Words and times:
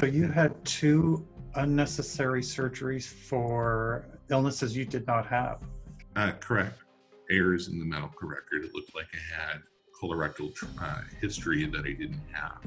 So 0.00 0.06
you 0.06 0.28
had 0.28 0.64
two 0.64 1.28
unnecessary 1.56 2.40
surgeries 2.40 3.06
for 3.06 4.06
illnesses 4.30 4.74
you 4.74 4.86
did 4.86 5.06
not 5.06 5.26
have. 5.26 5.60
Uh, 6.16 6.32
correct. 6.40 6.78
Errors 7.30 7.68
in 7.68 7.78
the 7.78 7.84
medical 7.84 8.26
record. 8.26 8.64
It 8.64 8.74
looked 8.74 8.94
like 8.94 9.08
I 9.12 9.42
had 9.42 9.60
colorectal 10.02 10.54
uh, 10.80 11.02
history 11.20 11.66
that 11.66 11.80
I 11.80 11.92
didn't 11.92 12.22
have. 12.32 12.62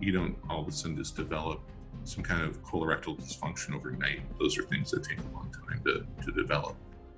You 0.00 0.12
don't 0.12 0.34
all 0.48 0.62
of 0.62 0.68
a 0.68 0.72
sudden 0.72 0.96
just 0.96 1.14
develop 1.14 1.60
some 2.04 2.24
kind 2.24 2.42
of 2.42 2.64
colorectal 2.64 3.20
dysfunction 3.20 3.74
overnight. 3.74 4.20
Those 4.38 4.56
are 4.56 4.62
things 4.62 4.90
that 4.92 5.04
take 5.04 5.18
a 5.18 5.34
long 5.34 5.52
time 5.52 5.82
to, 5.84 6.06
to 6.24 6.32
develop. 6.32 6.74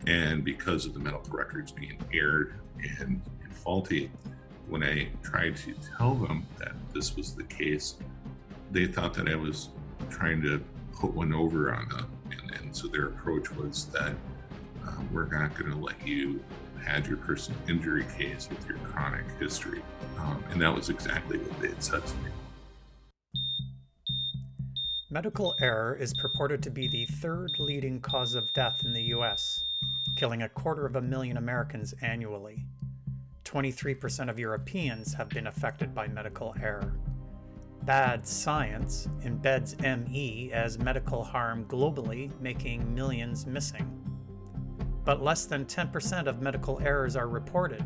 And 0.09 0.43
because 0.43 0.84
of 0.84 0.95
the 0.95 0.98
medical 0.98 1.30
records 1.30 1.70
being 1.70 1.96
aired 2.12 2.55
and, 2.98 3.23
and 3.45 3.55
faulty, 3.55 4.11
when 4.68 4.82
I 4.82 5.11
tried 5.23 5.57
to 5.59 5.75
tell 5.96 6.14
them 6.14 6.45
that 6.59 6.73
this 6.93 7.14
was 7.14 7.36
the 7.36 7.45
case, 7.45 7.95
they 8.71 8.87
thought 8.87 9.14
that 9.14 9.29
I 9.29 9.35
was 9.35 9.70
trying 10.11 10.42
to 10.42 10.62
put 10.92 11.12
one 11.12 11.33
over 11.33 11.74
on 11.74 11.88
them. 11.88 12.11
And, 12.30 12.61
and 12.61 12.77
so 12.77 12.88
their 12.88 13.06
approach 13.06 13.51
was 13.52 13.87
that 13.87 14.12
uh, 14.87 14.92
we're 15.12 15.27
not 15.27 15.56
going 15.59 15.70
to 15.70 15.79
let 15.79 16.06
you 16.06 16.42
had 16.84 17.06
your 17.06 17.16
personal 17.19 17.59
injury 17.69 18.06
case 18.16 18.48
with 18.48 18.66
your 18.66 18.78
chronic 18.78 19.25
history. 19.39 19.83
Um, 20.19 20.42
and 20.51 20.61
that 20.61 20.75
was 20.75 20.89
exactly 20.89 21.39
what 21.39 21.61
they 21.61 21.69
had 21.69 21.83
said 21.83 22.06
to 22.06 22.16
me. 22.16 22.30
Medical 25.11 25.55
error 25.61 25.97
is 25.98 26.12
purported 26.14 26.62
to 26.62 26.70
be 26.70 26.87
the 26.87 27.06
third 27.06 27.59
leading 27.59 28.00
cause 28.00 28.34
of 28.34 28.53
death 28.53 28.83
in 28.84 28.92
the 28.92 29.05
US, 29.14 29.64
killing 30.16 30.42
a 30.42 30.48
quarter 30.50 30.84
of 30.84 30.97
a 30.97 31.03
million 31.03 31.39
Americans 31.39 31.95
annually. 32.03 32.64
23% 33.45 34.28
of 34.28 34.39
Europeans 34.39 35.14
have 35.14 35.30
been 35.30 35.47
affected 35.47 35.95
by 35.95 36.06
medical 36.06 36.55
error. 36.62 36.92
Bad 37.88 38.27
science 38.27 39.09
embeds 39.24 39.80
ME 39.80 40.52
as 40.52 40.78
medical 40.78 41.24
harm 41.24 41.64
globally, 41.64 42.31
making 42.39 42.94
millions 42.94 43.47
missing. 43.47 43.91
But 45.06 45.22
less 45.22 45.47
than 45.47 45.64
10% 45.64 46.27
of 46.27 46.42
medical 46.42 46.78
errors 46.81 47.16
are 47.16 47.28
reported, 47.28 47.83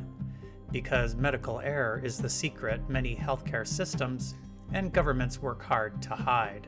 because 0.73 1.14
medical 1.14 1.61
error 1.61 2.03
is 2.05 2.19
the 2.19 2.28
secret 2.28 2.80
many 2.91 3.14
healthcare 3.14 3.64
systems 3.64 4.34
and 4.73 4.92
governments 4.92 5.41
work 5.41 5.62
hard 5.62 6.03
to 6.03 6.17
hide 6.17 6.67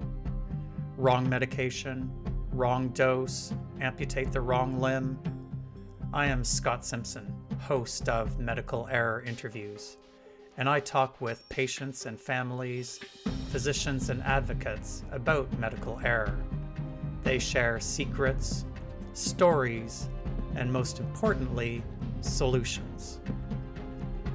wrong 0.97 1.29
medication, 1.29 2.09
wrong 2.53 2.91
dose, 2.91 3.53
amputate 3.81 4.31
the 4.31 4.41
wrong 4.41 4.79
limb. 4.79 5.19
I 6.13 6.27
am 6.27 6.45
Scott 6.45 6.85
Simpson, 6.85 7.35
host 7.59 8.09
of 8.09 8.39
Medical 8.39 8.87
Error 8.93 9.25
Interviews, 9.27 9.97
and 10.57 10.69
I 10.69 10.79
talk 10.81 11.21
with 11.21 11.49
patients 11.49 12.07
and 12.07 12.21
families, 12.21 13.01
physicians 13.51 14.11
and 14.11 14.23
advocates 14.23 15.03
about 15.11 15.53
medical 15.59 16.01
error. 16.05 16.39
They 17.25 17.39
share 17.39 17.81
secrets, 17.81 18.65
stories, 19.15 20.09
and 20.55 20.71
most 20.73 21.01
importantly, 21.01 21.83
solutions. 22.21 23.19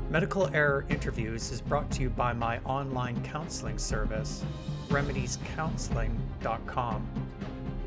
Medical 0.09 0.53
Error 0.55 0.85
Interviews 0.89 1.51
is 1.51 1.61
brought 1.61 1.91
to 1.91 2.01
you 2.01 2.09
by 2.09 2.33
my 2.33 2.57
online 2.59 3.23
counseling 3.23 3.77
service, 3.77 4.43
remediescounseling.com, 4.87 7.07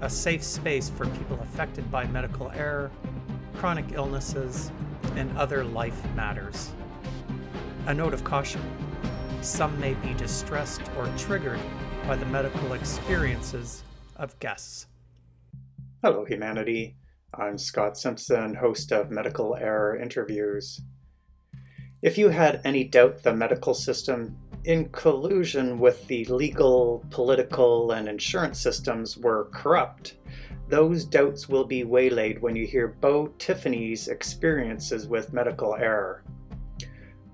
a 0.01 0.09
safe 0.09 0.43
space 0.43 0.89
for 0.89 1.05
people 1.07 1.39
affected 1.43 1.91
by 1.91 2.07
medical 2.07 2.51
error, 2.53 2.91
chronic 3.57 3.85
illnesses, 3.93 4.73
and 5.17 5.37
other 5.37 5.65
life 5.65 6.01
matters. 6.15 6.71
A 7.87 7.95
note 7.95 8.15
of 8.15 8.23
caution 8.23 8.63
some 9.41 9.79
may 9.81 9.95
be 9.95 10.15
distressed 10.15 10.83
or 10.97 11.09
triggered 11.19 11.59
by 12.07 12.15
the 12.15 12.27
medical 12.27 12.75
experiences 12.75 13.83
of 14.15 14.39
guests. 14.39 14.87
Hello, 16.01 16.25
humanity. 16.25 16.97
I'm 17.35 17.59
Scott 17.59 17.99
Simpson, 17.99 18.55
host 18.55 18.93
of 18.93 19.11
Medical 19.11 19.57
Error 19.57 19.97
Interviews. 19.97 20.81
If 22.03 22.17
you 22.17 22.29
had 22.29 22.61
any 22.65 22.85
doubt 22.85 23.25
the 23.25 23.35
medical 23.35 23.75
system 23.75 24.37
in 24.65 24.89
collusion 24.91 25.81
with 25.81 26.07
the 26.07 26.25
legal, 26.27 27.05
political, 27.11 27.91
and 27.91 28.09
insurance 28.09 28.61
systems 28.61 29.19
were 29.19 29.49
corrupt. 29.53 30.19
Those 30.69 31.05
doubts 31.05 31.49
will 31.49 31.65
be 31.65 31.83
waylaid 31.83 32.41
when 32.41 32.55
you 32.55 32.65
hear 32.65 32.87
Bo 33.01 33.27
Tiffany's 33.39 34.07
experiences 34.07 35.09
with 35.09 35.33
medical 35.33 35.75
error. 35.75 36.23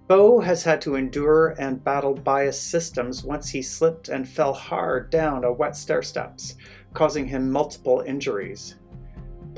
Bo 0.09 0.41
has 0.41 0.65
had 0.65 0.81
to 0.83 0.97
endure 0.97 1.55
and 1.59 1.85
battle 1.85 2.15
biased 2.15 2.69
systems 2.69 3.23
once 3.23 3.51
he 3.51 3.63
slipped 3.63 4.09
and 4.09 4.29
fell 4.29 4.55
hard 4.55 5.11
down 5.11 5.45
a 5.45 5.53
wet 5.53 5.77
stair 5.77 6.03
steps, 6.03 6.57
causing 6.95 7.27
him 7.29 7.53
multiple 7.53 8.01
injuries 8.01 8.75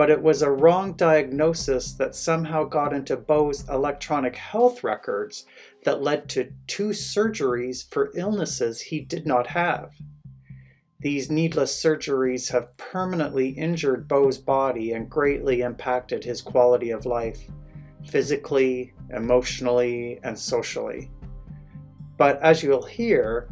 but 0.01 0.09
it 0.09 0.23
was 0.23 0.41
a 0.41 0.51
wrong 0.51 0.95
diagnosis 0.95 1.93
that 1.93 2.15
somehow 2.15 2.65
got 2.65 2.95
into 2.95 3.15
Bo's 3.19 3.69
electronic 3.69 4.35
health 4.35 4.83
records 4.83 5.45
that 5.85 6.03
led 6.03 6.27
to 6.31 6.51
two 6.67 6.89
surgeries 6.89 7.87
for 7.91 8.11
illnesses 8.15 8.81
he 8.81 9.01
did 9.01 9.27
not 9.27 9.47
have. 9.49 9.91
These 11.01 11.31
needless 11.31 11.79
surgeries 11.85 12.51
have 12.51 12.75
permanently 12.79 13.51
injured 13.51 14.09
Bo's 14.09 14.39
body 14.39 14.93
and 14.93 15.11
greatly 15.11 15.61
impacted 15.61 16.25
his 16.25 16.41
quality 16.41 16.89
of 16.89 17.05
life, 17.05 17.51
physically, 18.09 18.93
emotionally, 19.15 20.21
and 20.23 20.39
socially. 20.39 21.11
But 22.17 22.41
as 22.43 22.63
you'll 22.63 22.85
hear, 22.85 23.49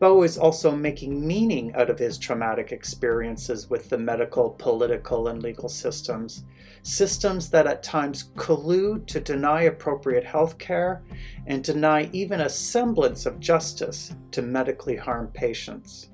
Bo 0.00 0.22
is 0.22 0.38
also 0.38 0.70
making 0.70 1.26
meaning 1.26 1.74
out 1.74 1.90
of 1.90 1.98
his 1.98 2.18
traumatic 2.18 2.70
experiences 2.70 3.68
with 3.68 3.88
the 3.88 3.98
medical, 3.98 4.50
political, 4.50 5.28
and 5.28 5.42
legal 5.42 5.68
systems. 5.68 6.44
Systems 6.82 7.50
that 7.50 7.66
at 7.66 7.82
times 7.82 8.30
collude 8.36 9.06
to 9.08 9.20
deny 9.20 9.62
appropriate 9.62 10.22
health 10.22 10.56
care 10.56 11.02
and 11.48 11.64
deny 11.64 12.08
even 12.12 12.42
a 12.42 12.48
semblance 12.48 13.26
of 13.26 13.40
justice 13.40 14.14
to 14.30 14.40
medically 14.40 14.94
harmed 14.94 15.34
patients. 15.34 16.10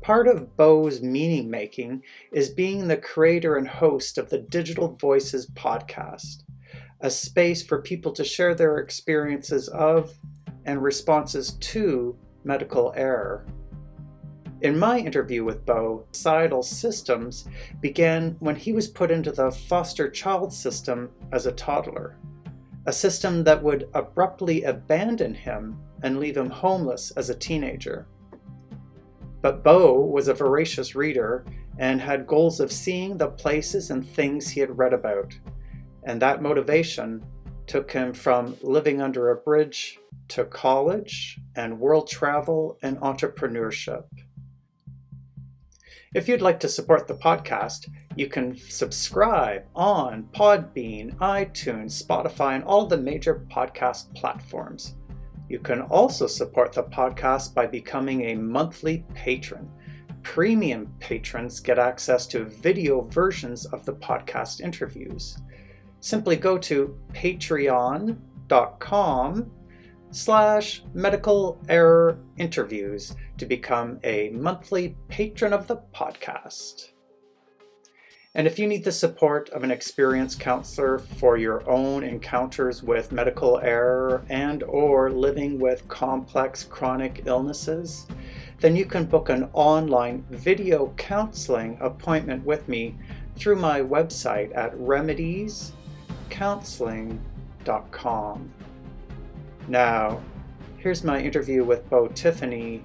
Part 0.00 0.28
of 0.28 0.56
Bo's 0.56 1.02
meaning 1.02 1.50
making 1.50 2.04
is 2.32 2.50
being 2.50 2.86
the 2.86 2.96
creator 2.96 3.56
and 3.56 3.66
host 3.66 4.16
of 4.16 4.30
the 4.30 4.38
Digital 4.38 4.96
Voices 4.96 5.50
podcast, 5.50 6.44
a 7.02 7.10
space 7.10 7.62
for 7.62 7.80
people 7.80 8.12
to 8.12 8.24
share 8.24 8.54
their 8.54 8.78
experiences 8.78 9.68
of 9.68 10.12
and 10.66 10.82
responses 10.82 11.52
to 11.54 12.16
medical 12.44 12.92
error. 12.96 13.46
In 14.62 14.78
my 14.78 14.98
interview 14.98 15.42
with 15.42 15.64
Bo, 15.64 16.04
societal 16.12 16.62
systems 16.62 17.48
began 17.80 18.36
when 18.40 18.56
he 18.56 18.72
was 18.72 18.88
put 18.88 19.10
into 19.10 19.32
the 19.32 19.50
foster 19.50 20.10
child 20.10 20.52
system 20.52 21.08
as 21.32 21.46
a 21.46 21.52
toddler, 21.52 22.18
a 22.84 22.92
system 22.92 23.42
that 23.44 23.62
would 23.62 23.88
abruptly 23.94 24.64
abandon 24.64 25.32
him 25.32 25.78
and 26.02 26.18
leave 26.18 26.36
him 26.36 26.50
homeless 26.50 27.10
as 27.12 27.30
a 27.30 27.34
teenager. 27.34 28.06
But 29.40 29.64
Bo 29.64 29.98
was 30.00 30.28
a 30.28 30.34
voracious 30.34 30.94
reader 30.94 31.46
and 31.78 31.98
had 31.98 32.26
goals 32.26 32.60
of 32.60 32.70
seeing 32.70 33.16
the 33.16 33.28
places 33.28 33.90
and 33.90 34.06
things 34.06 34.50
he 34.50 34.60
had 34.60 34.76
read 34.76 34.92
about, 34.92 35.32
and 36.04 36.20
that 36.22 36.42
motivation 36.42 37.24
took 37.66 37.90
him 37.90 38.12
from 38.12 38.56
living 38.62 39.00
under 39.00 39.30
a 39.30 39.36
bridge 39.36 39.98
to 40.28 40.44
college 40.44 41.38
and 41.56 41.78
world 41.78 42.08
travel 42.08 42.78
and 42.82 42.98
entrepreneurship. 42.98 44.04
If 46.12 46.26
you'd 46.26 46.42
like 46.42 46.58
to 46.60 46.68
support 46.68 47.06
the 47.06 47.14
podcast, 47.14 47.88
you 48.16 48.26
can 48.26 48.56
subscribe 48.56 49.62
on 49.76 50.28
Podbean, 50.34 51.16
iTunes, 51.18 52.02
Spotify, 52.02 52.56
and 52.56 52.64
all 52.64 52.86
the 52.86 52.96
major 52.96 53.46
podcast 53.48 54.12
platforms. 54.16 54.96
You 55.48 55.60
can 55.60 55.82
also 55.82 56.26
support 56.26 56.72
the 56.72 56.82
podcast 56.82 57.54
by 57.54 57.66
becoming 57.66 58.22
a 58.22 58.34
monthly 58.34 59.04
patron. 59.14 59.70
Premium 60.22 60.92
patrons 60.98 61.60
get 61.60 61.78
access 61.78 62.26
to 62.28 62.44
video 62.44 63.02
versions 63.02 63.66
of 63.66 63.84
the 63.84 63.94
podcast 63.94 64.60
interviews. 64.60 65.38
Simply 66.00 66.36
go 66.36 66.58
to 66.58 66.98
patreon.com 67.12 68.16
slash 70.10 70.82
medical 70.92 71.62
error 71.68 72.18
interviews 72.36 73.14
to 73.38 73.46
become 73.46 74.00
a 74.02 74.30
monthly 74.30 74.96
patron 75.08 75.52
of 75.52 75.66
the 75.68 75.76
podcast. 75.94 76.90
And 78.34 78.46
if 78.46 78.60
you 78.60 78.68
need 78.68 78.84
the 78.84 78.92
support 78.92 79.50
of 79.50 79.64
an 79.64 79.72
experienced 79.72 80.38
counselor 80.38 81.00
for 81.00 81.36
your 81.36 81.68
own 81.68 82.04
encounters 82.04 82.80
with 82.80 83.10
medical 83.10 83.58
error 83.58 84.24
and 84.28 84.62
or 84.62 85.10
living 85.10 85.58
with 85.58 85.88
complex 85.88 86.62
chronic 86.62 87.22
illnesses, 87.26 88.06
then 88.60 88.76
you 88.76 88.86
can 88.86 89.04
book 89.04 89.30
an 89.30 89.50
online 89.52 90.24
video 90.30 90.94
counseling 90.96 91.76
appointment 91.80 92.44
with 92.44 92.68
me 92.68 92.94
through 93.34 93.56
my 93.56 93.80
website 93.80 94.56
at 94.56 94.78
remediescounseling.com. 96.30 98.52
Now, 99.68 100.20
here's 100.78 101.04
my 101.04 101.20
interview 101.20 101.64
with 101.64 101.88
Bo 101.90 102.08
Tiffany 102.08 102.82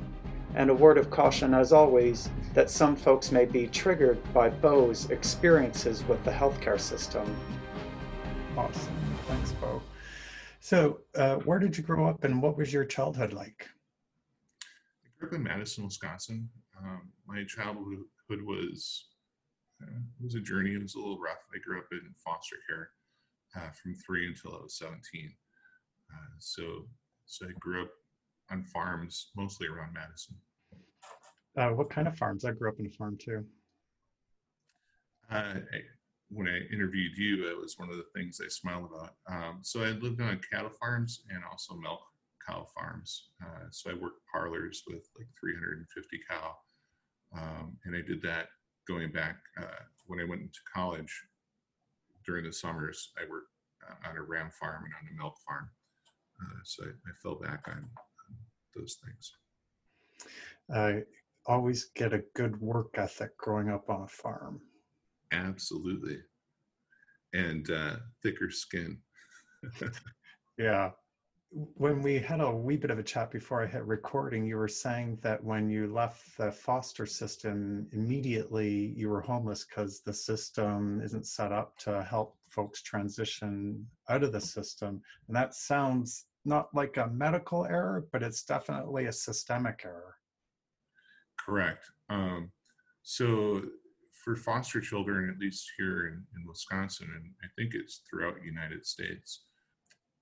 And 0.56 0.70
a 0.70 0.74
word 0.74 0.98
of 0.98 1.10
caution, 1.10 1.54
as 1.54 1.74
always, 1.74 2.30
that 2.54 2.70
some 2.70 2.96
folks 2.96 3.30
may 3.30 3.44
be 3.44 3.68
triggered 3.68 4.18
by 4.34 4.50
Bo's 4.50 5.10
experiences 5.10 6.06
with 6.06 6.24
the 6.24 6.32
healthcare 6.32 6.80
system. 6.80 7.36
Awesome. 8.56 8.96
Thanks, 9.28 9.52
Bo. 9.52 9.82
So, 10.62 11.02
uh, 11.16 11.36
where 11.40 11.60
did 11.60 11.78
you 11.78 11.84
grow 11.84 12.08
up 12.08 12.24
and 12.24 12.42
what 12.42 12.58
was 12.58 12.72
your 12.72 12.86
childhood 12.86 13.34
like? 13.34 13.68
I 15.04 15.08
grew 15.20 15.28
up 15.28 15.36
in 15.36 15.44
Madison, 15.44 15.84
Wisconsin. 15.84 16.50
Um, 16.82 17.10
my 17.28 17.44
childhood 17.44 18.06
was 18.30 19.08
uh, 19.84 19.88
it 19.88 20.24
was 20.24 20.36
a 20.36 20.40
journey. 20.40 20.72
It 20.72 20.82
was 20.82 20.96
a 20.96 21.00
little 21.00 21.20
rough. 21.20 21.44
I 21.54 21.60
grew 21.60 21.80
up 21.80 21.88
in 21.92 22.00
foster 22.24 22.56
care 22.66 22.92
uh, 23.56 23.72
from 23.82 23.96
three 23.96 24.28
until 24.28 24.56
I 24.56 24.64
was 24.64 24.78
17. 24.78 25.32
Uh, 26.12 26.18
so, 26.40 26.88
so 27.26 27.46
I 27.46 27.52
grew 27.60 27.84
up 27.84 27.92
on 28.52 28.64
farms, 28.64 29.32
mostly 29.36 29.68
around 29.68 29.94
Madison. 29.94 30.36
Uh, 31.58 31.70
what 31.70 31.90
kind 31.90 32.08
of 32.08 32.18
farms? 32.18 32.46
I 32.46 32.52
grew 32.52 32.70
up 32.70 32.80
in 32.80 32.88
a 32.88 32.90
farm 32.90 33.18
too. 33.18 33.46
Uh, 35.32 35.56
I, 35.74 35.80
when 36.30 36.48
I 36.48 36.60
interviewed 36.74 37.18
you, 37.18 37.48
it 37.50 37.58
was 37.58 37.78
one 37.78 37.90
of 37.90 37.98
the 37.98 38.06
things 38.16 38.40
I 38.44 38.50
smiled 38.50 38.90
about. 38.92 39.14
Um, 39.30 39.60
so 39.62 39.82
I 39.82 39.90
lived 39.90 40.22
on 40.22 40.40
cattle 40.52 40.72
farms 40.80 41.22
and 41.30 41.42
also 41.50 41.76
milk 41.76 42.02
cow 42.48 42.68
farms. 42.76 43.30
Uh, 43.42 43.66
so 43.72 43.90
I 43.90 43.94
worked 43.94 44.22
parlors 44.32 44.84
with 44.88 45.08
like 45.18 45.28
350 45.40 46.20
cow. 46.30 46.56
Um, 47.36 47.78
and 47.86 47.96
I 47.96 48.02
did 48.02 48.22
that 48.24 48.48
going 48.88 49.12
back 49.12 49.38
uh, 49.60 49.84
when 50.06 50.20
I 50.20 50.26
went 50.26 50.42
into 50.42 50.60
college 50.74 51.12
during 52.26 52.46
the 52.46 52.54
summers. 52.54 53.12
I 53.18 53.30
worked 53.30 53.50
uh, 53.88 54.10
on 54.10 54.18
a 54.18 54.22
ram 54.22 54.50
farm 54.52 54.84
and 54.86 54.94
on 54.94 55.14
a 55.14 55.22
milk 55.22 55.36
farm. 55.48 55.70
Uh, 56.42 56.60
so 56.64 56.84
I, 56.84 56.88
I, 56.88 57.14
fell 57.22 57.36
back 57.36 57.66
on, 57.68 57.78
on 57.78 58.36
those 58.76 58.98
things. 59.04 59.32
I 60.74 61.04
always 61.46 61.92
get 61.96 62.14
a 62.14 62.24
good 62.36 62.60
work 62.60 62.96
ethic 62.96 63.38
growing 63.38 63.70
up 63.70 63.90
on 63.90 64.02
a 64.02 64.08
farm. 64.08 64.62
Absolutely. 65.32 66.18
And 67.34 67.70
uh, 67.70 67.98
thicker 68.24 68.50
skin. 68.50 68.98
yeah. 70.58 70.92
When 71.56 72.02
we 72.02 72.20
had 72.20 72.42
a 72.42 72.52
wee 72.52 72.76
bit 72.76 72.92
of 72.92 73.00
a 73.00 73.04
chat 73.04 73.32
before 73.32 73.64
I 73.64 73.66
hit 73.66 73.86
recording, 73.86 74.46
you 74.46 74.58
were 74.58 74.68
saying 74.68 75.20
that 75.22 75.42
when 75.42 75.70
you 75.70 75.88
left 75.88 76.36
the 76.38 76.52
foster 76.52 77.06
system, 77.06 77.88
immediately 77.94 78.94
you 78.98 79.08
were 79.08 79.22
homeless 79.22 79.64
because 79.64 80.02
the 80.02 80.14
system 80.14 81.00
isn't 81.02 81.26
set 81.26 81.54
up 81.54 81.78
to 81.78 82.04
help 82.04 82.36
folks 82.50 82.82
transition 82.82 83.88
out 84.10 84.22
of 84.22 84.34
the 84.34 84.42
system. 84.42 85.02
And 85.28 85.36
that 85.38 85.56
sounds 85.56 86.26
not 86.44 86.76
like 86.76 86.98
a 86.98 87.08
medical 87.08 87.64
error, 87.66 88.06
but 88.12 88.22
it's 88.22 88.44
definitely 88.44 89.06
a 89.06 89.14
systemic 89.14 89.84
error. 89.86 90.18
Correct. 91.40 91.86
Um, 92.10 92.52
so 93.02 93.62
for 94.12 94.36
foster 94.36 94.82
children, 94.82 95.30
at 95.30 95.40
least 95.40 95.72
here 95.78 96.08
in, 96.08 96.26
in 96.36 96.46
Wisconsin, 96.46 97.08
and 97.16 97.32
I 97.42 97.48
think 97.56 97.74
it's 97.74 98.02
throughout 98.10 98.36
the 98.42 98.46
United 98.46 98.86
States, 98.86 99.46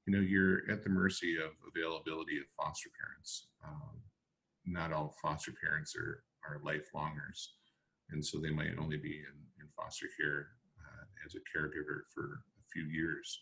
you 0.06 0.14
know, 0.14 0.20
you're 0.20 0.70
at 0.70 0.84
the 0.84 0.90
mercy 0.90 1.38
of 1.38 1.52
availability 1.68 2.38
of 2.38 2.46
foster 2.58 2.90
parents. 3.00 3.48
Um, 3.64 4.02
not 4.66 4.92
all 4.94 5.16
foster 5.22 5.54
parents 5.64 5.96
are, 5.96 6.24
are 6.48 6.62
lifelongers, 6.64 7.56
and 8.12 8.24
so 8.24 8.40
they 8.40 8.52
might 8.52 8.78
only 8.80 8.98
be 8.98 9.24
in, 9.24 9.38
in 9.60 9.68
foster 9.76 10.08
care 10.20 10.48
uh, 10.80 11.04
as 11.26 11.36
a 11.36 11.44
caregiver 11.52 12.04
for 12.14 12.44
a 12.60 12.66
few 12.72 12.86
years. 12.86 13.40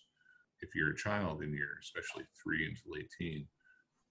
If 0.61 0.75
you're 0.75 0.91
a 0.91 0.97
child 0.97 1.41
and 1.41 1.53
you're 1.53 1.81
especially 1.81 2.25
three 2.41 2.65
until 2.65 3.01
18, 3.21 3.47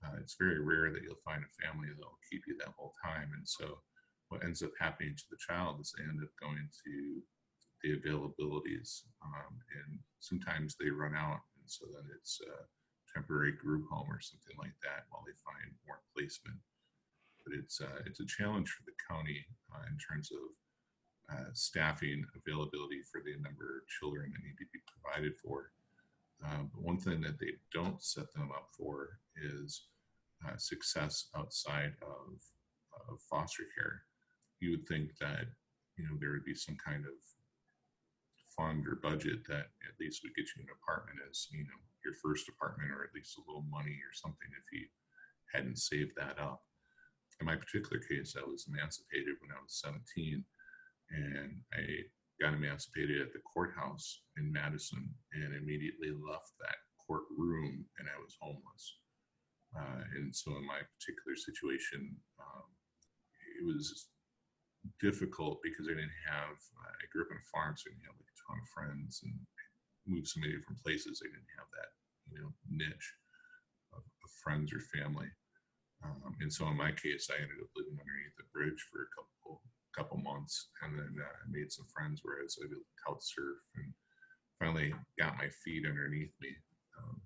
uh, 0.04 0.16
it's 0.18 0.36
very 0.38 0.58
rare 0.58 0.90
that 0.92 1.02
you'll 1.02 1.24
find 1.24 1.42
a 1.42 1.56
family 1.62 1.88
that 1.88 1.98
will 1.98 2.18
keep 2.30 2.42
you 2.48 2.56
that 2.58 2.74
whole 2.76 2.94
time. 3.04 3.30
And 3.36 3.46
so 3.46 3.78
what 4.28 4.42
ends 4.42 4.62
up 4.62 4.70
happening 4.80 5.14
to 5.16 5.24
the 5.30 5.38
child 5.38 5.80
is 5.80 5.92
they 5.94 6.02
end 6.02 6.18
up 6.22 6.30
going 6.40 6.66
to 6.86 7.22
the 7.82 7.96
availabilities 7.96 9.02
um, 9.24 9.52
and 9.74 9.98
sometimes 10.20 10.76
they 10.76 10.90
run 10.90 11.14
out 11.14 11.40
so 11.70 11.86
that 11.94 12.06
it's 12.10 12.40
a 12.42 12.66
temporary 13.14 13.52
group 13.52 13.86
home 13.90 14.10
or 14.10 14.20
something 14.20 14.58
like 14.58 14.74
that 14.82 15.06
while 15.10 15.22
they 15.26 15.36
find 15.46 15.70
more 15.86 16.02
placement. 16.14 16.58
But 17.46 17.54
it's 17.54 17.80
uh, 17.80 18.02
it's 18.06 18.20
a 18.20 18.26
challenge 18.26 18.68
for 18.68 18.82
the 18.84 18.98
county 19.08 19.46
uh, 19.72 19.86
in 19.88 19.96
terms 19.96 20.30
of 20.34 20.44
uh, 21.30 21.50
staffing 21.54 22.24
availability 22.34 23.00
for 23.06 23.22
the 23.22 23.38
number 23.40 23.78
of 23.78 23.88
children 23.88 24.34
that 24.34 24.42
need 24.42 24.58
to 24.58 24.66
be 24.72 24.82
provided 24.90 25.38
for. 25.38 25.70
Um, 26.44 26.70
but 26.74 26.82
one 26.82 26.98
thing 26.98 27.20
that 27.22 27.38
they 27.38 27.54
don't 27.72 28.02
set 28.02 28.32
them 28.34 28.50
up 28.50 28.68
for 28.76 29.20
is 29.36 29.86
uh, 30.46 30.56
success 30.56 31.28
outside 31.36 31.92
of, 32.02 32.40
of 33.08 33.20
foster 33.28 33.64
care. 33.76 34.02
You 34.58 34.72
would 34.72 34.88
think 34.88 35.16
that 35.20 35.46
you 35.96 36.04
know 36.04 36.16
there 36.18 36.32
would 36.32 36.44
be 36.44 36.54
some 36.54 36.76
kind 36.82 37.04
of 37.04 37.14
fund 38.60 38.84
or 38.84 39.00
budget 39.00 39.40
that 39.48 39.72
at 39.88 39.96
least 39.96 40.20
would 40.20 40.36
get 40.36 40.44
you 40.52 40.60
an 40.60 40.76
apartment 40.76 41.16
as 41.24 41.48
you 41.48 41.64
know 41.64 41.80
your 42.04 42.12
first 42.20 42.44
apartment 42.48 42.92
or 42.92 43.04
at 43.04 43.14
least 43.16 43.40
a 43.40 43.44
little 43.48 43.64
money 43.72 43.96
or 44.04 44.12
something 44.12 44.52
if 44.52 44.68
you 44.72 44.84
hadn't 45.52 45.80
saved 45.80 46.12
that 46.16 46.36
up. 46.36 46.60
In 47.40 47.48
my 47.48 47.56
particular 47.56 48.04
case 48.04 48.36
i 48.36 48.44
was 48.44 48.68
emancipated 48.68 49.40
when 49.40 49.56
i 49.56 49.60
was 49.64 49.80
17 49.80 50.44
and 51.08 51.56
i 51.72 52.04
got 52.36 52.52
emancipated 52.52 53.24
at 53.24 53.32
the 53.32 53.40
courthouse 53.48 54.28
in 54.36 54.52
madison 54.52 55.08
and 55.32 55.56
immediately 55.56 56.12
left 56.12 56.52
that 56.60 56.84
courtroom 57.00 57.88
and 57.96 58.06
i 58.12 58.16
was 58.20 58.36
homeless. 58.36 58.84
Uh, 59.72 60.04
and 60.18 60.34
so 60.34 60.50
in 60.58 60.66
my 60.66 60.84
particular 60.98 61.32
situation 61.32 62.12
um, 62.36 62.68
it 63.56 63.64
was 63.64 64.12
difficult 65.00 65.60
because 65.60 65.86
I 65.86 65.96
didn't 65.96 66.20
have, 66.28 66.56
uh, 66.56 66.94
I 66.96 67.04
grew 67.12 67.24
up 67.24 67.32
on 67.32 67.40
a 67.40 67.50
farm, 67.52 67.76
so 67.76 67.88
I 67.88 67.96
didn't 67.96 68.08
have 68.08 68.18
like 68.18 68.32
a 68.32 68.38
ton 68.40 68.58
of 68.60 68.68
friends 68.72 69.20
and 69.24 69.34
moved 70.08 70.28
so 70.28 70.40
many 70.40 70.56
different 70.56 70.80
places. 70.80 71.20
I 71.20 71.28
didn't 71.28 71.56
have 71.56 71.68
that, 71.76 71.90
you 72.32 72.40
know, 72.40 72.52
niche 72.68 73.08
of, 73.92 74.02
of 74.02 74.30
friends 74.40 74.72
or 74.72 74.80
family. 74.80 75.28
Um, 76.00 76.32
and 76.40 76.48
so 76.48 76.64
in 76.68 76.80
my 76.80 76.92
case, 76.96 77.28
I 77.28 77.36
ended 77.36 77.60
up 77.60 77.76
living 77.76 78.00
underneath 78.00 78.36
the 78.40 78.48
bridge 78.52 78.80
for 78.88 79.04
a 79.04 79.12
couple 79.12 79.60
couple 79.90 80.22
months, 80.22 80.70
and 80.86 80.94
then 80.94 81.18
uh, 81.18 81.26
I 81.26 81.44
made 81.50 81.72
some 81.72 81.84
friends 81.90 82.22
where 82.22 82.38
I 82.38 82.46
was 82.46 82.56
able 82.62 82.78
to 82.78 83.00
couch 83.02 83.26
surf 83.26 83.58
and 83.74 83.90
finally 84.62 84.94
got 85.18 85.36
my 85.36 85.50
feet 85.50 85.82
underneath 85.82 86.30
me. 86.40 86.54
Um, 86.94 87.20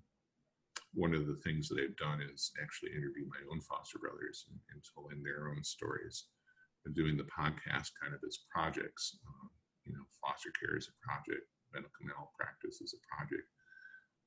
one 0.97 1.13
of 1.13 1.27
the 1.27 1.37
things 1.45 1.69
that 1.69 1.77
I've 1.77 1.95
done 1.95 2.25
is 2.25 2.51
actually 2.57 2.97
interview 2.97 3.29
my 3.29 3.37
own 3.51 3.61
foster 3.61 3.99
brothers 3.99 4.49
and, 4.49 4.57
and 4.73 4.81
telling 4.81 5.21
their 5.21 5.53
own 5.53 5.63
stories 5.63 6.25
doing 6.93 7.17
the 7.17 7.23
podcast 7.23 7.91
kind 8.01 8.13
of 8.13 8.21
as 8.27 8.39
projects. 8.53 9.17
Um, 9.25 9.49
you 9.85 9.93
know, 9.93 10.05
foster 10.21 10.51
care 10.59 10.77
is 10.77 10.89
a 10.89 10.95
project, 11.01 11.45
medical 11.73 12.05
malpractice 12.05 12.81
is 12.81 12.93
a 12.93 13.01
project, 13.05 13.47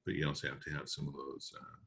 but 0.04 0.14
you 0.14 0.26
also 0.26 0.48
have 0.48 0.60
to 0.60 0.70
have 0.70 0.88
some 0.88 1.08
of 1.08 1.14
those 1.14 1.52
uh, 1.54 1.78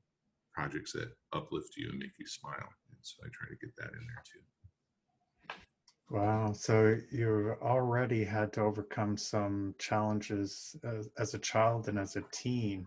projects 0.54 0.92
that 0.94 1.12
uplift 1.34 1.78
you 1.78 1.90
and 1.90 2.00
make 2.00 2.18
you 2.20 2.28
smile. 2.28 2.70
And 2.90 3.00
so 3.02 3.24
I 3.24 3.30
try 3.32 3.48
to 3.48 3.56
get 3.60 3.76
that 3.78 3.94
in 3.94 4.06
there 4.08 4.24
too. 4.28 4.44
Wow. 6.10 6.52
So 6.52 6.98
you've 7.10 7.58
already 7.62 8.26
had 8.26 8.52
to 8.54 8.62
overcome 8.62 9.16
some 9.16 9.74
challenges 9.80 10.76
as, 10.84 11.08
as 11.18 11.34
a 11.34 11.40
child 11.40 11.88
and 11.88 11.98
as 11.98 12.18
a 12.18 12.24
teen. 12.34 12.86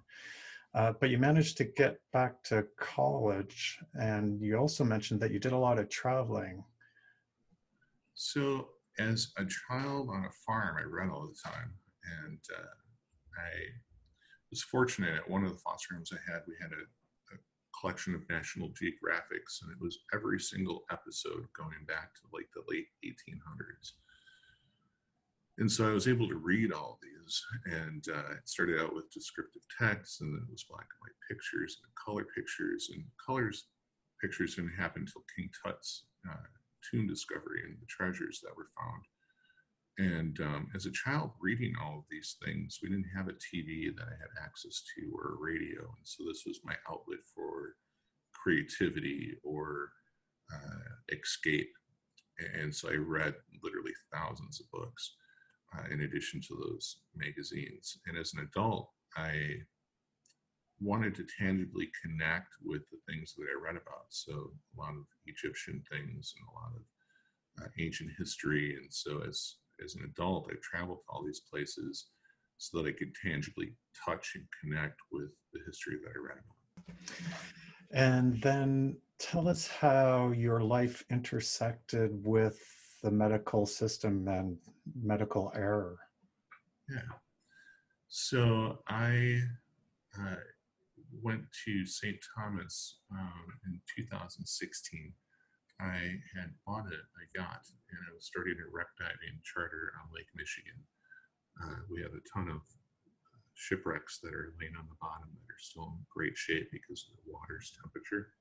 Uh, 0.74 0.92
but 1.00 1.08
you 1.08 1.16
managed 1.18 1.56
to 1.56 1.64
get 1.64 1.98
back 2.12 2.42
to 2.42 2.66
college, 2.78 3.78
and 3.94 4.42
you 4.42 4.58
also 4.58 4.84
mentioned 4.84 5.20
that 5.20 5.30
you 5.30 5.38
did 5.38 5.52
a 5.52 5.56
lot 5.56 5.78
of 5.78 5.88
traveling. 5.88 6.62
So, 8.14 8.68
as 8.99 9.33
a 9.37 9.44
child 9.44 10.09
on 10.09 10.25
a 10.25 10.30
farm, 10.47 10.76
I 10.78 10.85
read 10.85 11.11
all 11.11 11.26
the 11.26 11.50
time, 11.50 11.75
and 12.23 12.38
uh, 12.56 13.40
I 13.40 13.50
was 14.50 14.62
fortunate 14.62 15.14
at 15.14 15.28
one 15.28 15.44
of 15.44 15.50
the 15.50 15.59
foster 15.59 15.94
homes 15.94 16.12
I 16.12 16.33
had. 16.33 16.42
We 16.47 16.54
had 16.61 16.71
a, 16.71 16.83
a, 17.35 17.38
collection 17.80 18.14
of 18.14 18.28
National 18.30 18.68
Geographics, 18.68 19.62
and 19.62 19.73
it 19.73 19.80
was 19.80 19.99
every 20.14 20.38
single 20.38 20.85
episode 20.92 21.44
going 21.59 21.85
back 21.88 22.14
to 22.14 22.21
like 22.33 22.47
the 22.54 22.62
late 22.68 22.87
1800s. 23.04 23.92
And 25.59 25.71
so 25.71 25.88
I 25.88 25.92
was 25.92 26.06
able 26.06 26.28
to 26.28 26.37
read 26.37 26.73
all 26.73 27.00
these, 27.02 27.44
and 27.66 28.04
uh, 28.09 28.35
it 28.38 28.49
started 28.49 28.80
out 28.80 28.94
with 28.94 29.11
descriptive 29.11 29.62
text, 29.76 30.21
and 30.21 30.33
then 30.33 30.47
it 30.47 30.52
was 30.52 30.66
black 30.71 30.87
and 30.87 31.00
white 31.00 31.18
pictures 31.28 31.80
and 31.83 31.92
color 31.97 32.26
pictures, 32.35 32.90
and 32.94 33.04
colors 33.25 33.66
pictures 34.21 34.54
didn't 34.54 34.76
happen 34.78 35.02
until 35.02 35.25
King 35.37 35.50
Tut's 35.64 36.04
uh, 36.30 36.47
tomb 36.90 37.06
discovery 37.06 37.62
and 37.64 37.76
the 37.80 37.86
treasures 37.86 38.40
that 38.42 38.56
were 38.56 38.68
found. 38.78 39.04
And 39.96 40.40
um, 40.40 40.68
as 40.74 40.86
a 40.86 40.92
child 40.92 41.30
reading 41.40 41.74
all 41.80 41.98
of 41.98 42.04
these 42.10 42.36
things, 42.44 42.80
we 42.82 42.88
didn't 42.88 43.12
have 43.16 43.28
a 43.28 43.32
TV 43.32 43.94
that 43.96 44.06
I 44.08 44.16
had 44.18 44.44
access 44.44 44.82
to 44.94 45.12
or 45.16 45.34
a 45.34 45.40
radio. 45.40 45.82
And 45.82 46.04
so 46.04 46.24
this 46.26 46.42
was 46.46 46.60
my 46.64 46.74
outlet 46.90 47.20
for 47.32 47.76
creativity 48.32 49.36
or 49.44 49.90
uh, 50.52 51.16
escape. 51.16 51.70
And 52.60 52.74
so 52.74 52.90
I 52.90 52.96
read 52.96 53.34
literally 53.62 53.92
thousands 54.12 54.60
of 54.60 54.70
books 54.72 55.14
uh, 55.76 55.84
in 55.92 56.00
addition 56.00 56.40
to 56.48 56.56
those 56.56 56.96
magazines. 57.14 57.98
And 58.06 58.18
as 58.18 58.34
an 58.34 58.40
adult, 58.40 58.90
I 59.16 59.58
wanted 60.84 61.14
to 61.16 61.26
tangibly 61.38 61.90
connect 62.02 62.48
with 62.62 62.82
the 62.90 62.98
things 63.08 63.34
that 63.34 63.46
I 63.50 63.64
read 63.64 63.80
about. 63.80 64.06
So 64.10 64.32
a 64.32 64.80
lot 64.80 64.90
of 64.90 65.06
Egyptian 65.26 65.82
things 65.90 66.34
and 66.36 66.46
a 66.46 66.54
lot 66.54 66.72
of 66.76 66.82
uh, 67.62 67.68
ancient 67.78 68.10
history. 68.18 68.76
And 68.76 68.92
so 68.92 69.22
as 69.26 69.56
as 69.84 69.96
an 69.96 70.02
adult, 70.04 70.48
I 70.50 70.54
traveled 70.62 71.00
to 71.00 71.06
all 71.08 71.24
these 71.24 71.42
places 71.50 72.06
so 72.58 72.78
that 72.78 72.88
I 72.88 72.92
could 72.92 73.12
tangibly 73.14 73.74
touch 74.04 74.32
and 74.36 74.44
connect 74.60 75.00
with 75.10 75.30
the 75.52 75.60
history 75.66 75.96
that 76.02 76.10
I 76.10 76.20
read 76.28 76.38
about. 76.38 76.96
And 77.92 78.40
then 78.40 78.96
tell 79.18 79.48
us 79.48 79.66
how 79.66 80.30
your 80.30 80.60
life 80.60 81.04
intersected 81.10 82.10
with 82.24 82.60
the 83.02 83.10
medical 83.10 83.66
system 83.66 84.28
and 84.28 84.56
medical 85.00 85.52
error. 85.54 85.96
Yeah. 86.88 87.00
So 88.08 88.78
I 88.88 89.40
uh, 90.18 90.36
went 91.23 91.44
to 91.64 91.87
St. 91.87 92.16
Thomas 92.35 92.99
um, 93.12 93.47
in 93.66 93.80
2016. 93.97 95.12
I 95.80 96.23
had 96.38 96.54
bought 96.66 96.87
a, 96.87 96.99
a, 97.02 97.25
yacht 97.35 97.66
and 97.90 98.00
I 98.06 98.14
was 98.14 98.30
starting 98.30 98.54
a 98.62 98.71
wreck 98.71 98.87
diving 98.99 99.42
charter 99.42 99.90
on 99.99 100.14
Lake 100.14 100.30
Michigan. 100.35 100.78
Uh, 101.59 101.83
we 101.90 102.00
have 102.02 102.14
a 102.14 102.26
ton 102.30 102.47
of 102.47 102.62
shipwrecks 103.54 104.18
that 104.23 104.35
are 104.35 104.54
laying 104.59 104.78
on 104.78 104.87
the 104.90 104.99
bottom 105.02 105.30
that 105.35 105.50
are 105.50 105.62
still 105.62 105.99
in 105.99 106.06
great 106.11 106.37
shape 106.37 106.71
because 106.71 107.06
of 107.11 107.18
the 107.18 107.30
water's 107.30 107.75
temperature. 107.75 108.35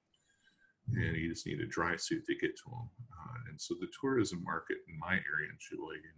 And 0.93 1.15
you 1.15 1.29
just 1.29 1.47
need 1.47 1.61
a 1.61 1.69
dry 1.69 1.95
suit 1.95 2.25
to 2.27 2.35
get 2.35 2.57
to 2.57 2.67
them. 2.69 2.89
Uh, 3.09 3.39
and 3.49 3.57
so 3.61 3.73
the 3.79 3.89
tourism 4.01 4.43
market 4.43 4.77
in 4.89 4.99
my 4.99 5.15
area 5.15 5.49
in 5.49 5.57
Sheboygan 5.57 6.17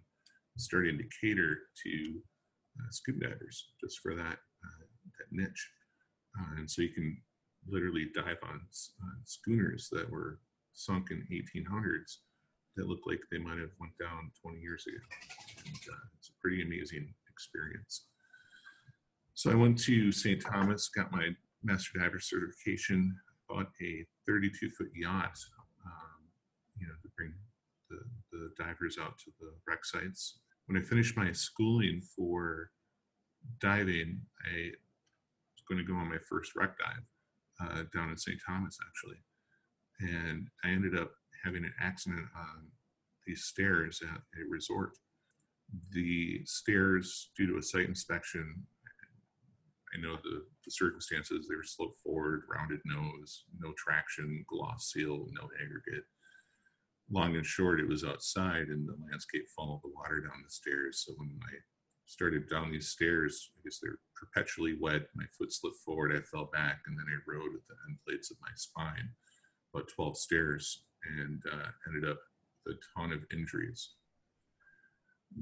is 0.58 0.66
starting 0.66 0.98
to 0.98 1.08
cater 1.22 1.70
to 1.86 1.94
uh, 2.80 2.92
scuba 2.92 3.30
divers 3.30 3.72
just 3.80 4.00
for 4.00 4.16
that, 4.16 4.40
uh, 4.42 4.84
that 5.20 5.30
niche. 5.32 5.70
Uh, 6.40 6.56
and 6.58 6.70
so 6.70 6.82
you 6.82 6.90
can 6.90 7.18
literally 7.68 8.08
dive 8.14 8.38
on 8.44 8.62
schooners 9.24 9.90
that 9.92 10.10
were 10.10 10.40
sunk 10.74 11.10
in 11.12 11.26
1800s 11.32 12.18
that 12.76 12.88
look 12.88 13.02
like 13.08 13.20
they 13.32 13.38
might 13.38 13.58
have 13.58 13.72
went 13.80 13.94
down 14.00 14.32
20 14.42 14.60
years 14.60 14.86
ago. 14.88 14.98
And, 15.66 15.76
uh, 15.92 16.06
it's 16.20 16.30
a 16.30 16.42
pretty 16.42 16.62
amazing 16.62 17.14
experience. 17.30 18.06
So 19.34 19.52
I 19.52 19.56
went 19.56 19.80
to 19.84 20.12
St. 20.12 20.42
Thomas, 20.42 20.90
got 20.90 21.12
my 21.12 21.30
master 21.64 22.00
diver 22.00 22.20
certification, 22.20 23.16
bought 23.50 23.68
a 23.82 24.06
32 24.28 24.70
foot 24.70 24.88
yacht, 24.96 25.38
um, 25.86 26.24
you 26.80 26.88
know, 26.88 26.94
to 27.02 27.10
bring 27.18 27.34
the, 27.90 28.00
the 28.32 28.52
divers 28.58 28.98
out 29.02 29.18
to 29.20 29.32
the 29.40 29.52
wreck 29.68 29.84
sites. 29.84 30.40
When 30.68 30.78
I 30.78 30.82
finished 30.82 31.18
my 31.18 31.32
schooling 31.32 32.02
for 32.16 32.72
diving, 33.60 34.22
I 34.46 34.72
going 35.70 35.80
to 35.80 35.92
go 35.92 35.98
on 35.98 36.10
my 36.10 36.20
first 36.30 36.52
wreck 36.56 36.78
dive 36.78 37.06
uh, 37.62 37.84
down 37.94 38.10
in 38.10 38.18
St. 38.18 38.40
Thomas, 38.46 38.78
actually. 38.86 39.22
And 40.00 40.48
I 40.64 40.70
ended 40.70 40.98
up 40.98 41.12
having 41.44 41.64
an 41.64 41.74
accident 41.80 42.28
on 42.36 42.68
these 43.26 43.44
stairs 43.44 44.02
at 44.04 44.18
a 44.18 44.50
resort. 44.50 44.92
The 45.92 46.42
stairs, 46.46 47.32
due 47.38 47.48
to 47.48 47.58
a 47.58 47.62
site 47.62 47.88
inspection, 47.88 48.66
I 49.96 50.02
know 50.02 50.18
the, 50.24 50.44
the 50.66 50.72
circumstances, 50.72 51.48
they 51.48 51.56
were 51.56 51.64
sloped 51.64 52.00
forward, 52.02 52.44
rounded 52.54 52.82
nose, 52.86 53.46
no 53.60 53.74
traction, 53.78 54.44
gloss 54.50 54.92
seal, 54.92 55.28
no 55.32 55.48
aggregate. 55.56 56.04
Long 57.10 57.36
and 57.36 57.46
short, 57.46 57.80
it 57.80 57.88
was 57.88 58.04
outside 58.04 58.68
and 58.68 58.88
the 58.88 58.98
landscape 59.10 59.46
followed 59.56 59.82
the 59.84 59.94
water 59.96 60.22
down 60.22 60.44
the 60.44 60.50
stairs. 60.50 61.04
So 61.06 61.14
when 61.18 61.40
I 61.44 61.54
started 62.06 62.50
down 62.50 62.72
these 62.72 62.90
stairs, 62.90 63.52
I 63.58 63.62
guess 63.64 63.80
they're 63.82 64.00
perpetually 64.16 64.78
wet. 64.80 65.04
My 65.16 65.26
foot 65.38 65.52
slipped 65.52 65.78
forward, 65.78 66.16
I 66.16 66.22
fell 66.22 66.50
back, 66.54 66.82
and 66.88 66.98
then 66.98 67.06
I 67.10 67.32
rode 67.32 67.56
at 67.56 67.68
the 67.68 67.76
end 67.88 67.98
plates 68.06 68.32
of 68.32 68.38
my 68.42 68.52
spine, 68.56 69.10
about 69.74 69.90
12 69.90 70.18
stairs, 70.18 70.84
and 71.18 71.42
uh, 71.52 71.68
ended 71.88 72.10
up 72.10 72.20
with 72.66 72.76
a 72.76 73.00
ton 73.00 73.12
of 73.12 73.26
injuries. 73.34 73.90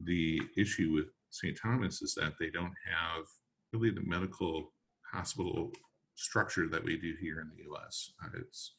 The 0.05 0.41
issue 0.57 0.93
with 0.93 1.07
St. 1.29 1.57
Thomas 1.61 2.01
is 2.01 2.15
that 2.15 2.33
they 2.39 2.49
don't 2.49 2.73
have 2.85 3.25
really 3.71 3.89
the 3.89 4.03
medical 4.05 4.71
hospital 5.11 5.71
structure 6.15 6.67
that 6.67 6.83
we 6.83 6.97
do 6.97 7.13
here 7.19 7.41
in 7.41 7.49
the 7.49 7.63
U.S. 7.63 8.11
Uh, 8.23 8.29
it's 8.39 8.75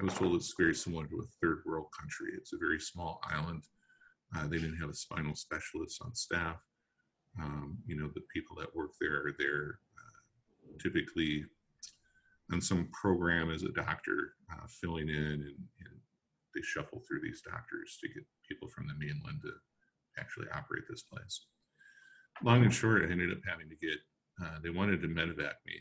I 0.00 0.04
was 0.04 0.14
told 0.14 0.34
it's 0.34 0.54
very 0.58 0.74
similar 0.74 1.06
to 1.06 1.20
a 1.20 1.26
third 1.40 1.62
world 1.64 1.86
country. 1.98 2.32
It's 2.36 2.52
a 2.52 2.58
very 2.58 2.80
small 2.80 3.20
island. 3.30 3.62
Uh, 4.36 4.48
they 4.48 4.58
didn't 4.58 4.78
have 4.78 4.90
a 4.90 4.94
spinal 4.94 5.36
specialist 5.36 6.02
on 6.02 6.14
staff. 6.14 6.56
Um, 7.40 7.78
you 7.86 7.96
know, 7.96 8.08
the 8.14 8.22
people 8.32 8.56
that 8.56 8.74
work 8.74 8.92
there 9.00 9.16
are 9.26 9.34
there 9.38 9.78
uh, 9.98 10.78
typically 10.82 11.44
on 12.52 12.60
some 12.60 12.88
program 12.92 13.50
as 13.50 13.62
a 13.62 13.72
doctor 13.72 14.34
uh, 14.52 14.66
filling 14.68 15.08
in, 15.08 15.16
and, 15.16 15.42
and 15.42 15.94
they 16.54 16.62
shuffle 16.62 17.02
through 17.06 17.20
these 17.22 17.42
doctors 17.42 17.98
to 18.00 18.08
get 18.08 18.24
people 18.48 18.68
from 18.68 18.86
the 18.86 18.94
mainland 18.94 19.40
to 19.42 19.50
actually 20.18 20.46
operate 20.54 20.84
this 20.88 21.02
place. 21.02 21.46
Long 22.42 22.62
and 22.62 22.72
short, 22.74 23.02
I 23.02 23.10
ended 23.10 23.32
up 23.32 23.38
having 23.48 23.68
to 23.68 23.76
get 23.76 23.98
uh, 24.42 24.58
they 24.62 24.70
wanted 24.70 25.00
to 25.00 25.08
medevac 25.08 25.62
me 25.64 25.78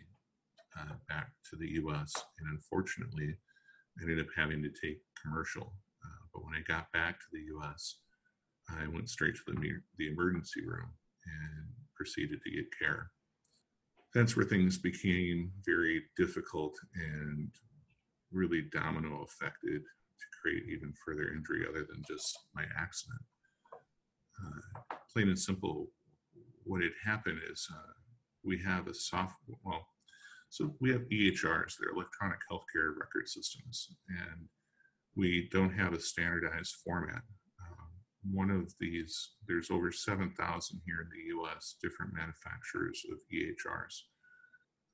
uh, 0.79 0.93
back 1.09 1.31
to 1.49 1.55
the 1.55 1.69
U.S. 1.81 2.13
and 2.39 2.49
unfortunately, 2.51 3.35
I 3.99 4.03
ended 4.03 4.19
up 4.19 4.27
having 4.35 4.61
to 4.61 4.69
take 4.69 4.99
commercial. 5.21 5.73
Uh, 6.03 6.25
but 6.33 6.45
when 6.45 6.53
I 6.53 6.61
got 6.67 6.91
back 6.91 7.19
to 7.19 7.25
the 7.31 7.41
U.S., 7.57 7.95
I 8.69 8.87
went 8.87 9.09
straight 9.09 9.35
to 9.35 9.41
the 9.47 9.69
the 9.97 10.07
emergency 10.07 10.65
room 10.65 10.93
and 11.25 11.67
proceeded 11.95 12.39
to 12.43 12.51
get 12.51 12.65
care. 12.79 13.11
That's 14.13 14.35
where 14.35 14.45
things 14.45 14.77
became 14.77 15.51
very 15.65 16.03
difficult 16.17 16.75
and 16.95 17.49
really 18.31 18.63
domino 18.71 19.23
affected 19.23 19.81
to 19.81 20.25
create 20.41 20.63
even 20.69 20.93
further 21.05 21.31
injury 21.33 21.65
other 21.67 21.85
than 21.89 22.03
just 22.07 22.37
my 22.55 22.63
accident. 22.77 23.21
Uh, 24.43 24.93
plain 25.11 25.29
and 25.29 25.39
simple, 25.39 25.87
what 26.63 26.81
had 26.81 26.91
happened 27.03 27.39
is 27.51 27.67
uh, 27.71 27.93
we 28.43 28.59
have 28.59 28.87
a 28.87 28.93
soft, 28.93 29.35
well, 29.63 29.87
so 30.49 30.75
we 30.79 30.91
have 30.91 31.01
EHRs, 31.11 31.75
they're 31.79 31.95
electronic 31.95 32.39
healthcare 32.51 32.93
record 32.99 33.27
systems, 33.27 33.89
and 34.07 34.47
we 35.15 35.49
don't 35.51 35.73
have 35.73 35.93
a 35.93 35.99
standardized 35.99 36.75
format. 36.83 37.21
One 38.31 38.49
of 38.49 38.73
these, 38.79 39.31
there's 39.47 39.71
over 39.71 39.91
7,000 39.91 40.81
here 40.85 41.01
in 41.01 41.09
the 41.09 41.35
US, 41.37 41.75
different 41.81 42.13
manufacturers 42.13 43.03
of 43.11 43.19
EHRs. 43.33 44.01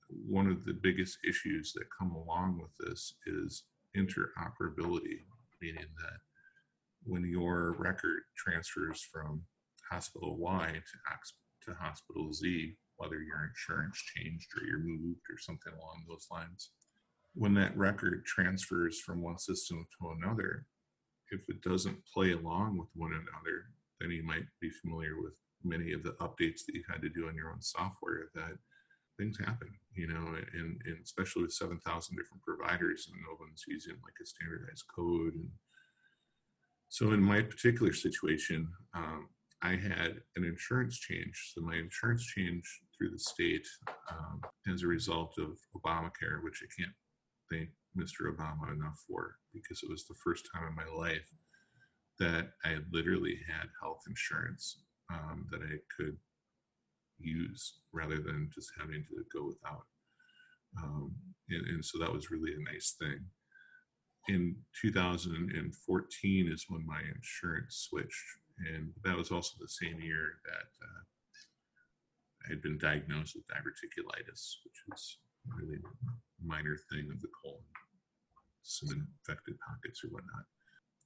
One 0.10 0.48
of 0.48 0.66
the 0.66 0.74
biggest 0.74 1.20
issues 1.28 1.74
that 1.74 1.86
come 1.98 2.12
along 2.12 2.60
with 2.60 2.72
this 2.80 3.14
is 3.28 3.64
interoperability, 3.96 5.26
meaning 5.62 5.88
that 5.98 6.20
when 7.04 7.24
your 7.24 7.76
record 7.78 8.22
transfers 8.36 9.02
from 9.12 9.44
hospital 9.90 10.38
Y 10.38 10.74
to, 10.74 11.72
to 11.72 11.78
hospital 11.78 12.34
Z, 12.34 12.76
whether 12.98 13.22
your 13.22 13.48
insurance 13.48 13.98
changed 14.16 14.48
or 14.56 14.66
you're 14.68 14.80
moved 14.80 15.22
or 15.32 15.40
something 15.40 15.74
along 15.74 16.04
those 16.08 16.28
lines. 16.30 16.72
When 17.34 17.54
that 17.56 17.78
record 17.78 18.26
transfers 18.26 19.00
from 19.00 19.22
one 19.22 19.38
system 19.38 19.88
to 20.00 20.10
another, 20.10 20.66
if 21.32 21.42
it 21.50 21.62
doesn't 21.62 22.06
play 22.14 22.32
along 22.32 22.78
with 22.78 22.90
one 22.96 23.12
another, 23.12 23.66
then 24.00 24.12
you 24.12 24.24
might 24.24 24.46
be 24.62 24.70
familiar 24.70 25.22
with 25.22 25.34
many 25.64 25.94
of 25.94 26.04
the 26.04 26.14
updates 26.22 26.66
that 26.66 26.74
you've 26.74 26.90
had 26.90 27.02
to 27.02 27.10
do 27.10 27.28
on 27.28 27.36
your 27.36 27.52
own 27.52 27.62
software 27.62 28.30
that 28.34 28.58
things 29.18 29.38
happen, 29.38 29.70
you 29.94 30.08
know, 30.08 30.36
and, 30.54 30.82
and 30.86 30.98
especially 31.04 31.44
with 31.44 31.52
7,000 31.52 32.16
different 32.16 32.42
providers 32.44 33.10
and 33.12 33.22
no 33.22 33.36
one's 33.40 33.64
using 33.68 33.96
like 34.04 34.14
a 34.22 34.26
standardized 34.26 34.86
code. 34.96 35.34
And 35.36 35.50
so 36.88 37.12
in 37.12 37.22
my 37.22 37.42
particular 37.42 37.92
situation, 37.92 38.70
um, 38.94 39.28
I 39.62 39.72
had 39.72 40.22
an 40.38 40.46
insurance 40.46 40.98
change. 40.98 41.52
So 41.54 41.62
my 41.62 41.76
insurance 41.76 42.26
change 42.26 42.64
through 42.98 43.12
the 43.12 43.20
state 43.20 43.68
um, 44.10 44.42
as 44.74 44.84
a 44.84 44.88
result 44.88 45.36
of 45.38 45.58
Obamacare, 45.76 46.42
which 46.42 46.64
I 46.64 46.82
can't 46.82 46.96
thank 47.52 47.70
Mr. 47.98 48.34
Obama 48.34 48.72
enough 48.74 49.04
for 49.08 49.36
because 49.54 49.82
it 49.84 49.90
was 49.90 50.06
the 50.06 50.16
first 50.24 50.48
time 50.54 50.68
in 50.68 50.76
my 50.76 50.86
life 50.96 51.30
that 52.20 52.50
I 52.64 52.78
literally 52.92 53.40
had 53.48 53.70
health 53.82 54.02
insurance 54.08 54.84
um, 55.12 55.48
that 55.52 55.62
I 55.62 55.78
could 55.98 56.18
use 57.18 57.80
rather 57.94 58.18
than 58.18 58.50
just 58.54 58.72
having 58.78 59.04
to 59.04 59.24
go 59.34 59.48
without. 59.48 59.86
Um, 60.78 61.16
and, 61.50 61.66
and 61.68 61.86
so 61.86 61.98
that 62.00 62.14
was 62.14 62.32
really 62.32 62.54
a 62.54 62.72
nice 62.72 62.96
thing. 63.00 63.26
In 64.28 64.56
2014 64.82 66.52
is 66.52 66.66
when 66.70 66.86
my 66.86 67.02
insurance 67.16 67.88
switched, 67.90 68.26
and 68.72 68.92
that 69.04 69.18
was 69.18 69.32
also 69.32 69.56
the 69.60 69.68
same 69.68 70.00
year 70.00 70.38
that 70.46 70.86
uh, 70.86 71.02
I 72.46 72.50
had 72.50 72.62
been 72.62 72.78
diagnosed 72.78 73.36
with 73.36 73.48
diverticulitis, 73.48 74.58
which 74.64 74.80
is 74.94 75.18
really 75.58 75.80
minor 76.44 76.78
thing 76.92 77.10
of 77.12 77.22
the 77.22 77.30
colon, 77.42 77.64
some 78.64 78.90
infected 78.90 79.56
pockets 79.66 80.02
or 80.04 80.10
whatnot. 80.10 80.46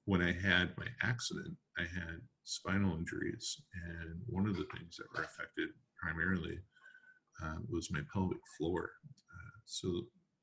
When 0.06 0.22
I 0.22 0.34
had 0.34 0.78
my 0.78 0.88
accident, 1.02 1.56
I 1.78 1.84
had 1.84 2.20
spinal 2.44 2.98
injuries, 2.98 3.56
and 3.74 4.20
one 4.28 4.48
of 4.48 4.58
the 4.58 4.68
things 4.76 4.98
that 4.98 5.08
were 5.16 5.24
affected 5.24 5.70
primarily 6.02 6.60
uh, 7.42 7.56
was 7.70 7.92
my 7.92 8.02
pelvic 8.12 8.42
floor. 8.58 8.92
Uh, 9.08 9.58
so 9.66 9.88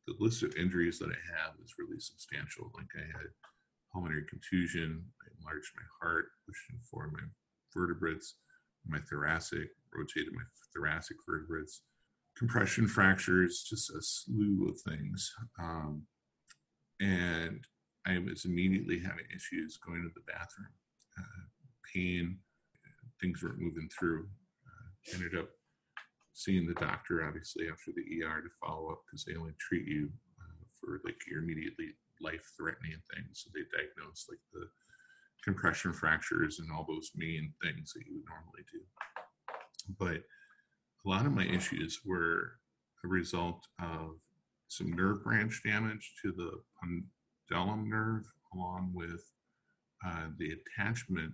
the 0.07 0.14
list 0.19 0.43
of 0.43 0.57
injuries 0.57 0.99
that 0.99 1.11
I 1.11 1.21
have 1.37 1.55
is 1.62 1.75
really 1.79 2.00
substantial. 2.00 2.73
Like 2.75 2.88
I 2.97 3.05
had 3.05 3.29
pulmonary 3.93 4.25
contusion, 4.29 5.05
I 5.23 5.26
enlarged 5.38 5.73
my 5.76 5.87
heart, 6.00 6.26
pushed 6.47 6.71
in 6.71 6.79
four 6.90 7.07
of 7.07 7.12
my 7.12 7.26
vertebrates, 7.75 8.37
my 8.87 8.99
thoracic, 9.11 9.69
rotated 9.95 10.33
my 10.33 10.43
thoracic 10.75 11.17
vertebrates, 11.29 11.83
compression 12.37 12.88
fractures, 12.88 13.67
just 13.69 13.90
a 13.90 14.00
slew 14.00 14.69
of 14.69 14.81
things. 14.81 15.33
Um, 15.59 16.02
and 17.00 17.64
I 18.07 18.19
was 18.19 18.45
immediately 18.45 18.99
having 18.99 19.25
issues 19.35 19.78
going 19.78 20.02
to 20.02 20.11
the 20.14 20.33
bathroom, 20.33 20.73
uh, 21.19 21.45
pain, 21.92 22.38
things 23.21 23.42
weren't 23.42 23.59
moving 23.61 23.88
through. 23.88 24.28
Uh, 24.66 25.14
ended 25.14 25.38
up 25.38 25.49
seeing 26.33 26.66
the 26.66 26.75
doctor, 26.75 27.26
obviously, 27.26 27.66
after 27.71 27.92
the 27.92 28.25
ER 28.25 28.40
to 28.40 28.49
follow 28.61 28.90
up 28.90 29.02
because 29.07 29.25
they 29.25 29.37
only 29.37 29.52
treat 29.59 29.87
you 29.87 30.11
uh, 30.40 30.64
for 30.80 31.00
like 31.04 31.16
your 31.28 31.42
immediately 31.42 31.88
life 32.21 32.52
threatening 32.57 33.00
things. 33.14 33.45
So 33.45 33.50
they 33.54 33.64
diagnose 33.76 34.26
like 34.28 34.40
the 34.52 34.66
compression 35.45 35.92
fractures 35.92 36.59
and 36.59 36.71
all 36.71 36.87
those 36.87 37.11
main 37.16 37.52
things 37.62 37.92
that 37.92 38.04
you 38.07 38.16
would 38.16 38.28
normally 38.28 38.64
do. 38.73 38.80
But 39.99 40.23
a 41.04 41.09
lot 41.09 41.26
of 41.26 41.33
my 41.33 41.47
issues 41.47 42.00
were 42.04 42.52
a 43.04 43.09
result 43.09 43.66
of 43.80 44.16
some 44.70 44.92
nerve 44.92 45.24
branch 45.24 45.62
damage 45.64 46.14
to 46.22 46.30
the 46.30 46.52
pudendum 46.80 47.88
nerve, 47.88 48.24
along 48.54 48.92
with 48.94 49.32
uh, 50.06 50.26
the 50.38 50.52
attachment 50.52 51.32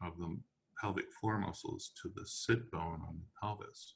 of 0.00 0.16
the 0.16 0.38
pelvic 0.80 1.06
floor 1.20 1.38
muscles 1.38 1.90
to 2.00 2.10
the 2.14 2.24
sit 2.24 2.70
bone 2.70 3.02
on 3.06 3.18
the 3.18 3.26
pelvis. 3.40 3.94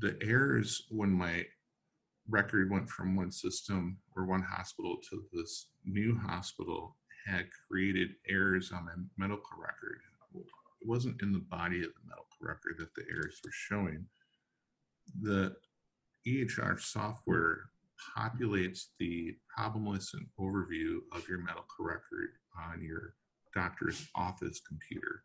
The 0.00 0.18
errors 0.22 0.82
when 0.90 1.10
my 1.10 1.46
record 2.28 2.70
went 2.70 2.90
from 2.90 3.16
one 3.16 3.32
system 3.32 3.96
or 4.14 4.26
one 4.26 4.42
hospital 4.42 4.98
to 5.10 5.24
this 5.32 5.68
new 5.86 6.18
hospital 6.18 6.96
had 7.26 7.46
created 7.68 8.10
errors 8.28 8.70
on 8.70 8.84
my 8.84 8.92
medical 9.16 9.56
record. 9.58 10.00
It 10.34 10.44
wasn't 10.86 11.22
in 11.22 11.32
the 11.32 11.38
body 11.38 11.78
of 11.78 11.94
the 11.94 12.06
medical 12.06 12.26
record 12.42 12.76
that 12.78 12.94
the 12.94 13.04
errors 13.10 13.40
were 13.42 13.50
showing. 13.50 14.04
The 15.22 15.56
EHR 16.26 16.78
software 16.78 17.70
populates 18.16 18.86
the 18.98 19.34
problem 19.54 19.86
list 19.86 20.14
and 20.14 20.26
overview 20.38 20.98
of 21.12 21.28
your 21.28 21.38
medical 21.38 21.84
record 21.84 22.30
on 22.70 22.82
your 22.82 23.14
doctor's 23.54 24.06
office 24.14 24.60
computer. 24.66 25.22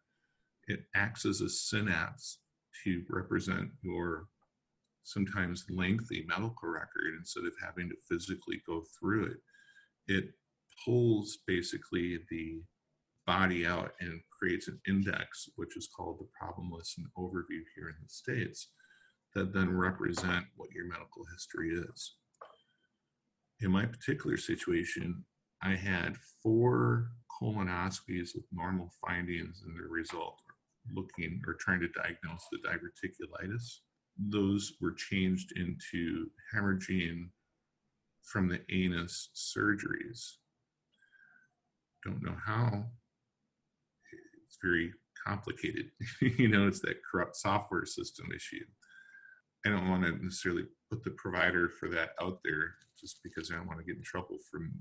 It 0.67 0.85
acts 0.95 1.25
as 1.25 1.41
a 1.41 1.49
synapse 1.49 2.39
to 2.83 3.03
represent 3.09 3.69
your 3.81 4.27
sometimes 5.03 5.65
lengthy 5.69 6.23
medical 6.27 6.69
record 6.69 7.15
instead 7.17 7.45
of 7.45 7.53
having 7.63 7.89
to 7.89 7.95
physically 8.07 8.61
go 8.67 8.83
through 8.99 9.25
it. 9.25 9.37
It 10.07 10.31
pulls 10.85 11.39
basically 11.47 12.19
the 12.29 12.61
body 13.25 13.65
out 13.65 13.93
and 13.99 14.21
creates 14.31 14.67
an 14.67 14.79
index, 14.87 15.49
which 15.55 15.75
is 15.75 15.89
called 15.95 16.19
the 16.19 16.27
problem 16.39 16.71
list 16.71 16.97
and 16.97 17.07
overview 17.17 17.63
here 17.75 17.89
in 17.89 17.95
the 18.01 18.09
States, 18.09 18.69
that 19.35 19.53
then 19.53 19.75
represent 19.75 20.45
what 20.55 20.71
your 20.71 20.85
medical 20.87 21.25
history 21.33 21.69
is. 21.69 22.15
In 23.61 23.71
my 23.71 23.85
particular 23.85 24.37
situation, 24.37 25.23
I 25.61 25.75
had 25.75 26.17
four 26.41 27.11
colonoscopies 27.41 28.29
with 28.35 28.45
normal 28.51 28.91
findings 29.05 29.63
in 29.65 29.73
the 29.75 29.87
result, 29.87 30.41
looking 30.93 31.41
or 31.45 31.55
trying 31.55 31.81
to 31.81 31.89
diagnose 31.89 32.45
the 32.51 32.59
diverticulitis. 32.59 33.79
Those 34.17 34.73
were 34.81 34.93
changed 34.93 35.53
into 35.57 36.27
hemorrhaging 36.53 37.29
from 38.23 38.47
the 38.47 38.61
anus 38.69 39.29
surgeries 39.35 40.35
don't 42.03 42.23
know 42.23 42.35
how. 42.45 42.85
It's 44.45 44.57
very 44.61 44.91
complicated. 45.25 45.91
you 46.21 46.47
know, 46.47 46.67
it's 46.67 46.79
that 46.81 47.01
corrupt 47.09 47.35
software 47.35 47.85
system 47.85 48.27
issue. 48.35 48.65
I 49.65 49.69
don't 49.69 49.89
want 49.89 50.05
to 50.05 50.23
necessarily 50.23 50.65
put 50.89 51.03
the 51.03 51.11
provider 51.11 51.69
for 51.69 51.89
that 51.89 52.11
out 52.21 52.39
there 52.43 52.75
just 52.99 53.19
because 53.23 53.51
I 53.51 53.55
don't 53.55 53.67
want 53.67 53.79
to 53.79 53.85
get 53.85 53.97
in 53.97 54.03
trouble 54.03 54.37
from 54.51 54.71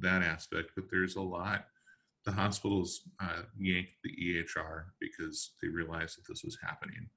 that 0.00 0.22
aspect, 0.22 0.70
but 0.74 0.84
there's 0.90 1.16
a 1.16 1.22
lot. 1.22 1.66
The 2.24 2.32
hospitals 2.32 3.02
uh, 3.22 3.42
yanked 3.58 3.92
the 4.04 4.10
EHR 4.10 4.84
because 5.00 5.52
they 5.62 5.68
realized 5.68 6.18
that 6.18 6.28
this 6.28 6.44
was 6.44 6.58
happening. 6.62 7.08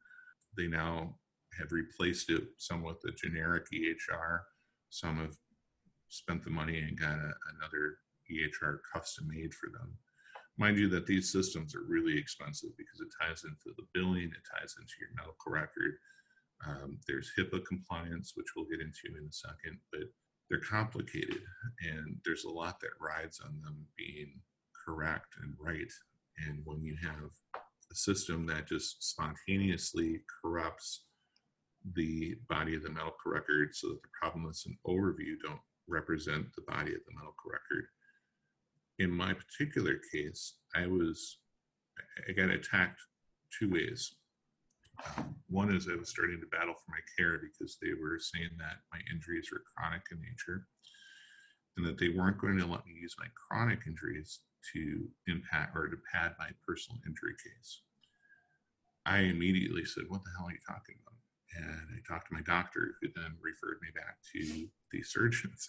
They 0.58 0.68
now 0.68 1.16
have 1.60 1.72
replaced 1.72 2.30
it 2.30 2.44
somewhat 2.58 3.02
the 3.02 3.12
generic 3.12 3.66
EHR. 3.74 4.40
Some 4.90 5.18
have 5.18 5.36
spent 6.10 6.44
the 6.44 6.50
money 6.50 6.80
and 6.80 7.00
got 7.00 7.18
a, 7.18 7.34
another 7.58 7.98
EHR 8.32 8.80
custom 8.94 9.28
made 9.28 9.54
for 9.54 9.70
them. 9.70 9.98
Mind 10.58 10.78
you, 10.78 10.90
that 10.90 11.08
these 11.08 11.32
systems 11.32 11.76
are 11.76 11.84
really 11.88 12.18
expensive 12.18 12.70
because 12.78 13.00
it 13.02 13.08
ties 13.20 13.44
into 13.44 13.76
the 13.78 13.88
billing, 13.94 14.32
it 14.32 14.48
ties 14.60 14.76
into 14.80 14.94
your 15.00 15.10
medical 15.16 15.52
record. 15.52 15.96
Um, 16.68 17.00
there's 17.08 17.32
HIPAA 17.38 17.66
compliance, 17.66 18.34
which 18.36 18.48
we'll 18.56 18.70
get 18.70 18.82
into 18.82 19.18
in 19.18 19.28
a 19.28 19.34
second, 19.34 19.80
but 19.92 20.04
they're 20.52 20.60
complicated 20.60 21.40
and 21.82 22.18
there's 22.26 22.44
a 22.44 22.50
lot 22.50 22.82
that 22.82 22.90
rides 23.00 23.40
on 23.40 23.62
them 23.64 23.88
being 23.98 24.42
correct 24.86 25.36
and 25.42 25.54
right. 25.58 25.92
And 26.46 26.60
when 26.66 26.84
you 26.84 26.98
have 27.02 27.32
a 27.90 27.96
system 27.96 28.46
that 28.48 28.68
just 28.68 29.02
spontaneously 29.02 30.22
corrupts 30.44 31.06
the 31.96 32.36
body 32.50 32.76
of 32.76 32.84
the 32.84 32.90
medical 32.90 33.16
record 33.32 33.74
so 33.74 33.88
that 33.90 34.02
the 34.02 34.10
problem 34.20 34.46
list 34.46 34.66
and 34.66 34.76
overview 34.86 35.36
don't 35.42 35.62
represent 35.88 36.46
the 36.56 36.64
body 36.68 36.92
of 36.92 37.00
the 37.08 37.16
medical 37.16 37.50
record, 37.50 37.86
in 39.00 39.10
my 39.10 39.34
particular 39.34 40.00
case, 40.14 40.56
I 40.76 40.86
was, 40.86 41.38
I 42.28 42.34
got 42.34 42.50
attacked 42.50 43.00
two 43.58 43.72
ways. 43.72 44.16
One 45.48 45.74
is 45.76 45.88
I 45.88 45.96
was 45.96 46.10
starting 46.10 46.40
to 46.40 46.48
battle 46.48 46.74
for 46.74 46.92
my 46.92 47.04
care 47.18 47.40
because 47.40 47.78
they 47.82 47.92
were 47.94 48.20
saying 48.20 48.56
that 48.60 48.88
my 48.94 49.00
injuries 49.12 49.50
were 49.52 49.64
chronic 49.76 50.04
in 50.12 50.22
nature 50.22 50.68
and 51.78 51.86
that 51.86 51.98
they 51.98 52.10
weren't 52.10 52.40
going 52.40 52.58
to 52.58 52.66
let 52.66 52.86
me 52.86 52.94
use 52.96 53.16
my 53.20 53.28
chronic 53.36 53.80
injuries 53.88 54.40
to 54.74 55.10
impact 55.28 55.76
or 55.76 55.88
to 55.88 55.98
pad 56.12 56.36
my 56.40 56.50
personal 56.66 57.02
injury 57.06 57.36
case. 57.42 57.82
I 59.06 59.20
immediately 59.28 59.86
said, 59.86 60.06
What 60.08 60.24
the 60.24 60.32
hell 60.38 60.48
are 60.48 60.52
you 60.52 60.64
talking 60.68 60.96
about? 61.02 61.18
And 61.58 61.88
I 61.92 62.00
talked 62.08 62.30
to 62.30 62.36
my 62.36 62.42
doctor, 62.42 62.96
who 63.02 63.10
then 63.16 63.36
referred 63.42 63.82
me 63.82 63.90
back 63.96 64.24
to 64.34 64.70
the 64.92 65.02
surgeons 65.04 65.68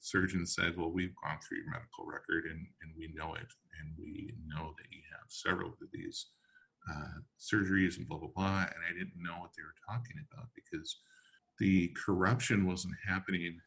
The 0.00 0.06
surgeon 0.06 0.46
said, 0.46 0.76
Well, 0.76 0.92
we've 0.92 1.14
gone 1.22 1.38
through 1.42 1.58
your 1.58 1.70
medical 1.70 2.06
record 2.06 2.44
and, 2.46 2.64
and 2.82 2.92
we 2.96 3.12
know 3.14 3.34
it. 3.34 3.50
And 3.80 3.92
we 3.98 4.34
know 4.46 4.74
that 4.78 4.88
you 4.90 5.02
have 5.12 5.26
several 5.28 5.70
of 5.70 5.90
these 5.92 6.30
uh, 6.90 7.20
surgeries 7.38 7.98
and 7.98 8.08
blah, 8.08 8.18
blah, 8.18 8.30
blah. 8.34 8.60
And 8.62 8.82
I 8.88 8.92
didn't 8.92 9.22
know 9.22 9.38
what 9.40 9.50
they 9.56 9.62
were 9.62 9.76
talking 9.86 10.16
about 10.30 10.48
because 10.54 10.96
the 11.58 11.94
corruption 12.04 12.66
wasn't 12.66 12.94
happening 13.06 13.58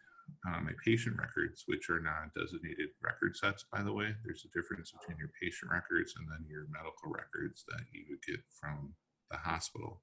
on 0.46 0.66
my 0.66 0.72
patient 0.86 1.18
records, 1.18 1.64
which 1.68 1.90
are 1.90 2.00
not 2.00 2.34
designated 2.36 2.90
record 3.02 3.36
sets, 3.36 3.66
by 3.72 3.84
the 3.84 3.92
way. 3.92 4.16
There's 4.24 4.46
a 4.46 4.58
difference 4.58 4.92
between 4.92 5.18
your 5.18 5.32
patient 5.42 5.72
records 5.72 6.14
and 6.18 6.28
then 6.30 6.46
your 6.50 6.66
medical 6.72 7.12
records 7.12 7.66
that 7.68 7.84
you 7.92 8.06
would 8.10 8.24
get 8.26 8.40
from 8.60 8.94
the 9.30 9.38
hospital. 9.38 10.02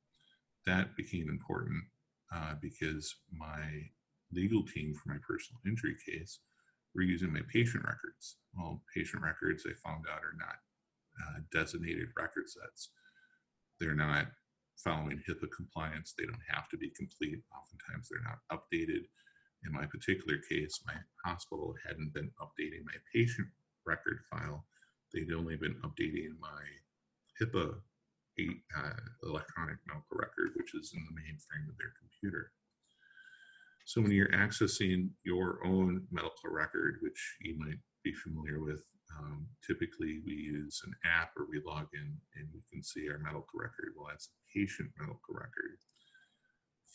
That 0.66 0.96
became 0.96 1.28
important 1.28 1.83
uh, 2.35 2.54
because 2.61 3.14
my 3.33 3.88
legal 4.33 4.62
team 4.62 4.94
for 4.94 5.09
my 5.09 5.18
personal 5.26 5.61
injury 5.66 5.96
case 6.04 6.40
were 6.94 7.02
using 7.02 7.33
my 7.33 7.40
patient 7.52 7.85
records. 7.85 8.37
Well, 8.57 8.83
patient 8.94 9.22
records, 9.22 9.64
I 9.66 9.72
found 9.88 10.04
out, 10.12 10.20
are 10.20 10.37
not 10.38 10.57
uh, 11.18 11.40
designated 11.52 12.09
record 12.16 12.48
sets. 12.48 12.90
They're 13.80 13.94
not 13.94 14.26
following 14.76 15.22
HIPAA 15.28 15.48
compliance. 15.54 16.14
They 16.16 16.24
don't 16.24 16.48
have 16.48 16.68
to 16.70 16.76
be 16.76 16.90
complete. 16.96 17.38
Oftentimes, 17.54 18.08
they're 18.08 18.22
not 18.22 18.40
updated. 18.52 19.04
In 19.66 19.72
my 19.72 19.86
particular 19.86 20.38
case, 20.48 20.80
my 20.86 20.94
hospital 21.24 21.74
hadn't 21.86 22.14
been 22.14 22.30
updating 22.40 22.84
my 22.84 22.94
patient 23.14 23.48
record 23.86 24.20
file. 24.30 24.64
They'd 25.12 25.32
only 25.32 25.56
been 25.56 25.76
updating 25.84 26.38
my 26.40 26.62
HIPAA 27.40 27.74
uh, 28.38 29.00
electronic 29.24 29.78
medical 29.86 30.16
record, 30.16 30.50
which 30.54 30.74
is 30.74 30.92
in 30.94 31.02
the 31.06 31.20
mainframe 31.20 31.68
of 31.68 31.76
their 31.76 31.92
computer. 31.98 32.52
So 33.84 34.00
when 34.00 34.12
you're 34.12 34.28
accessing 34.28 35.10
your 35.24 35.60
own 35.64 36.06
medical 36.12 36.50
record, 36.50 36.98
which 37.00 37.36
you 37.40 37.58
might 37.58 37.80
be 38.04 38.12
familiar 38.12 38.60
with, 38.62 38.84
um, 39.16 39.47
typically 39.66 40.21
we 40.27 40.33
use 40.33 40.83
an 40.85 40.94
app 41.05 41.31
or 41.37 41.47
we 41.51 41.61
log 41.64 41.87
in 41.94 42.16
and 42.37 42.49
we 42.53 42.61
can 42.71 42.83
see 42.83 43.09
our 43.09 43.18
medical 43.18 43.59
record. 43.59 43.94
Well, 43.97 44.09
that's 44.11 44.29
a 44.29 44.59
patient 44.59 44.90
medical 44.99 45.35
record. 45.35 45.79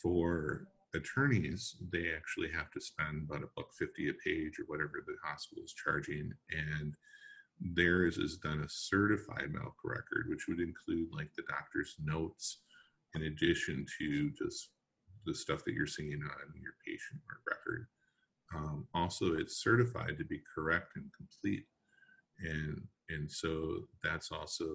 For 0.02 0.67
attorneys, 0.93 1.76
they 1.91 2.13
actually 2.15 2.52
have 2.52 2.69
to 2.71 2.82
spend 2.82 3.23
about 3.23 3.43
a 3.43 3.49
buck 3.56 3.73
fifty 3.78 4.10
a 4.10 4.13
page 4.13 4.60
or 4.60 4.65
whatever 4.67 5.04
the 5.06 5.15
hospital 5.23 5.63
is 5.63 5.73
charging, 5.73 6.32
and 6.52 6.93
theirs 7.76 8.17
is 8.17 8.38
done 8.38 8.62
a 8.62 8.69
certified 8.69 9.49
medical 9.52 9.86
record, 9.86 10.26
which 10.28 10.47
would 10.47 10.60
include 10.60 11.08
like 11.12 11.32
the 11.36 11.43
doctor's 11.49 11.95
notes, 12.04 12.60
in 13.15 13.23
addition 13.23 13.86
to 13.99 14.32
just 14.32 14.69
the 15.26 15.34
stuff 15.34 15.63
that 15.63 15.73
you're 15.73 15.88
seeing 15.88 16.21
on 16.21 16.62
your 16.62 16.73
patient 16.86 17.21
record. 17.47 17.88
Um, 18.54 18.88
also, 18.93 19.36
it's 19.36 19.63
certified 19.63 20.17
to 20.17 20.26
be 20.26 20.41
correct 20.54 20.95
and 20.95 21.10
complete, 21.15 21.65
and 22.43 22.82
and 23.10 23.29
so 23.29 23.88
that's 24.03 24.32
also 24.32 24.65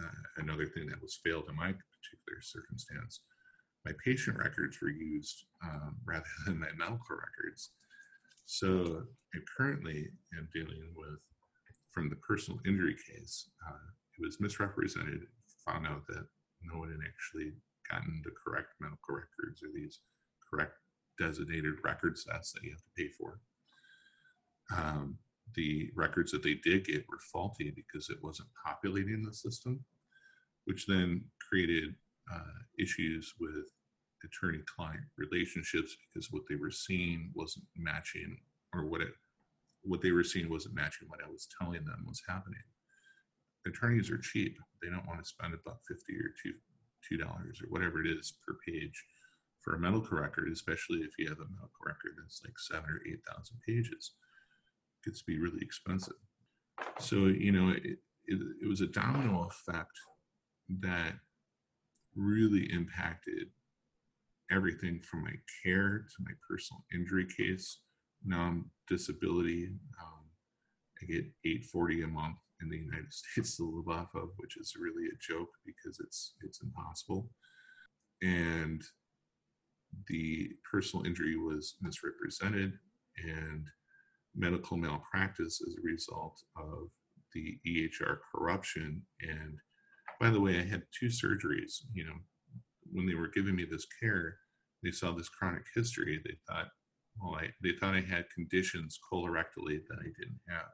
uh, 0.00 0.42
another 0.42 0.66
thing 0.66 0.86
that 0.86 1.00
was 1.00 1.18
failed 1.24 1.44
in 1.48 1.56
my 1.56 1.72
particular 1.72 2.42
circumstance. 2.42 3.20
My 3.84 3.92
patient 4.04 4.38
records 4.38 4.78
were 4.80 4.90
used 4.90 5.44
um, 5.62 5.96
rather 6.04 6.24
than 6.46 6.60
my 6.60 6.72
medical 6.76 7.16
records. 7.16 7.70
So 8.46 9.04
I 9.34 9.38
currently 9.56 10.08
am 10.36 10.48
dealing 10.52 10.92
with, 10.96 11.20
from 11.92 12.10
the 12.10 12.16
personal 12.16 12.60
injury 12.66 12.94
case, 12.94 13.48
uh, 13.66 13.88
it 14.18 14.24
was 14.24 14.40
misrepresented, 14.40 15.22
found 15.66 15.86
out 15.86 16.06
that 16.08 16.26
no 16.62 16.78
one 16.78 16.90
had 16.90 17.00
actually 17.06 17.52
gotten 17.90 18.22
the 18.24 18.32
correct 18.44 18.68
medical 18.80 19.14
records 19.14 19.62
or 19.62 19.68
these 19.74 20.00
correct 20.50 20.74
designated 21.18 21.74
record 21.84 22.18
sets 22.18 22.52
that 22.52 22.62
you 22.62 22.70
have 22.70 22.80
to 22.80 22.96
pay 22.96 23.08
for. 23.08 23.40
Um, 24.74 25.18
the 25.54 25.90
records 25.94 26.32
that 26.32 26.42
they 26.42 26.54
did 26.54 26.86
get 26.86 27.04
were 27.08 27.18
faulty 27.32 27.72
because 27.74 28.08
it 28.08 28.18
wasn't 28.22 28.48
populating 28.64 29.22
the 29.22 29.32
system, 29.32 29.84
which 30.64 30.86
then 30.86 31.24
created 31.48 31.94
uh, 32.32 32.58
issues 32.78 33.34
with 33.38 33.66
attorney 34.24 34.60
client 34.74 35.04
relationships 35.18 35.96
because 36.12 36.32
what 36.32 36.42
they 36.48 36.56
were 36.56 36.70
seeing 36.70 37.30
wasn't 37.34 37.64
matching 37.76 38.36
or 38.72 38.86
what 38.86 39.02
it 39.02 39.12
what 39.82 40.00
they 40.00 40.12
were 40.12 40.24
seeing 40.24 40.48
wasn't 40.48 40.74
matching 40.74 41.06
what 41.08 41.20
I 41.22 41.28
was 41.28 41.46
telling 41.60 41.84
them 41.84 42.06
was 42.08 42.22
happening. 42.26 42.64
Attorneys 43.66 44.10
are 44.10 44.16
cheap. 44.16 44.56
They 44.82 44.88
don't 44.88 45.06
want 45.06 45.22
to 45.22 45.28
spend 45.28 45.52
about 45.52 45.84
50 45.86 46.12
or 46.14 46.32
two 46.42 46.54
two 47.06 47.18
dollars 47.18 47.60
or 47.60 47.68
whatever 47.68 48.00
it 48.00 48.08
is 48.08 48.32
per 48.46 48.56
page 48.66 49.04
for 49.60 49.74
a 49.74 49.78
medical 49.78 50.16
record, 50.16 50.48
especially 50.52 51.00
if 51.00 51.12
you 51.18 51.28
have 51.28 51.38
a 51.38 51.52
medical 51.52 51.84
record 51.84 52.16
that's 52.16 52.40
like 52.44 52.58
seven 52.58 52.90
or 52.90 53.00
eight 53.06 53.20
thousand 53.28 53.58
pages. 53.66 54.12
Gets 55.04 55.20
to 55.20 55.26
be 55.26 55.38
really 55.38 55.60
expensive. 55.60 56.14
So 56.98 57.26
you 57.26 57.52
know, 57.52 57.70
it, 57.70 57.98
it, 58.26 58.38
it 58.62 58.68
was 58.68 58.80
a 58.80 58.86
domino 58.86 59.48
effect 59.48 59.92
that 60.80 61.14
really 62.16 62.72
impacted 62.72 63.48
everything 64.50 65.00
from 65.00 65.22
my 65.22 65.34
care 65.62 65.98
to 65.98 66.24
my 66.24 66.32
personal 66.48 66.84
injury 66.94 67.26
case. 67.26 67.80
Now 68.24 68.40
I'm 68.40 68.70
disability. 68.88 69.68
Um, 70.00 70.24
I 71.02 71.06
get 71.06 71.24
840 71.44 72.02
a 72.02 72.06
month 72.06 72.36
in 72.62 72.68
the 72.68 72.78
United 72.78 73.12
States 73.12 73.56
to 73.56 73.64
live 73.64 73.94
off 73.94 74.14
of, 74.14 74.30
which 74.36 74.56
is 74.56 74.74
really 74.80 75.08
a 75.08 75.18
joke 75.20 75.50
because 75.66 76.00
it's 76.00 76.34
it's 76.42 76.62
impossible. 76.62 77.30
And 78.22 78.82
the 80.08 80.50
personal 80.70 81.06
injury 81.06 81.36
was 81.36 81.76
misrepresented 81.80 82.72
and 83.16 83.66
medical 84.36 84.76
malpractice 84.76 85.60
as 85.66 85.74
a 85.74 85.86
result 85.86 86.40
of 86.56 86.88
the 87.34 87.58
EHR 87.66 88.18
corruption. 88.32 89.02
And 89.20 89.58
by 90.20 90.30
the 90.30 90.40
way, 90.40 90.58
I 90.58 90.62
had 90.62 90.82
two 90.98 91.06
surgeries. 91.06 91.82
You 91.92 92.06
know, 92.06 92.16
when 92.92 93.06
they 93.06 93.14
were 93.14 93.30
giving 93.34 93.56
me 93.56 93.66
this 93.70 93.86
care, 94.00 94.36
they 94.82 94.90
saw 94.90 95.12
this 95.12 95.28
chronic 95.28 95.64
history. 95.74 96.20
They 96.24 96.36
thought, 96.48 96.68
well, 97.20 97.36
I, 97.36 97.48
they 97.62 97.72
thought 97.78 97.94
I 97.94 98.00
had 98.00 98.26
conditions 98.34 98.98
colorectally 99.12 99.80
that 99.88 99.98
I 100.00 100.10
didn't 100.18 100.40
have. 100.48 100.68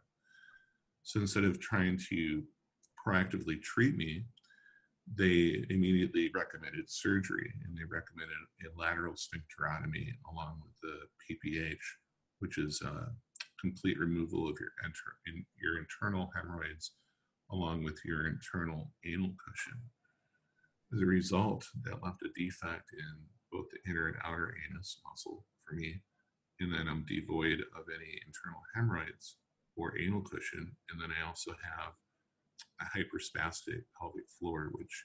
So 1.02 1.20
instead 1.20 1.44
of 1.44 1.60
trying 1.60 1.98
to 2.10 2.42
proactively 3.06 3.60
treat 3.62 3.96
me, 3.96 4.24
they 5.16 5.64
immediately 5.70 6.30
recommended 6.34 6.88
surgery 6.88 7.52
and 7.64 7.76
they 7.76 7.84
recommended 7.84 8.36
a 8.64 8.78
lateral 8.78 9.14
sphincterotomy 9.14 10.06
along 10.30 10.62
with 10.62 10.74
the 10.82 10.98
PPH, 11.26 11.78
which 12.38 12.58
is 12.58 12.80
a 12.82 13.08
complete 13.60 13.98
removal 13.98 14.48
of 14.48 14.56
your, 14.58 14.70
enter, 14.84 15.16
in, 15.26 15.44
your 15.60 15.78
internal 15.78 16.30
hemorrhoids 16.34 16.92
along 17.52 17.82
with 17.84 17.98
your 18.04 18.26
internal 18.26 18.92
anal 19.04 19.34
cushion. 19.44 19.80
As 20.94 21.00
a 21.02 21.06
result, 21.06 21.66
that 21.84 22.02
left 22.02 22.22
a 22.22 22.28
defect 22.36 22.90
in 22.92 23.26
both 23.52 23.66
the 23.70 23.90
inner 23.90 24.08
and 24.08 24.16
outer 24.24 24.54
anus 24.70 25.00
muscle 25.04 25.44
for 25.64 25.74
me, 25.74 26.02
and 26.60 26.72
then 26.72 26.88
I'm 26.88 27.04
devoid 27.08 27.60
of 27.76 27.84
any 27.94 28.20
internal 28.26 28.60
hemorrhoids 28.74 29.36
or 29.76 29.98
anal 29.98 30.22
cushion, 30.22 30.76
and 30.90 31.00
then 31.00 31.10
I 31.10 31.26
also 31.26 31.52
have 31.52 31.92
a 32.80 32.98
hyperspastic 32.98 33.82
pelvic 33.98 34.28
floor, 34.38 34.70
which 34.72 35.04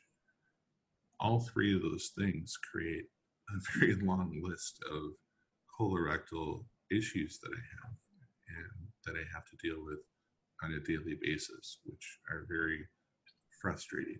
all 1.19 1.39
three 1.39 1.75
of 1.75 1.81
those 1.81 2.11
things 2.17 2.57
create 2.71 3.05
a 3.49 3.79
very 3.79 3.95
long 3.95 4.41
list 4.43 4.83
of 4.91 5.13
colorectal 5.79 6.65
issues 6.91 7.39
that 7.39 7.51
I 7.51 7.61
have 7.81 7.95
that 9.05 9.15
I 9.15 9.23
have 9.33 9.45
to 9.45 9.67
deal 9.67 9.83
with 9.83 9.99
on 10.63 10.73
a 10.73 10.79
daily 10.79 11.17
basis, 11.21 11.79
which 11.85 12.19
are 12.29 12.45
very 12.47 12.85
frustrating. 13.61 14.19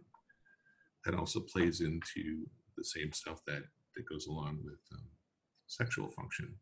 That 1.05 1.15
also 1.15 1.39
plays 1.39 1.81
into 1.81 2.45
the 2.77 2.83
same 2.83 3.11
stuff 3.11 3.39
that 3.47 3.63
that 3.95 4.09
goes 4.09 4.27
along 4.27 4.59
with 4.63 4.79
um, 4.93 5.07
sexual 5.67 6.09
function. 6.11 6.53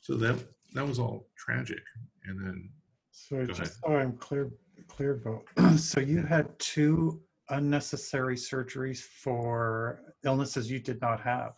So 0.00 0.14
that 0.16 0.38
that 0.74 0.86
was 0.86 0.98
all 0.98 1.28
tragic, 1.36 1.82
and 2.24 2.44
then 2.44 2.70
So 3.10 3.44
just 3.46 3.80
so 3.80 3.96
I'm 3.96 4.16
clear, 4.16 4.50
clear 4.86 5.20
about, 5.22 5.78
so 5.78 6.00
you 6.00 6.22
had 6.22 6.58
two 6.58 7.20
unnecessary 7.50 8.36
surgeries 8.36 9.00
for 9.00 10.00
illnesses 10.24 10.70
you 10.70 10.78
did 10.78 11.00
not 11.00 11.20
have. 11.20 11.52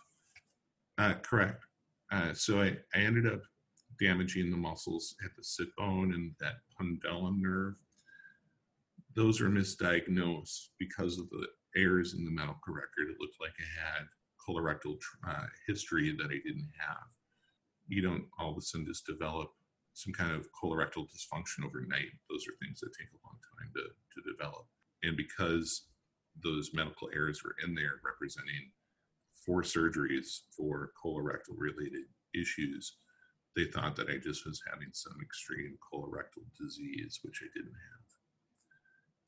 Uh, 0.98 1.14
correct. 1.22 1.64
Uh, 2.12 2.32
so 2.34 2.60
I, 2.60 2.76
I 2.94 3.00
ended 3.00 3.26
up 3.26 3.40
damaging 4.00 4.50
the 4.50 4.56
muscles 4.56 5.14
at 5.24 5.30
the 5.36 5.44
sit 5.44 5.68
bone 5.76 6.12
and 6.14 6.32
that 6.40 6.56
pudendum 6.80 7.40
nerve. 7.40 7.74
Those 9.14 9.40
are 9.40 9.50
misdiagnosed 9.50 10.68
because 10.78 11.18
of 11.18 11.28
the 11.30 11.46
errors 11.76 12.14
in 12.14 12.24
the 12.24 12.30
medical 12.30 12.72
record. 12.72 13.10
It 13.10 13.20
looked 13.20 13.40
like 13.40 13.52
I 13.58 13.98
had 13.98 14.06
colorectal 14.48 14.98
uh, 15.28 15.46
history 15.66 16.14
that 16.16 16.26
I 16.26 16.40
didn't 16.44 16.70
have. 16.78 17.08
You 17.88 18.02
don't 18.02 18.24
all 18.38 18.52
of 18.52 18.58
a 18.58 18.60
sudden 18.60 18.86
just 18.86 19.06
develop 19.06 19.50
some 19.94 20.12
kind 20.12 20.32
of 20.32 20.48
colorectal 20.52 21.06
dysfunction 21.10 21.66
overnight. 21.66 22.10
Those 22.30 22.46
are 22.46 22.56
things 22.62 22.80
that 22.80 22.92
take 22.96 23.08
a 23.12 23.26
long 23.26 23.38
time 23.58 23.70
to, 23.74 23.82
to 23.82 24.32
develop. 24.32 24.66
And 25.02 25.16
because 25.16 25.86
those 26.42 26.70
medical 26.72 27.10
errors 27.14 27.42
were 27.44 27.56
in 27.66 27.74
there 27.74 28.00
representing 28.04 28.70
four 29.44 29.62
surgeries 29.62 30.40
for 30.56 30.92
colorectal 31.02 31.56
related 31.56 32.04
issues, 32.34 32.96
they 33.56 33.64
thought 33.64 33.96
that 33.96 34.08
I 34.08 34.16
just 34.18 34.46
was 34.46 34.62
having 34.70 34.90
some 34.92 35.16
extreme 35.20 35.76
colorectal 35.92 36.44
disease, 36.58 37.18
which 37.22 37.40
I 37.42 37.48
didn't 37.54 37.74
have. 37.74 38.06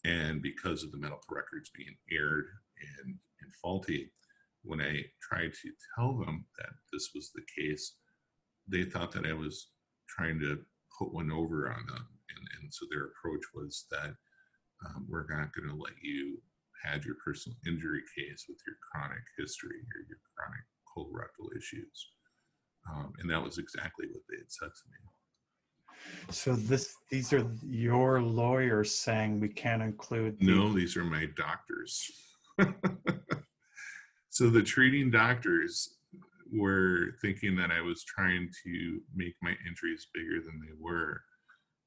And 0.05 0.43
because 0.43 0.83
of 0.83 0.91
the 0.91 0.99
medical 0.99 1.35
records 1.35 1.71
being 1.75 1.97
aired 2.11 2.47
and, 2.99 3.15
and 3.41 3.55
faulty, 3.61 4.13
when 4.63 4.81
I 4.81 5.03
tried 5.21 5.53
to 5.53 5.71
tell 5.97 6.17
them 6.19 6.47
that 6.59 6.71
this 6.93 7.11
was 7.15 7.31
the 7.31 7.43
case, 7.57 7.97
they 8.69 8.85
thought 8.85 9.13
that 9.13 9.27
I 9.27 9.33
was 9.33 9.69
trying 10.09 10.39
to 10.41 10.59
put 10.99 11.13
one 11.13 11.31
over 11.31 11.71
on 11.71 11.87
them. 11.87 12.07
And, 12.37 12.47
and 12.61 12.73
so 12.73 12.87
their 12.91 13.11
approach 13.11 13.43
was 13.55 13.87
that 13.91 14.15
um, 14.87 15.07
we're 15.09 15.27
not 15.29 15.53
going 15.55 15.69
to 15.69 15.77
let 15.77 15.95
you 16.03 16.39
have 16.85 17.05
your 17.05 17.17
personal 17.25 17.57
injury 17.67 18.03
case 18.17 18.47
with 18.49 18.59
your 18.67 18.77
chronic 18.91 19.23
history 19.39 19.79
or 19.95 20.03
your 20.09 20.19
chronic 20.35 20.67
colorectal 20.91 21.57
issues. 21.57 22.11
Um, 22.91 23.13
and 23.21 23.31
that 23.31 23.43
was 23.43 23.59
exactly 23.59 24.07
what 24.13 24.23
they 24.29 24.37
had 24.39 24.51
said 24.51 24.69
to 24.69 24.91
me. 24.91 24.99
So 26.31 26.55
this, 26.55 26.95
these 27.11 27.33
are 27.33 27.47
your 27.63 28.21
lawyers 28.21 28.95
saying 28.95 29.41
we 29.41 29.49
can't 29.49 29.83
include. 29.83 30.39
the- 30.39 30.47
No, 30.47 30.73
these 30.73 30.97
are 30.97 31.05
my 31.05 31.27
doctors. 31.37 32.11
so 34.31 34.51
the 34.51 34.63
treating 34.63 35.11
doctors 35.11 35.99
were 36.53 37.15
thinking 37.23 37.57
that 37.57 37.71
I 37.71 37.81
was 37.81 38.05
trying 38.05 38.51
to 38.65 39.01
make 39.15 39.35
my 39.43 39.55
injuries 39.67 40.07
bigger 40.13 40.41
than 40.45 40.61
they 40.61 40.75
were. 40.79 41.23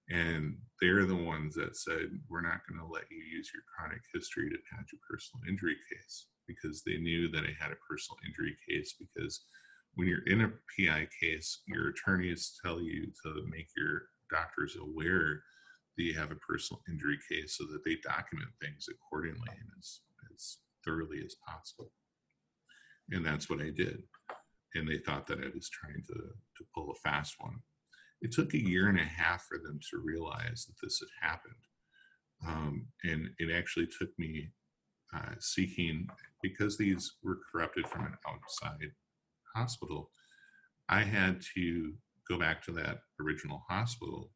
And 0.09 0.57
they're 0.81 1.05
the 1.05 1.15
ones 1.15 1.55
that 1.55 1.75
said, 1.77 2.09
we're 2.29 2.41
not 2.41 2.61
going 2.69 2.79
to 2.79 2.91
let 2.91 3.05
you 3.09 3.17
use 3.17 3.49
your 3.53 3.63
chronic 3.75 4.01
history 4.13 4.49
to 4.49 4.57
patch 4.71 4.91
a 4.93 4.97
personal 5.11 5.41
injury 5.49 5.75
case 5.91 6.27
because 6.47 6.83
they 6.83 6.97
knew 6.97 7.27
that 7.29 7.43
I 7.43 7.53
had 7.59 7.71
a 7.71 7.83
personal 7.89 8.17
injury 8.25 8.55
case. 8.69 8.95
Because 8.99 9.45
when 9.95 10.07
you're 10.07 10.25
in 10.27 10.41
a 10.41 10.51
PI 10.77 11.07
case, 11.21 11.61
your 11.67 11.89
attorneys 11.89 12.59
tell 12.63 12.81
you 12.81 13.07
to 13.23 13.45
make 13.49 13.67
your 13.75 14.03
doctors 14.31 14.75
aware 14.81 15.41
that 15.97 16.03
you 16.03 16.13
have 16.13 16.31
a 16.31 16.35
personal 16.35 16.81
injury 16.89 17.17
case 17.31 17.57
so 17.57 17.63
that 17.71 17.83
they 17.85 17.95
document 18.03 18.49
things 18.61 18.87
accordingly 18.89 19.47
and 19.49 19.69
as, 19.79 20.01
as 20.33 20.57
thoroughly 20.83 21.21
as 21.25 21.35
possible. 21.47 21.91
And 23.11 23.25
that's 23.25 23.49
what 23.49 23.61
I 23.61 23.69
did. 23.69 24.03
And 24.73 24.87
they 24.87 24.97
thought 24.97 25.27
that 25.27 25.39
I 25.39 25.49
was 25.53 25.69
trying 25.69 26.03
to, 26.07 26.13
to 26.13 26.65
pull 26.73 26.91
a 26.91 26.95
fast 26.95 27.35
one. 27.39 27.59
It 28.21 28.33
took 28.33 28.53
a 28.53 28.61
year 28.61 28.89
and 28.89 28.99
a 28.99 29.03
half 29.03 29.45
for 29.47 29.57
them 29.57 29.79
to 29.91 30.01
realize 30.03 30.65
that 30.65 30.75
this 30.83 30.99
had 30.99 31.29
happened. 31.29 31.53
Um, 32.45 32.87
and 33.03 33.29
it 33.37 33.55
actually 33.55 33.87
took 33.87 34.09
me 34.17 34.49
uh, 35.15 35.35
seeking, 35.39 36.07
because 36.41 36.77
these 36.77 37.15
were 37.23 37.39
corrupted 37.49 37.87
from 37.87 38.05
an 38.05 38.15
outside 38.27 38.91
hospital, 39.55 40.11
I 40.89 41.01
had 41.01 41.41
to 41.55 41.93
go 42.29 42.39
back 42.39 42.63
to 42.63 42.71
that 42.73 42.99
original 43.19 43.63
hospital 43.69 44.31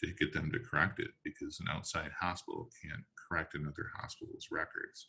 to 0.00 0.12
get 0.18 0.32
them 0.32 0.50
to 0.52 0.58
correct 0.58 1.00
it 1.00 1.10
because 1.24 1.58
an 1.60 1.66
outside 1.70 2.10
hospital 2.18 2.68
can't 2.82 3.02
correct 3.28 3.54
another 3.54 3.90
hospital's 3.98 4.48
records. 4.50 5.08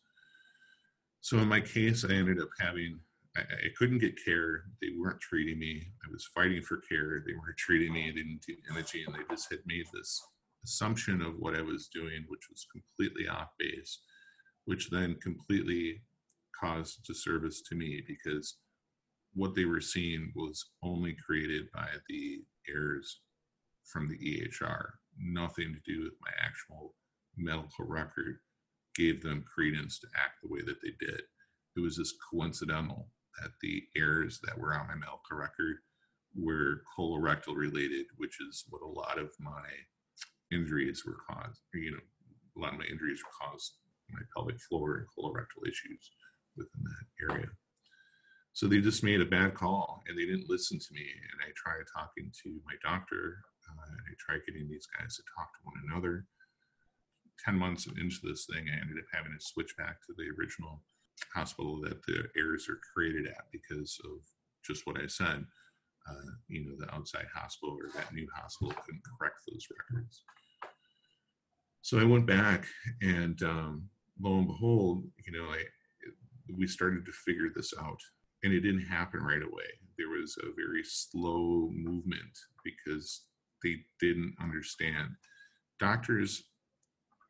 So 1.22 1.38
in 1.40 1.48
my 1.48 1.62
case, 1.62 2.06
I 2.06 2.14
ended 2.14 2.42
up 2.42 2.50
having, 2.60 3.00
I, 3.36 3.42
I, 3.42 3.70
couldn't 3.78 4.00
get 4.00 4.24
care. 4.24 4.64
They 4.82 4.90
weren't 4.98 5.20
treating 5.20 5.60
me. 5.60 5.84
I 6.06 6.12
was 6.12 6.30
fighting 6.34 6.62
for 6.62 6.82
care. 6.90 7.24
They 7.26 7.34
weren't 7.34 7.58
treating 7.58 7.94
me. 7.94 8.10
They 8.10 8.22
didn't 8.22 8.46
do 8.48 8.56
imaging. 8.72 9.06
And 9.08 9.16
they 9.16 9.24
just 9.30 9.52
had 9.52 9.60
made 9.66 9.86
this 9.94 10.22
assumption 10.64 11.22
of 11.22 11.36
what 11.40 11.56
I 11.56 11.62
was 11.62 11.90
doing, 11.94 12.26
which 12.28 12.48
was 12.50 12.66
completely 12.72 13.28
off 13.28 13.50
base, 13.60 14.00
which 14.66 14.90
then 14.90 15.18
completely 15.22 16.02
caused 16.60 17.04
disservice 17.06 17.62
to 17.70 17.76
me 17.76 18.04
because 18.08 18.56
what 19.38 19.54
they 19.54 19.65
were 19.65 19.82
seeing 19.82 20.32
was 20.36 20.65
only 20.82 21.15
created 21.23 21.67
by 21.71 21.88
the 22.10 22.39
errors 22.67 23.19
from 23.84 24.10
the 24.10 24.17
EHR, 24.17 24.89
nothing 25.19 25.73
to 25.73 25.91
do 25.93 26.04
with 26.04 26.13
my 26.21 26.32
actual 26.43 26.95
medical 27.38 27.86
record 27.86 28.39
gave 28.95 29.21
them 29.21 29.45
credence 29.54 30.00
to 30.00 30.08
act 30.15 30.41
the 30.41 30.50
way 30.50 30.62
that 30.65 30.82
they 30.82 30.91
did. 31.00 31.21
It 31.76 31.82
was 31.82 31.97
just 31.97 32.15
coincidental 32.34 33.10
that 33.39 33.52
the 33.62 33.84
errors 33.95 34.39
that 34.43 34.58
were 34.58 34.73
on 34.73 34.88
my 34.88 34.95
medical 34.95 35.38
record 35.38 35.78
were 36.36 36.82
colorectal 36.97 37.56
related, 37.56 38.08
which 38.17 38.38
is 38.50 38.65
what 38.69 38.82
a 38.82 38.88
lot 38.88 39.19
of 39.19 39.30
my 39.39 39.69
injuries 40.52 41.04
were 41.06 41.17
caused. 41.30 41.62
You 41.76 41.91
know, 41.91 41.97
a 42.58 42.60
lot 42.60 42.73
of 42.73 42.80
my 42.80 42.86
injuries 42.86 43.21
were 43.23 43.47
caused 43.47 43.73
my 44.10 44.21
pelvic 44.36 44.60
floor 44.62 44.97
and 44.97 45.06
colorectal 45.15 45.67
issues 45.67 46.12
within 46.56 46.82
that 46.84 47.34
area. 47.34 47.47
So 48.58 48.65
they 48.65 48.82
just 48.82 49.04
made 49.04 49.22
a 49.22 49.26
bad 49.26 49.54
call 49.54 50.02
and 50.08 50.17
they 50.17 50.26
didn't 50.26 50.50
listen 50.50 50.80
to 50.80 50.91
me. 50.91 51.06
And 51.06 51.46
I 51.46 51.54
tried 51.56 51.86
talking 51.93 52.32
to 52.41 52.50
my 52.65 52.74
doctor 52.82 53.38
uh, 53.70 53.86
and 53.86 54.02
I 54.10 54.17
tried 54.17 54.41
getting 54.48 54.67
these 54.67 54.88
guys 54.98 55.15
to 55.15 55.22
talk 55.38 55.54
to 55.54 55.62
one 55.62 55.78
another. 55.86 56.26
10 57.46 57.54
months 57.54 57.86
into 57.86 58.17
this 58.24 58.48
thing, 58.50 58.65
I 58.65 58.82
ended 58.82 58.98
up 58.98 59.13
having 59.13 59.30
to 59.30 59.46
switch 59.46 59.78
back 59.78 60.02
to 60.02 60.13
the 60.17 60.34
original 60.41 60.82
hospital 61.36 61.80
that 61.84 62.02
the 62.08 62.26
errors 62.36 62.67
are 62.67 62.82
created 62.96 63.28
at 63.28 63.46
because 63.54 63.96
of 64.06 64.26
just 64.65 64.88
what 64.88 64.98
I 65.00 65.06
said. 65.06 65.46
Uh, 66.10 66.32
you 66.48 66.65
know, 66.65 66.74
the 66.80 66.91
outside 66.96 67.28
hospital 67.32 67.78
or 67.78 67.93
that 67.93 68.12
new 68.12 68.28
hospital 68.34 68.74
couldn't 68.74 69.04
correct 69.06 69.38
those 69.46 69.67
records. 69.70 70.24
So 71.84 72.00
I 72.00 72.06
went 72.06 72.26
back 72.26 72.65
and 73.04 73.39
um, 73.43 73.89
lo 74.20 74.39
and 74.39 74.48
behold, 74.48 75.04
you 75.28 75.32
know, 75.32 75.46
I, 75.46 75.62
we 76.58 76.65
started 76.65 77.06
to 77.06 77.12
figure 77.12 77.52
this 77.56 77.72
out 77.80 78.02
and 78.43 78.54
it 78.54 78.62
didn't 78.62 78.86
happen 78.86 79.21
right 79.21 79.41
away. 79.41 79.65
There 79.97 80.10
was 80.10 80.38
a 80.41 80.56
very 80.56 80.84
slow 80.84 81.69
movement 81.73 82.38
because 82.63 83.23
they 83.63 83.78
didn't 84.00 84.36
understand. 84.41 85.10
Doctors 85.80 86.43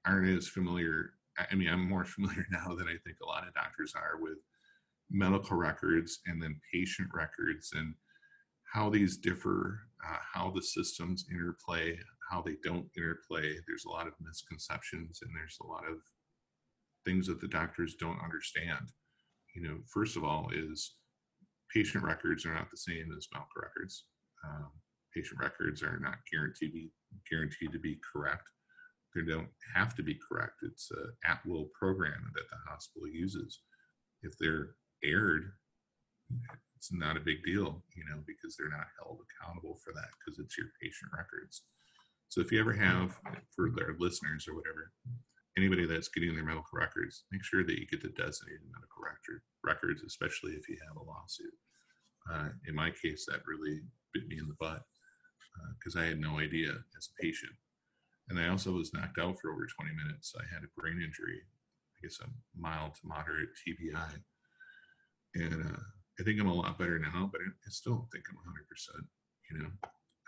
aren't 0.06 0.38
as 0.38 0.48
familiar. 0.48 1.12
I 1.52 1.56
mean, 1.56 1.70
I'm 1.70 1.88
more 1.88 2.06
familiar 2.16 2.46
now 2.52 2.76
than 2.76 2.88
I 2.88 2.98
think 3.04 3.18
a 3.22 3.28
lot 3.28 3.48
of 3.48 3.54
doctors 3.54 3.94
are 3.96 4.22
with 4.22 4.38
medical 5.10 5.56
records 5.56 6.20
and 6.26 6.42
then 6.42 6.60
patient 6.74 7.10
records 7.14 7.72
and 7.74 7.94
how 8.74 8.90
these 8.90 9.18
differ, 9.18 9.80
uh, 10.06 10.18
how 10.34 10.52
the 10.52 10.62
systems 10.62 11.26
interplay, 11.32 11.98
how 12.30 12.42
they 12.42 12.56
don't 12.66 12.88
interplay. 12.98 13.56
There's 13.66 13.86
a 13.86 13.90
lot 13.90 14.08
of 14.08 14.14
misconceptions 14.20 15.20
and 15.22 15.32
there's 15.34 15.58
a 15.62 15.66
lot 15.68 15.86
of 15.90 16.00
things 17.06 17.28
that 17.28 17.40
the 17.40 17.48
doctors 17.48 17.96
don't 17.96 18.22
understand 18.22 18.92
you 19.58 19.68
know, 19.68 19.78
first 19.88 20.16
of 20.16 20.24
all, 20.24 20.50
is 20.54 20.97
patient 21.74 22.04
records 22.04 22.46
are 22.46 22.54
not 22.54 22.72
the 22.72 22.78
same 22.78 23.12
as 23.18 23.28
medical 23.34 23.62
records. 23.62 24.06
Um, 24.44 24.72
patient 25.14 25.40
records 25.40 25.84
are 25.84 26.00
not 26.00 26.18
guaranteed 26.32 26.74
be 26.74 26.92
guaranteed 27.30 27.72
to 27.72 27.80
be 27.80 28.00
correct. 28.14 28.44
They 29.16 29.22
don't 29.24 29.50
have 29.74 29.96
to 29.96 30.04
be 30.04 30.18
correct. 30.30 30.62
It's 30.62 30.92
an 30.92 31.12
at-will 31.26 31.70
program 31.78 32.32
that 32.36 32.50
the 32.50 32.58
hospital 32.70 33.08
uses. 33.08 33.62
If 34.22 34.38
they're 34.38 34.76
erred, 35.04 35.52
it's 36.76 36.92
not 36.92 37.18
a 37.18 37.22
big 37.22 37.44
deal, 37.44 37.84
you 37.96 38.04
know, 38.10 38.22
because 38.28 38.56
they're 38.56 38.70
not 38.70 38.88
held 39.00 39.20
accountable 39.26 39.80
for 39.84 39.94
that 39.94 40.10
because 40.20 40.40
it's 40.40 40.58
your 40.58 40.68
patient 40.82 41.12
records. 41.18 41.64
So 42.30 42.42
if 42.42 42.52
you 42.52 42.60
ever 42.60 42.74
have, 42.74 43.18
for 43.56 43.72
their 43.72 43.96
listeners 43.98 44.48
or 44.48 44.56
whatever, 44.56 44.92
anybody 45.58 45.86
that's 45.86 46.08
getting 46.08 46.36
their 46.36 46.46
medical 46.46 46.78
records, 46.78 47.24
make 47.32 47.44
sure 47.44 47.64
that 47.64 47.80
you 47.80 47.88
get 47.88 48.02
the 48.02 48.10
designated 48.10 48.62
medical 48.72 49.02
record, 49.02 49.42
records, 49.64 50.04
especially 50.04 50.52
if 50.54 50.70
you 50.70 50.78
have 50.88 50.98
a 50.98 51.04
lawsuit. 51.04 51.54
Uh, 52.32 52.50
in 52.68 52.76
my 52.76 52.92
case, 52.92 53.26
that 53.26 53.42
really 53.48 53.82
bit 54.14 54.28
me 54.28 54.38
in 54.40 54.48
the 54.48 54.60
butt 54.60 54.84
because 55.80 55.96
uh, 55.96 56.00
I 56.00 56.06
had 56.06 56.20
no 56.20 56.40
idea 56.40 56.70
as 56.70 57.10
a 57.10 57.22
patient. 57.22 57.54
And 58.30 58.40
I 58.40 58.50
also 58.50 58.74
was 58.74 58.94
knocked 58.94 59.20
out 59.20 59.40
for 59.40 59.52
over 59.52 59.66
20 59.66 59.96
minutes. 59.96 60.36
I 60.38 60.44
had 60.54 60.64
a 60.64 60.74
brain 60.80 61.02
injury, 61.02 61.40
I 61.40 61.98
guess 62.04 62.20
a 62.22 62.28
mild 62.56 62.96
to 62.96 63.08
moderate 63.08 63.50
TBI. 63.64 64.12
And 65.36 65.66
uh, 65.66 65.82
I 66.20 66.24
think 66.24 66.40
I'm 66.40 66.50
a 66.50 66.54
lot 66.54 66.78
better 66.78 67.00
now, 67.00 67.30
but 67.32 67.42
I, 67.42 67.70
still 67.70 67.96
don't 67.96 68.12
think 68.12 68.26
I'm 68.30 68.38
100%, 68.38 69.06
you 69.52 69.58
know. 69.60 69.72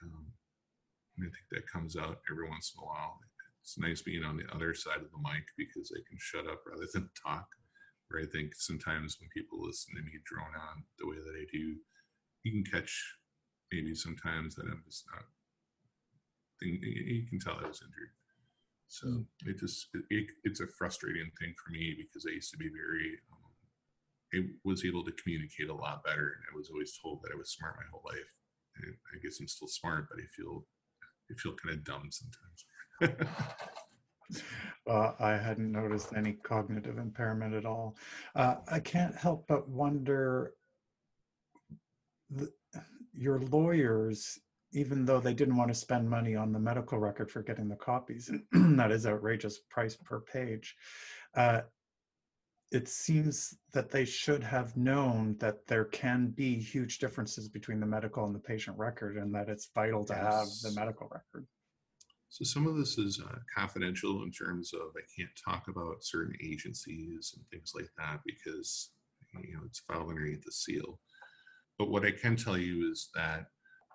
Um, 0.03 0.25
I 1.19 1.23
think 1.23 1.47
that 1.51 1.67
comes 1.67 1.97
out 1.97 2.21
every 2.31 2.47
once 2.47 2.71
in 2.73 2.81
a 2.81 2.87
while 2.87 3.19
it's 3.69 3.77
nice 3.77 4.01
being 4.01 4.25
on 4.25 4.33
the 4.33 4.49
other 4.49 4.73
side 4.73 4.97
of 4.97 5.13
the 5.13 5.21
mic 5.21 5.45
because 5.53 5.93
I 5.93 6.01
can 6.09 6.17
shut 6.17 6.49
up 6.49 6.65
rather 6.65 6.89
than 6.89 7.13
talk. 7.25 7.45
Where 8.09 8.25
I 8.25 8.25
think 8.25 8.57
sometimes 8.57 9.21
when 9.21 9.29
people 9.29 9.61
listen 9.61 9.93
to 9.93 10.01
me 10.01 10.17
drone 10.25 10.57
on 10.57 10.81
the 10.97 11.05
way 11.05 11.21
that 11.21 11.37
I 11.37 11.45
do, 11.53 11.77
you 12.41 12.49
can 12.49 12.65
catch 12.65 12.89
maybe 13.69 13.93
sometimes 13.93 14.57
that 14.57 14.65
I'm 14.65 14.81
just 14.89 15.05
not. 15.13 15.29
You 16.65 17.29
can 17.29 17.37
tell 17.37 17.61
I 17.61 17.69
was 17.69 17.85
injured. 17.85 18.17
So 18.89 19.05
mm. 19.05 19.25
it 19.45 19.61
just 19.61 19.93
it, 19.93 20.01
it, 20.09 20.25
it's 20.43 20.59
a 20.59 20.73
frustrating 20.73 21.29
thing 21.37 21.53
for 21.53 21.69
me 21.69 21.93
because 21.93 22.25
I 22.25 22.33
used 22.33 22.49
to 22.49 22.57
be 22.57 22.73
very. 22.73 23.21
Um, 23.29 23.53
I 24.33 24.37
was 24.65 24.81
able 24.85 25.05
to 25.05 25.13
communicate 25.21 25.69
a 25.69 25.77
lot 25.77 26.03
better, 26.03 26.33
and 26.33 26.43
I 26.49 26.57
was 26.57 26.73
always 26.73 26.97
told 26.97 27.21
that 27.21 27.33
I 27.33 27.37
was 27.37 27.53
smart 27.53 27.77
my 27.77 27.89
whole 27.93 28.05
life. 28.09 28.33
And 28.77 28.89
I 29.13 29.21
guess 29.21 29.37
I'm 29.37 29.47
still 29.47 29.69
smart, 29.69 30.09
but 30.09 30.17
I 30.17 30.25
feel 30.33 30.65
I 31.29 31.37
feel 31.37 31.53
kind 31.53 31.77
of 31.77 31.85
dumb 31.85 32.09
sometimes. 32.09 32.65
Uh, 33.01 33.07
I 35.19 35.31
hadn't 35.31 35.71
noticed 35.71 36.13
any 36.15 36.33
cognitive 36.33 36.97
impairment 36.97 37.53
at 37.53 37.65
all. 37.65 37.95
Uh, 38.35 38.55
I 38.71 38.79
can't 38.79 39.15
help 39.15 39.45
but 39.47 39.67
wonder 39.69 40.53
the, 42.29 42.51
your 43.13 43.39
lawyers, 43.39 44.39
even 44.71 45.05
though 45.05 45.19
they 45.19 45.33
didn't 45.33 45.57
want 45.57 45.69
to 45.69 45.75
spend 45.75 46.09
money 46.09 46.35
on 46.35 46.51
the 46.51 46.59
medical 46.59 46.99
record 46.99 47.31
for 47.31 47.41
getting 47.41 47.67
the 47.67 47.75
copies, 47.75 48.31
that 48.51 48.91
is 48.91 49.05
outrageous 49.05 49.59
price 49.69 49.95
per 49.95 50.21
page. 50.21 50.75
Uh, 51.35 51.61
it 52.71 52.87
seems 52.87 53.57
that 53.73 53.89
they 53.89 54.05
should 54.05 54.43
have 54.43 54.77
known 54.77 55.35
that 55.39 55.65
there 55.65 55.85
can 55.85 56.27
be 56.27 56.55
huge 56.55 56.99
differences 56.99 57.49
between 57.49 57.79
the 57.79 57.85
medical 57.85 58.25
and 58.25 58.35
the 58.35 58.39
patient 58.39 58.77
record 58.77 59.17
and 59.17 59.33
that 59.33 59.49
it's 59.49 59.69
vital 59.73 60.05
to 60.05 60.13
yes. 60.13 60.23
have 60.23 60.71
the 60.71 60.79
medical 60.79 61.09
record. 61.11 61.47
So 62.29 62.45
some 62.45 62.67
of 62.67 62.77
this 62.77 62.97
is 62.99 63.19
uh, 63.19 63.39
confidential 63.55 64.21
in 64.21 64.31
terms 64.31 64.71
of 64.73 64.93
I 64.95 65.01
can't 65.17 65.31
talk 65.43 65.67
about 65.67 66.03
certain 66.03 66.35
agencies 66.43 67.33
and 67.35 67.43
things 67.49 67.71
like 67.75 67.89
that 67.97 68.19
because 68.23 68.91
you 69.43 69.53
know 69.53 69.61
it's 69.65 69.79
filed 69.79 70.09
underneath 70.09 70.43
the 70.43 70.51
seal. 70.51 70.99
But 71.79 71.89
what 71.89 72.05
I 72.05 72.11
can 72.11 72.35
tell 72.35 72.57
you 72.57 72.89
is 72.91 73.09
that 73.15 73.47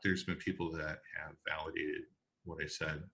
there's 0.02 0.24
been 0.24 0.36
people 0.36 0.72
that 0.72 0.98
have 1.16 1.36
validated 1.48 2.02
what 2.42 2.58
I 2.62 2.66
said. 2.66 3.04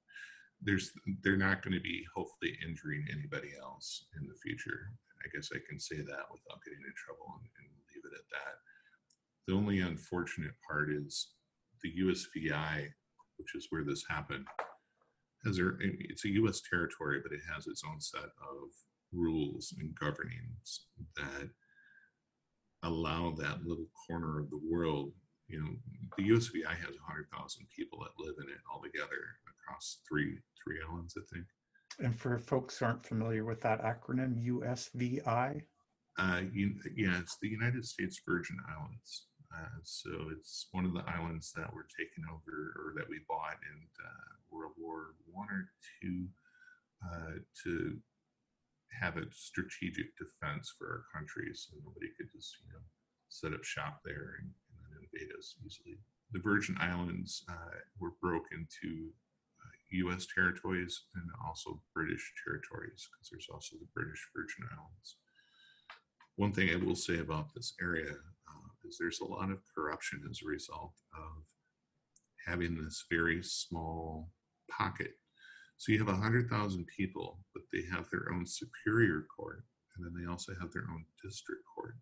There's 0.63 0.91
they're 1.23 1.37
not 1.37 1.63
going 1.63 1.75
to 1.75 1.81
be 1.81 2.03
hopefully 2.15 2.57
injuring 2.67 3.05
anybody 3.13 3.51
else 3.61 4.07
in 4.19 4.27
the 4.27 4.41
future. 4.43 4.93
I 5.23 5.29
guess 5.35 5.51
I 5.53 5.61
can 5.69 5.79
say 5.79 5.97
that 5.97 6.33
without 6.33 6.65
getting 6.65 6.81
in 6.81 6.97
trouble 6.97 7.29
and, 7.37 7.45
and 7.61 7.69
leave 7.93 8.05
it 8.09 8.17
at 8.17 8.29
that. 8.33 8.57
The 9.47 9.55
only 9.55 9.81
unfortunate 9.81 10.55
part 10.67 10.91
is 10.91 11.33
the 11.83 11.93
USVI, 11.93 12.89
which 13.37 13.55
is 13.55 13.67
where 13.69 13.85
this 13.85 14.05
happened 14.09 14.47
has 15.45 15.57
there, 15.57 15.77
it's 15.81 16.25
a 16.25 16.35
U.S. 16.41 16.61
territory, 16.69 17.21
but 17.23 17.33
it 17.33 17.41
has 17.55 17.67
its 17.67 17.83
own 17.87 18.01
set 18.01 18.25
of 18.25 18.69
rules 19.13 19.75
and 19.79 19.95
governings 19.95 20.87
that 21.17 21.49
allow 22.83 23.35
that 23.39 23.65
little 23.65 23.89
corner 24.07 24.41
of 24.41 24.51
the 24.51 24.61
world. 24.71 25.13
You 25.49 25.61
know, 25.61 25.71
the 26.17 26.29
USVI 26.31 26.77
has 26.77 26.95
100,000 26.95 27.67
people 27.77 27.99
that 28.01 28.25
live 28.25 28.37
in 28.43 28.49
it 28.49 28.61
altogether 28.73 29.37
across 29.49 29.99
three 30.09 30.39
three 30.63 30.77
islands, 30.89 31.15
I 31.17 31.23
think. 31.33 31.47
And 31.99 32.19
for 32.19 32.39
folks 32.39 32.79
who 32.79 32.87
aren't 32.87 33.05
familiar 33.05 33.45
with 33.45 33.61
that 33.63 33.83
acronym, 33.83 34.43
USVI. 34.47 35.63
Uh, 36.19 36.41
you, 36.53 36.75
yeah, 36.97 37.19
it's 37.19 37.37
the 37.41 37.49
United 37.49 37.85
States 37.85 38.21
Virgin 38.27 38.57
Islands. 38.77 39.27
Uh, 39.51 39.83
so 39.83 40.11
it's 40.31 40.69
one 40.71 40.85
of 40.85 40.95
the 40.95 41.05
islands 41.07 41.53
that 41.57 41.73
were 41.75 41.87
taken 41.99 42.25
over 42.31 42.75
or 42.79 42.95
that 42.97 43.09
we 43.09 43.19
bought 43.29 43.59
in 43.67 43.79
uh, 43.99 44.31
World 44.51 44.73
War 44.79 45.15
One 45.27 45.49
or 45.51 45.71
two 46.01 46.27
uh, 47.03 47.43
to 47.65 47.99
have 49.01 49.17
a 49.17 49.27
strategic 49.33 50.17
defense 50.17 50.73
for 50.77 50.87
our 50.87 51.05
country, 51.15 51.51
so 51.55 51.75
nobody 51.85 52.09
could 52.17 52.31
just 52.35 52.57
you 52.67 52.73
know 52.73 52.85
set 53.29 53.55
up 53.55 53.65
shop 53.65 54.01
there 54.05 54.39
and, 54.41 54.51
and 54.95 55.39
us 55.39 55.57
easily. 55.65 55.99
The 56.33 56.41
Virgin 56.41 56.77
Islands 56.81 57.45
uh, 57.49 57.79
were 57.99 58.15
broken 58.21 58.67
into 58.67 59.11
U.S. 60.05 60.25
Uh, 60.25 60.35
territories 60.35 61.03
and 61.15 61.25
also 61.45 61.81
British 61.95 62.33
territories 62.45 63.09
because 63.11 63.31
there's 63.31 63.49
also 63.53 63.77
the 63.81 63.91
British 63.95 64.23
Virgin 64.35 64.65
Islands. 64.71 65.17
One 66.37 66.53
thing 66.53 66.71
I 66.71 66.77
will 66.77 66.95
say 66.95 67.19
about 67.19 67.53
this 67.55 67.75
area 67.83 68.15
is 68.91 68.99
there's 68.99 69.21
a 69.21 69.25
lot 69.25 69.51
of 69.51 69.59
corruption 69.75 70.23
as 70.29 70.41
a 70.43 70.49
result 70.49 70.93
of 71.15 71.43
having 72.47 72.77
this 72.77 73.05
very 73.11 73.43
small 73.43 74.31
pocket. 74.71 75.13
So 75.77 75.93
you 75.93 75.99
have 75.99 76.09
100,000 76.09 76.87
people, 76.87 77.39
but 77.55 77.63
they 77.73 77.83
have 77.95 78.11
their 78.11 78.33
own 78.33 78.45
superior 78.47 79.27
court, 79.35 79.65
and 79.97 80.05
then 80.05 80.13
they 80.21 80.31
also 80.31 80.53
have 80.61 80.73
their 80.73 80.87
own 80.91 81.05
district 81.23 81.63
court. 81.75 81.95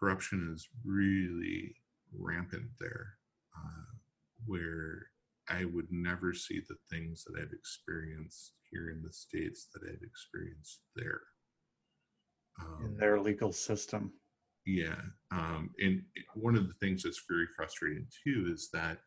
Corruption 0.00 0.52
is 0.54 0.68
really 0.84 1.74
rampant 2.16 2.70
there, 2.80 3.14
uh, 3.56 3.94
where 4.46 5.06
I 5.48 5.64
would 5.64 5.88
never 5.90 6.34
see 6.34 6.60
the 6.68 6.76
things 6.90 7.24
that 7.24 7.40
I've 7.40 7.52
experienced 7.52 8.52
here 8.70 8.90
in 8.90 9.02
the 9.02 9.12
States 9.12 9.68
that 9.72 9.82
I've 9.88 10.02
experienced 10.02 10.80
there. 10.96 11.20
Um, 12.60 12.86
in 12.86 12.96
their 12.96 13.20
legal 13.20 13.52
system. 13.52 14.12
Yeah. 14.68 15.00
Um, 15.32 15.70
and 15.78 16.02
one 16.34 16.54
of 16.54 16.68
the 16.68 16.74
things 16.74 17.02
that's 17.02 17.22
very 17.26 17.46
frustrating 17.56 18.06
too 18.22 18.50
is 18.52 18.68
that 18.74 18.98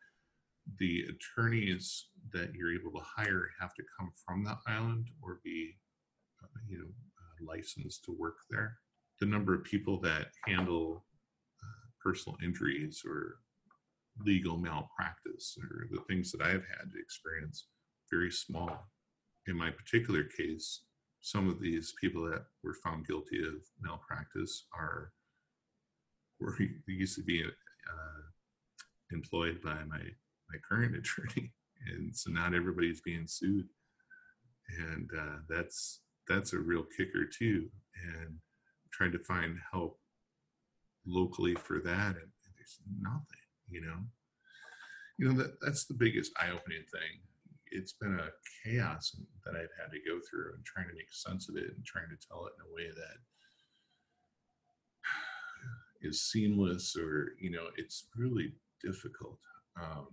the 0.80 1.04
attorneys 1.04 2.06
that 2.32 2.52
you're 2.52 2.74
able 2.74 2.90
to 2.90 3.06
hire 3.06 3.48
have 3.60 3.72
to 3.74 3.84
come 3.96 4.10
from 4.26 4.42
the 4.42 4.56
island 4.66 5.06
or 5.22 5.38
be, 5.44 5.76
uh, 6.42 6.48
you 6.68 6.78
know, 6.78 6.86
uh, 6.88 7.46
licensed 7.48 8.04
to 8.04 8.16
work 8.18 8.38
there. 8.50 8.78
The 9.20 9.26
number 9.26 9.54
of 9.54 9.62
people 9.62 10.00
that 10.00 10.32
handle 10.48 11.04
uh, 11.62 11.86
personal 12.02 12.36
injuries 12.42 13.02
or 13.06 13.36
legal 14.18 14.56
malpractice 14.56 15.56
or 15.62 15.86
the 15.92 16.02
things 16.08 16.32
that 16.32 16.42
I've 16.42 16.66
had 16.76 16.90
to 16.92 17.00
experience 17.00 17.68
very 18.10 18.32
small. 18.32 18.90
In 19.46 19.56
my 19.56 19.70
particular 19.70 20.24
case, 20.24 20.86
some 21.20 21.48
of 21.48 21.60
these 21.60 21.94
people 22.00 22.28
that 22.30 22.46
were 22.64 22.76
found 22.82 23.06
guilty 23.06 23.40
of 23.46 23.54
malpractice 23.80 24.66
are 24.76 25.12
were 26.42 26.56
used 26.86 27.16
to 27.16 27.22
be 27.22 27.42
uh, 27.42 28.22
employed 29.12 29.60
by 29.62 29.84
my 29.88 30.02
my 30.50 30.58
current 30.68 30.96
attorney, 31.00 31.52
and 31.86 32.14
so 32.14 32.30
not 32.30 32.54
everybody's 32.54 33.00
being 33.00 33.26
sued, 33.26 33.66
and 34.78 35.10
uh, 35.18 35.36
that's 35.48 36.00
that's 36.28 36.52
a 36.52 36.58
real 36.58 36.84
kicker 36.96 37.24
too. 37.26 37.68
And 37.94 38.36
trying 38.92 39.12
to 39.12 39.18
find 39.20 39.56
help 39.72 39.98
locally 41.06 41.54
for 41.54 41.80
that, 41.80 42.16
and, 42.16 42.28
there's 42.56 42.78
nothing, 43.00 43.48
you 43.68 43.80
know. 43.80 43.98
You 45.18 45.28
know 45.28 45.42
that 45.42 45.58
that's 45.60 45.84
the 45.84 45.98
biggest 45.98 46.30
eye-opening 46.38 46.86
thing. 46.94 47.26
It's 47.72 47.92
been 47.92 48.20
a 48.20 48.30
chaos 48.62 49.16
that 49.44 49.56
I've 49.56 49.74
had 49.80 49.90
to 49.90 49.98
go 50.06 50.20
through 50.22 50.54
and 50.54 50.64
trying 50.64 50.86
to 50.88 50.94
make 50.94 51.10
sense 51.10 51.48
of 51.48 51.56
it 51.56 51.74
and 51.74 51.84
trying 51.84 52.08
to 52.10 52.26
tell 52.28 52.46
it 52.46 52.54
in 52.54 52.70
a 52.70 52.74
way 52.74 52.86
that 52.94 53.18
is 56.04 56.30
seamless 56.30 56.96
or 56.96 57.32
you 57.40 57.50
know 57.50 57.66
it's 57.76 58.06
really 58.16 58.52
difficult 58.82 59.38
um, 59.80 60.08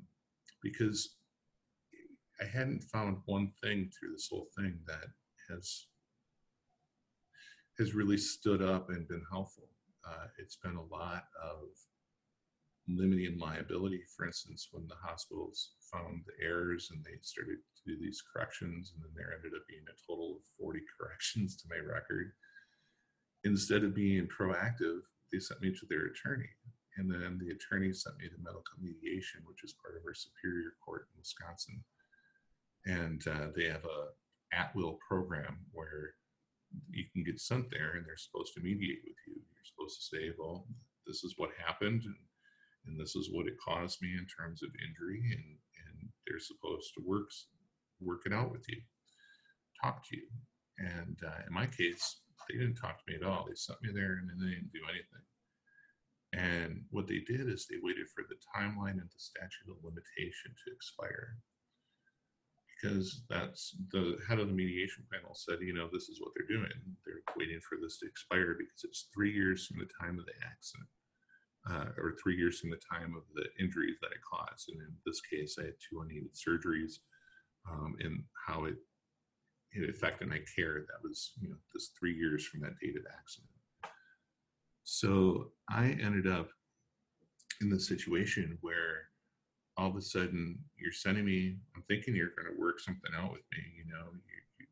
because 0.61 1.15
I 2.41 2.45
hadn't 2.45 2.83
found 2.83 3.17
one 3.25 3.51
thing 3.61 3.89
through 3.91 4.13
this 4.13 4.27
whole 4.31 4.47
thing 4.57 4.79
that 4.87 5.07
has 5.49 5.87
has 7.77 7.93
really 7.93 8.17
stood 8.17 8.61
up 8.61 8.89
and 8.89 9.07
been 9.07 9.23
helpful. 9.31 9.69
Uh, 10.05 10.27
it's 10.37 10.57
been 10.57 10.75
a 10.75 10.95
lot 10.95 11.23
of 11.41 11.67
limiting 12.87 13.37
liability. 13.39 14.01
For 14.15 14.25
instance, 14.25 14.69
when 14.71 14.87
the 14.87 14.95
hospitals 15.01 15.71
found 15.91 16.23
the 16.25 16.45
errors 16.45 16.89
and 16.91 17.03
they 17.03 17.17
started 17.21 17.57
to 17.57 17.91
do 17.93 17.99
these 17.99 18.21
corrections, 18.21 18.93
and 18.93 19.03
then 19.03 19.11
there 19.15 19.33
ended 19.35 19.53
up 19.55 19.67
being 19.67 19.85
a 19.87 19.97
total 20.07 20.37
of 20.37 20.41
40 20.59 20.79
corrections 20.99 21.55
to 21.57 21.67
my 21.69 21.77
record. 21.77 22.31
Instead 23.45 23.83
of 23.83 23.95
being 23.95 24.27
proactive, 24.27 24.99
they 25.31 25.39
sent 25.39 25.61
me 25.61 25.71
to 25.71 25.85
their 25.89 26.07
attorney 26.07 26.49
and 26.99 27.09
then 27.09 27.39
the 27.39 27.55
attorney 27.55 27.93
sent 27.93 28.17
me 28.17 28.27
to 28.27 28.43
medical 28.43 28.75
mediation, 28.75 29.39
which 29.47 29.63
is 29.63 29.79
part 29.79 29.95
of 29.95 30.03
our 30.05 30.13
superior 30.13 30.75
court 30.83 31.07
in 31.07 31.19
Wisconsin. 31.19 31.79
And 32.85 33.23
uh, 33.27 33.55
they 33.55 33.71
have 33.71 33.85
a 33.87 34.11
at 34.51 34.75
will 34.75 34.99
program 35.07 35.63
where 35.71 36.15
you 36.89 37.05
can 37.13 37.23
get 37.23 37.39
sent 37.39 37.69
there 37.71 37.95
and 37.95 38.05
they're 38.05 38.17
supposed 38.17 38.53
to 38.55 38.61
mediate 38.61 38.99
with 39.05 39.15
you. 39.27 39.39
You're 39.39 39.71
supposed 39.71 39.95
to 39.95 40.05
say, 40.11 40.35
well, 40.37 40.67
this 41.07 41.23
is 41.23 41.35
what 41.37 41.51
happened 41.55 42.03
and, 42.03 42.19
and 42.85 42.99
this 42.99 43.15
is 43.15 43.29
what 43.31 43.47
it 43.47 43.55
caused 43.63 44.01
me 44.01 44.09
in 44.17 44.27
terms 44.27 44.61
of 44.63 44.69
injury. 44.83 45.21
And, 45.31 45.55
and 45.87 46.09
they're 46.27 46.43
supposed 46.43 46.91
to 46.97 47.03
work, 47.05 47.29
work 48.01 48.23
it 48.25 48.33
out 48.33 48.51
with 48.51 48.67
you, 48.67 48.81
talk 49.81 50.03
to 50.09 50.17
you. 50.17 50.27
And 50.79 51.17
uh, 51.25 51.47
in 51.47 51.53
my 51.53 51.67
case, 51.67 52.21
they 52.47 52.57
didn't 52.57 52.75
talk 52.75 52.97
to 52.97 53.07
me 53.07 53.15
at 53.15 53.27
all. 53.27 53.45
They 53.47 53.55
sent 53.55 53.81
me 53.81 53.89
there 53.93 54.21
and 54.21 54.29
then 54.29 54.39
they 54.39 54.55
didn't 54.55 54.73
do 54.73 54.85
anything. 54.89 55.25
And 56.33 56.85
what 56.91 57.07
they 57.07 57.25
did 57.25 57.49
is 57.49 57.65
they 57.65 57.81
waited 57.81 58.07
for 58.13 58.23
the 58.29 58.37
timeline 58.53 59.01
and 59.01 59.09
the 59.09 59.17
statute 59.17 59.69
of 59.69 59.83
limitation 59.83 60.53
to 60.53 60.73
expire. 60.73 61.37
Because 62.69 63.23
that's 63.29 63.75
the 63.91 64.17
head 64.27 64.39
of 64.39 64.47
the 64.47 64.53
mediation 64.53 65.03
panel 65.11 65.35
said, 65.35 65.59
you 65.59 65.73
know, 65.73 65.89
this 65.91 66.07
is 66.07 66.21
what 66.21 66.31
they're 66.35 66.47
doing. 66.47 66.71
They're 67.05 67.25
waiting 67.35 67.59
for 67.59 67.77
this 67.81 67.97
to 67.99 68.07
expire 68.07 68.55
because 68.57 68.85
it's 68.85 69.09
three 69.13 69.33
years 69.33 69.67
from 69.67 69.79
the 69.79 69.89
time 69.99 70.17
of 70.17 70.25
the 70.25 70.37
accident, 70.45 70.89
uh, 71.69 71.91
or 72.01 72.15
three 72.21 72.37
years 72.37 72.59
from 72.59 72.69
the 72.69 72.79
time 72.79 73.15
of 73.17 73.23
the 73.35 73.49
injuries 73.59 73.97
that 74.01 74.13
it 74.15 74.23
caused. 74.23 74.69
And 74.69 74.79
in 74.79 74.95
this 75.05 75.19
case, 75.19 75.57
I 75.59 75.65
had 75.65 75.81
two 75.81 75.99
unneeded 75.99 76.31
surgeries, 76.35 77.03
um, 77.69 77.95
and 77.99 78.23
how 78.47 78.63
it 78.63 78.77
it 79.71 79.89
affected 79.89 80.27
my 80.27 80.39
care. 80.55 80.85
That 80.87 81.07
was, 81.07 81.31
you 81.41 81.49
know, 81.49 81.55
just 81.73 81.97
three 81.97 82.13
years 82.13 82.45
from 82.45 82.61
that 82.61 82.79
date 82.81 82.97
of 82.97 83.03
accident. 83.17 83.49
So 84.83 85.51
I 85.69 85.97
ended 86.01 86.27
up 86.27 86.49
in 87.61 87.69
the 87.69 87.79
situation 87.79 88.57
where 88.61 89.09
all 89.77 89.89
of 89.89 89.95
a 89.95 90.01
sudden 90.01 90.57
you're 90.77 90.91
sending 90.91 91.25
me, 91.25 91.57
I'm 91.75 91.83
thinking 91.87 92.15
you're 92.15 92.35
going 92.35 92.53
to 92.53 92.59
work 92.59 92.79
something 92.79 93.11
out 93.15 93.31
with 93.31 93.43
me. 93.51 93.63
You 93.77 93.91
know, 93.91 94.05
you, 94.11 94.41
you 94.59 94.65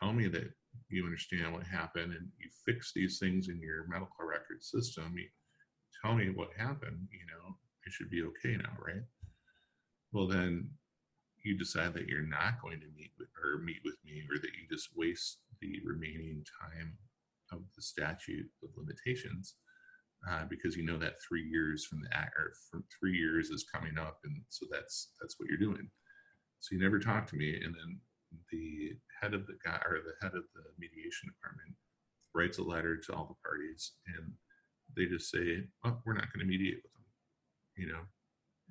tell 0.00 0.12
me 0.12 0.28
that 0.28 0.50
you 0.88 1.04
understand 1.04 1.52
what 1.52 1.64
happened 1.64 2.12
and 2.12 2.28
you 2.38 2.48
fix 2.64 2.92
these 2.94 3.18
things 3.18 3.48
in 3.48 3.60
your 3.60 3.86
medical 3.88 4.24
record 4.24 4.62
system. 4.62 5.14
You 5.16 5.26
tell 6.02 6.14
me 6.14 6.30
what 6.30 6.50
happened, 6.56 7.08
you 7.10 7.26
know, 7.26 7.56
it 7.84 7.92
should 7.92 8.10
be 8.10 8.22
okay 8.22 8.56
now, 8.56 8.72
right? 8.78 9.02
Well, 10.12 10.26
then 10.26 10.70
you 11.44 11.58
decide 11.58 11.94
that 11.94 12.08
you're 12.08 12.26
not 12.26 12.60
going 12.62 12.80
to 12.80 12.86
meet 12.96 13.10
with 13.18 13.28
or 13.42 13.58
meet 13.58 13.80
with 13.84 13.96
me 14.04 14.22
or 14.30 14.38
that 14.38 14.54
you 14.54 14.68
just 14.70 14.90
waste 14.96 15.38
the 15.60 15.80
remaining 15.84 16.44
time 16.60 16.96
of 17.52 17.60
the 17.76 17.82
statute 17.82 18.46
of 18.62 18.70
limitations 18.76 19.54
uh, 20.28 20.44
because 20.48 20.76
you 20.76 20.84
know 20.84 20.98
that 20.98 21.20
three 21.26 21.42
years 21.42 21.84
from 21.84 22.00
the 22.00 22.16
act 22.16 22.34
or 22.38 22.52
from 22.70 22.84
three 22.98 23.16
years 23.16 23.50
is 23.50 23.64
coming 23.64 23.98
up, 23.98 24.18
and 24.24 24.42
so 24.48 24.66
that's 24.70 25.10
that's 25.20 25.34
what 25.38 25.48
you're 25.48 25.58
doing. 25.58 25.88
So 26.60 26.74
you 26.74 26.80
never 26.80 27.00
talk 27.00 27.26
to 27.28 27.36
me, 27.36 27.54
and 27.56 27.74
then 27.74 28.00
the 28.50 28.92
head 29.20 29.34
of 29.34 29.46
the 29.46 29.58
guy 29.64 29.80
or 29.84 29.98
the 29.98 30.14
head 30.22 30.34
of 30.36 30.44
the 30.54 30.62
mediation 30.78 31.28
department 31.28 31.74
writes 32.34 32.58
a 32.58 32.62
letter 32.62 32.96
to 32.96 33.12
all 33.14 33.26
the 33.26 33.48
parties, 33.48 33.92
and 34.06 34.32
they 34.96 35.06
just 35.06 35.30
say, 35.30 35.64
"Well, 35.82 36.00
we're 36.06 36.14
not 36.14 36.32
going 36.32 36.46
to 36.46 36.50
mediate 36.50 36.82
with 36.82 36.92
them," 36.92 37.04
you 37.76 37.86
know, 37.88 38.02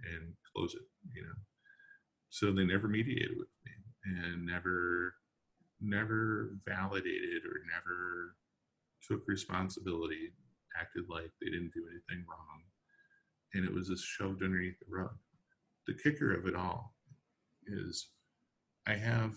and 0.07 0.33
close 0.55 0.73
it, 0.73 0.87
you 1.13 1.23
know. 1.23 1.35
So 2.31 2.51
they 2.53 2.63
never 2.63 2.87
mediated 2.87 3.37
with 3.37 3.49
me, 3.65 3.71
and 4.05 4.45
never, 4.45 5.15
never 5.81 6.51
validated 6.65 7.43
or 7.43 7.59
never 7.67 8.35
took 9.05 9.27
responsibility, 9.27 10.31
acted 10.79 11.03
like 11.09 11.29
they 11.41 11.49
didn't 11.49 11.73
do 11.73 11.85
anything 11.91 12.25
wrong, 12.27 12.63
and 13.53 13.65
it 13.65 13.73
was 13.73 13.89
just 13.89 14.05
shoved 14.05 14.43
underneath 14.43 14.79
the 14.79 14.85
rug. 14.89 15.13
The 15.87 15.93
kicker 15.93 16.33
of 16.33 16.47
it 16.47 16.55
all 16.55 16.95
is 17.67 18.07
I 18.87 18.93
have 18.93 19.33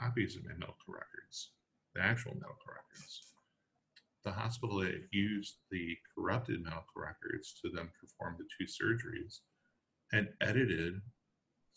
copies 0.00 0.36
of 0.36 0.44
my 0.44 0.52
medical 0.52 0.94
records, 0.94 1.50
the 1.94 2.00
actual 2.00 2.32
medical 2.32 2.66
records. 2.66 3.20
The 4.24 4.32
hospital 4.32 4.80
had 4.80 5.02
used 5.12 5.56
the 5.70 5.98
corrupted 6.14 6.62
medical 6.62 6.96
records 6.96 7.60
to 7.60 7.70
then 7.74 7.90
perform 8.00 8.38
the 8.38 8.48
two 8.56 8.64
surgeries 8.64 9.40
and 10.12 10.28
edited 10.40 11.02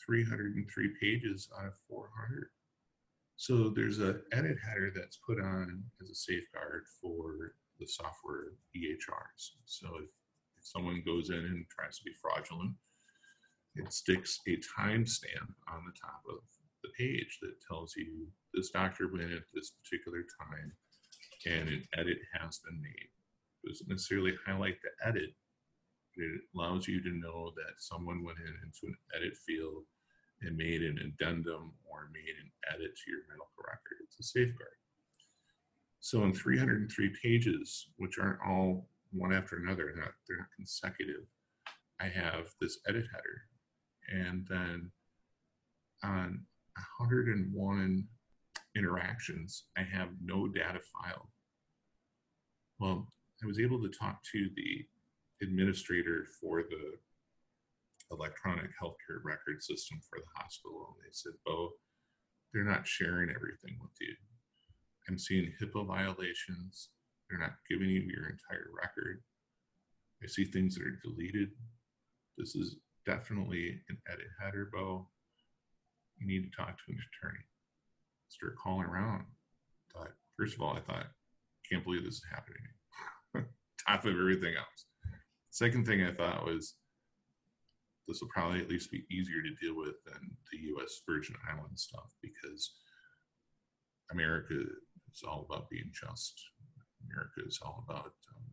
303 0.06 0.90
pages 1.02 1.50
out 1.60 1.68
of 1.68 1.74
400. 1.88 2.50
So 3.36 3.70
there's 3.70 4.00
a 4.00 4.20
edit 4.34 4.58
header 4.66 4.92
that's 4.94 5.20
put 5.26 5.40
on 5.40 5.84
as 6.02 6.10
a 6.10 6.16
safeguard 6.16 6.84
for 7.02 7.54
the 7.80 7.88
software 7.88 8.54
EHRs. 8.76 9.52
So 9.66 9.88
if, 10.04 10.10
if 10.58 10.64
someone 10.64 11.02
goes 11.06 11.30
in 11.30 11.38
and 11.38 11.66
tries 11.70 11.98
to 11.98 12.04
be 12.04 12.12
fraudulent, 12.22 12.76
it 13.76 13.94
sticks 13.94 14.40
a 14.48 14.58
timestamp 14.58 15.56
on 15.72 15.86
the 15.86 15.96
top 16.00 16.22
of 16.30 16.40
the 16.84 16.90
page 16.98 17.40
that 17.42 17.62
tells 17.66 17.96
you 17.96 18.28
this 18.54 18.72
doctor 18.72 19.08
went 19.08 19.32
at 19.32 19.44
this 19.54 19.72
particular 19.72 20.24
time 20.40 20.72
and 21.46 21.70
an 21.70 21.84
edit 21.98 22.18
has 22.34 22.60
been 22.60 22.82
made. 22.82 23.10
It 23.64 23.70
doesn't 23.70 23.90
necessarily 23.90 24.34
highlight 24.46 24.78
the 24.82 25.08
edit, 25.08 25.34
It 26.22 26.42
allows 26.56 26.88
you 26.88 27.02
to 27.02 27.10
know 27.10 27.52
that 27.56 27.80
someone 27.80 28.24
went 28.24 28.40
in 28.40 28.54
into 28.64 28.88
an 28.88 28.96
edit 29.16 29.36
field 29.36 29.84
and 30.42 30.56
made 30.56 30.82
an 30.82 30.98
addendum 31.00 31.74
or 31.86 32.10
made 32.14 32.36
an 32.42 32.52
edit 32.74 32.96
to 32.96 33.12
your 33.12 33.22
medical 33.28 33.64
record. 33.64 34.04
It's 34.04 34.20
a 34.20 34.24
safeguard. 34.24 34.78
So 36.00 36.24
in 36.24 36.34
303 36.34 37.14
pages, 37.22 37.88
which 37.98 38.18
aren't 38.18 38.40
all 38.48 38.88
one 39.12 39.34
after 39.34 39.58
another, 39.58 39.94
not 39.96 40.12
they're 40.28 40.38
not 40.38 40.48
consecutive, 40.56 41.26
I 42.00 42.06
have 42.06 42.54
this 42.62 42.80
edit 42.88 43.06
header. 43.12 43.44
And 44.10 44.48
then 44.50 44.92
on 46.04 46.46
101 47.00 48.08
interactions, 48.76 49.66
I 49.78 49.82
have 49.82 50.10
no 50.24 50.48
data 50.48 50.80
file. 50.80 51.30
Well, 52.80 53.12
I 53.44 53.48
was 53.48 53.60
able 53.60 53.82
to 53.82 53.90
talk 53.90 54.24
to 54.32 54.50
the 54.56 54.86
administrator 55.42 56.28
for 56.40 56.64
the 56.64 56.98
electronic 58.12 58.72
healthcare 58.82 59.24
record 59.24 59.62
system 59.62 60.00
for 60.10 60.20
the 60.20 60.42
hospital, 60.42 60.96
and 60.96 61.06
they 61.06 61.12
said, 61.12 61.34
"Bo, 61.46 61.74
they're 62.54 62.64
not 62.64 62.88
sharing 62.88 63.30
everything 63.30 63.78
with 63.80 63.96
you. 64.02 64.16
I'm 65.08 65.18
seeing 65.18 65.54
HIPAA 65.60 65.86
violations. 65.86 66.90
They're 67.30 67.40
not 67.40 67.58
giving 67.70 67.90
you 67.90 68.02
your 68.02 68.30
entire 68.30 68.70
record. 68.74 69.24
I 70.24 70.28
see 70.28 70.46
things 70.46 70.76
that 70.76 70.86
are 70.86 71.00
deleted. 71.04 71.50
This 72.38 72.56
is 72.56 72.78
definitely 73.06 73.84
an 73.90 74.02
edit 74.08 74.28
header, 74.42 74.70
Bo. 74.74 75.10
You 76.18 76.28
need 76.28 76.52
to 76.52 76.58
talk 76.58 76.78
to 76.78 76.92
an 76.92 77.00
attorney." 77.00 77.46
Start 78.30 78.58
calling 78.58 78.86
around. 78.86 79.26
Thought, 79.94 80.16
first 80.38 80.56
of 80.56 80.62
all, 80.62 80.76
I 80.76 80.82
thought, 80.82 81.08
can't 81.70 81.84
believe 81.84 82.04
this 82.04 82.16
is 82.16 82.26
happening. 82.32 83.48
Top 83.88 84.06
of 84.06 84.14
everything 84.14 84.56
else. 84.56 84.86
Second 85.60 85.86
thing 85.86 86.02
I 86.02 86.14
thought 86.14 86.46
was 86.46 86.76
this 88.08 88.22
will 88.22 88.30
probably 88.30 88.62
at 88.62 88.70
least 88.70 88.94
be 88.94 89.04
easier 89.12 89.42
to 89.42 89.60
deal 89.62 89.76
with 89.76 90.02
than 90.06 90.38
the 90.54 90.58
U.S. 90.72 91.02
Virgin 91.06 91.36
Islands 91.52 91.82
stuff 91.82 92.16
because 92.22 92.76
America 94.10 94.54
is 94.54 95.22
all 95.28 95.46
about 95.50 95.70
being 95.70 95.92
just. 95.92 96.42
America 97.12 97.42
is 97.46 97.60
all 97.62 97.84
about 97.86 98.14
um, 98.38 98.46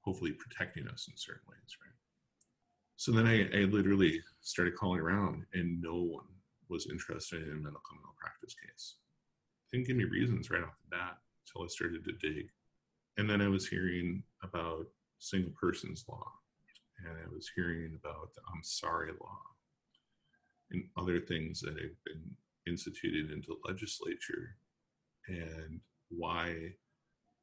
hopefully 0.00 0.32
protecting 0.32 0.88
us 0.88 1.06
in 1.08 1.16
certain 1.16 1.46
ways, 1.48 1.76
right? 1.80 1.94
So 2.96 3.12
then 3.12 3.28
I, 3.28 3.48
I 3.56 3.64
literally 3.66 4.20
started 4.40 4.74
calling 4.74 4.98
around, 4.98 5.44
and 5.54 5.80
no 5.80 6.02
one 6.02 6.26
was 6.68 6.88
interested 6.90 7.44
in 7.44 7.52
a 7.52 7.62
medical 7.62 7.94
malpractice 8.02 8.56
case. 8.56 8.96
Didn't 9.70 9.86
give 9.86 9.96
me 9.96 10.02
reasons 10.02 10.50
right 10.50 10.64
off 10.64 10.74
the 10.82 10.96
bat 10.96 11.16
until 11.46 11.64
I 11.64 11.68
started 11.68 12.04
to 12.06 12.28
dig. 12.28 12.48
And 13.18 13.30
then 13.30 13.40
I 13.40 13.46
was 13.46 13.68
hearing 13.68 14.24
about 14.42 14.86
single 15.20 15.52
persons 15.60 16.04
law, 16.08 16.26
and 17.06 17.16
I 17.16 17.34
was 17.34 17.50
hearing 17.54 17.98
about 17.98 18.34
the 18.34 18.40
I'm 18.52 18.62
sorry 18.62 19.12
law, 19.20 19.38
and 20.70 20.84
other 20.96 21.20
things 21.20 21.60
that 21.60 21.74
have 21.74 21.98
been 22.04 22.36
instituted 22.66 23.30
into 23.30 23.56
legislature, 23.64 24.56
and 25.28 25.80
why 26.08 26.54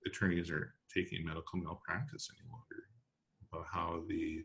attorneys 0.06 0.52
aren't 0.52 0.72
taking 0.94 1.26
medical 1.26 1.60
malpractice 1.60 2.30
any 2.32 2.50
longer, 2.50 2.84
about 3.52 3.68
how 3.72 4.04
the 4.08 4.44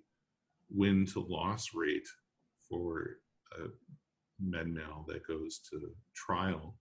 win 0.70 1.06
to 1.06 1.20
loss 1.20 1.68
rate 1.74 2.08
for 2.68 3.18
a 3.58 3.66
med 4.40 4.68
mal 4.68 5.04
that 5.08 5.26
goes 5.26 5.60
to 5.70 5.90
trial 6.16 6.76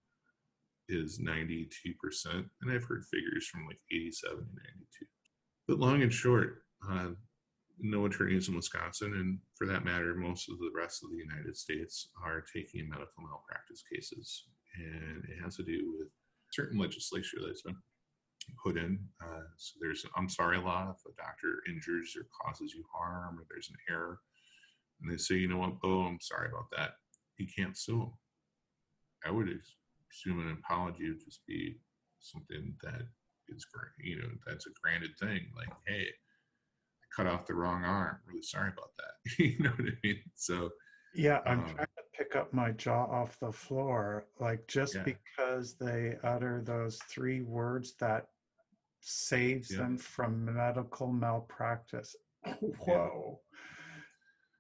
is 0.90 1.20
92%. 1.20 1.68
And 2.26 2.72
I've 2.72 2.84
heard 2.84 3.06
figures 3.06 3.48
from 3.48 3.66
like 3.66 3.80
87 3.92 4.38
to 4.38 4.44
92. 4.44 5.06
But 5.68 5.80
long 5.80 6.02
and 6.02 6.14
short, 6.14 6.64
uh, 6.90 7.10
no 7.82 8.06
attorneys 8.06 8.48
in 8.48 8.56
Wisconsin, 8.56 9.14
and 9.14 9.40
for 9.56 9.68
that 9.68 9.86
matter, 9.86 10.14
most 10.16 10.50
of 10.50 10.58
the 10.60 10.72
rest 10.76 11.04
of 11.04 11.10
the 11.10 11.18
United 11.18 11.56
States 11.58 12.10
are 12.24 12.44
taking 12.54 12.90
medical 12.90 13.24
malpractice 13.24 13.84
cases. 13.92 14.46
And 14.76 15.24
it 15.26 15.42
has 15.44 15.58
to 15.58 15.64
do 15.64 15.96
with 15.98 16.08
certain 16.52 16.80
legislation 16.80 17.40
that's 17.46 17.64
been 17.64 17.76
put 18.64 18.78
in. 18.78 19.00
Uh, 19.24 19.44
so 19.58 19.78
there's 19.82 20.04
an 20.04 20.12
I'm 20.16 20.30
sorry 20.30 20.58
law 20.58 20.94
if 20.96 21.12
a 21.12 21.16
doctor 21.22 21.62
injures 21.70 22.16
or 22.18 22.28
causes 22.42 22.74
you 22.74 22.84
harm 22.94 23.40
or 23.40 23.46
there's 23.50 23.70
an 23.70 23.76
error. 23.90 24.20
And 25.02 25.12
they 25.12 25.18
say, 25.18 25.36
you 25.36 25.48
know 25.48 25.58
what, 25.58 25.74
oh, 25.84 26.02
I'm 26.02 26.20
sorry 26.22 26.50
about 26.50 26.70
that. 26.76 26.92
You 27.38 27.48
can't 27.58 27.78
sue 27.78 28.00
them. 28.00 28.14
I 29.26 29.32
would 29.32 29.50
assume 30.12 30.40
an 30.40 30.58
apology 30.64 31.10
would 31.10 31.24
just 31.24 31.46
be 31.48 31.78
something 32.20 32.76
that 32.84 33.02
is, 33.50 33.66
you 34.00 34.18
know, 34.18 34.30
that's 34.46 34.68
a 34.68 34.72
granted 34.82 35.12
thing. 35.20 35.48
Like, 35.56 35.70
hey, 35.88 36.08
cut 37.16 37.28
off 37.28 37.46
the 37.46 37.54
wrong 37.54 37.84
arm. 37.84 38.18
Really 38.28 38.42
sorry 38.42 38.72
about 38.72 38.92
that. 38.98 39.40
you 39.44 39.60
know 39.60 39.72
what 39.72 39.88
I 39.88 39.94
mean? 40.04 40.20
So, 40.36 40.70
yeah, 41.14 41.40
I'm 41.46 41.60
um, 41.60 41.66
trying 41.66 41.78
to 41.86 42.04
pick 42.18 42.36
up 42.36 42.54
my 42.54 42.72
jaw 42.72 43.06
off 43.06 43.38
the 43.40 43.52
floor. 43.52 44.26
Like, 44.40 44.68
just 44.68 44.96
Yeah. 44.96 45.04
because 45.04 45.76
they 45.76 46.18
utter 46.24 46.62
those 46.66 47.00
three 47.10 47.42
words 47.42 47.94
that 48.00 48.28
saves 49.02 49.72
Yeah. 49.72 49.80
them 49.80 49.98
from 49.98 50.46
medical 50.56 51.12
malpractice. 51.12 52.16
Whoa. 52.86 53.42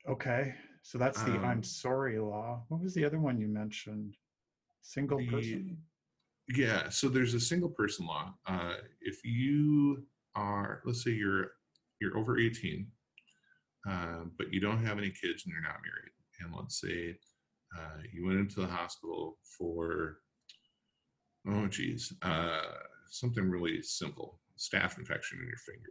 Okay. 0.08 0.54
So 0.84 0.97
that's 0.97 1.22
the 1.24 1.34
I'm 1.34 1.58
Um, 1.60 1.64
sorry 1.64 2.18
law. 2.20 2.66
What 2.70 2.82
was 2.82 2.93
the 2.95 3.06
other 3.06 3.20
one 3.20 3.39
you 3.39 3.47
mentioned? 3.47 4.18
Single 4.82 5.20
The- 5.20 5.30
person? 5.30 5.84
Yeah, 6.56 6.89
so 6.89 7.08
there's 7.08 7.34
a 7.36 7.39
single 7.39 7.70
person 7.70 8.08
law. 8.08 8.34
Uh, 8.45 8.78
if 8.99 9.24
you 9.24 10.06
are, 10.36 10.82
let's 10.86 11.04
say 11.04 11.12
you're 11.12 11.52
you're 12.02 12.18
over 12.18 12.38
18, 12.39 12.88
uh, 13.89 14.24
but 14.38 14.52
you 14.52 14.60
don't 14.60 14.84
have 14.86 14.97
any 14.97 15.10
kids 15.12 15.43
and 15.45 15.54
you're 15.54 15.62
not 15.62 15.80
married, 15.82 16.12
and 16.41 16.54
let's 16.56 16.82
say 16.82 17.18
uh, 17.78 17.97
you 18.12 18.26
went 18.26 18.39
into 18.39 18.60
the 18.60 18.68
hospital 18.68 19.38
for 19.58 20.18
oh 21.47 21.68
geez, 21.68 22.14
uh, 22.24 22.62
something 23.10 23.49
really 23.49 23.82
simple, 23.82 24.39
staph 24.58 24.97
infection 24.97 25.39
in 25.39 25.47
your 25.47 25.58
finger, 25.58 25.89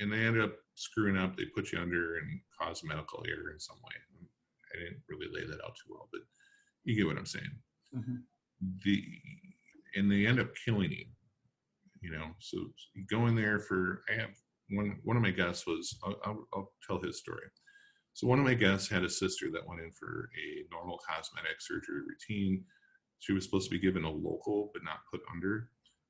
and 0.00 0.12
they 0.12 0.24
ended 0.26 0.42
up 0.42 0.54
screwing 0.74 1.16
up. 1.16 1.36
They 1.36 1.44
put 1.54 1.72
you 1.72 1.78
under 1.80 2.16
and 2.18 2.40
caused 2.58 2.84
medical 2.84 3.24
error 3.28 3.52
in 3.52 3.60
some 3.60 3.76
way. 3.76 3.94
I 4.74 4.78
didn't 4.78 5.02
really 5.08 5.26
lay 5.32 5.46
that 5.46 5.62
out 5.64 5.74
too 5.76 5.92
well, 5.92 6.08
but 6.12 6.20
you 6.84 6.94
get 6.96 7.06
what 7.06 7.18
I'm 7.18 7.26
saying 7.26 7.50
Mhm. 7.94 8.22
the 8.84 9.04
and 9.96 10.10
they 10.10 10.24
end 10.26 10.38
up 10.40 10.54
killing 10.64 10.92
you 10.92 11.06
you 12.00 12.10
know 12.10 12.34
so 12.38 12.56
you 12.94 13.04
go 13.10 13.26
in 13.26 13.34
there 13.34 13.58
for 13.58 14.02
i 14.08 14.12
have 14.12 14.30
one 14.70 14.98
one 15.04 15.16
of 15.16 15.22
my 15.22 15.30
guests 15.30 15.66
was 15.66 15.98
I'll, 16.04 16.46
I'll, 16.54 16.72
tell 16.86 17.00
his 17.00 17.18
story 17.18 17.46
so 18.12 18.26
one 18.26 18.38
of 18.38 18.44
my 18.44 18.54
guests 18.54 18.88
had 18.88 19.04
a 19.04 19.10
sister 19.10 19.46
that 19.52 19.66
went 19.66 19.80
in 19.80 19.90
for 19.92 20.30
a 20.36 20.74
normal 20.74 20.98
cosmetic 21.08 21.60
surgery 21.60 22.00
routine 22.06 22.64
she 23.18 23.32
was 23.32 23.44
supposed 23.44 23.70
to 23.70 23.76
be 23.76 23.82
given 23.82 24.04
a 24.04 24.10
local 24.10 24.70
but 24.72 24.84
not 24.84 24.98
put 25.10 25.20
under 25.32 25.68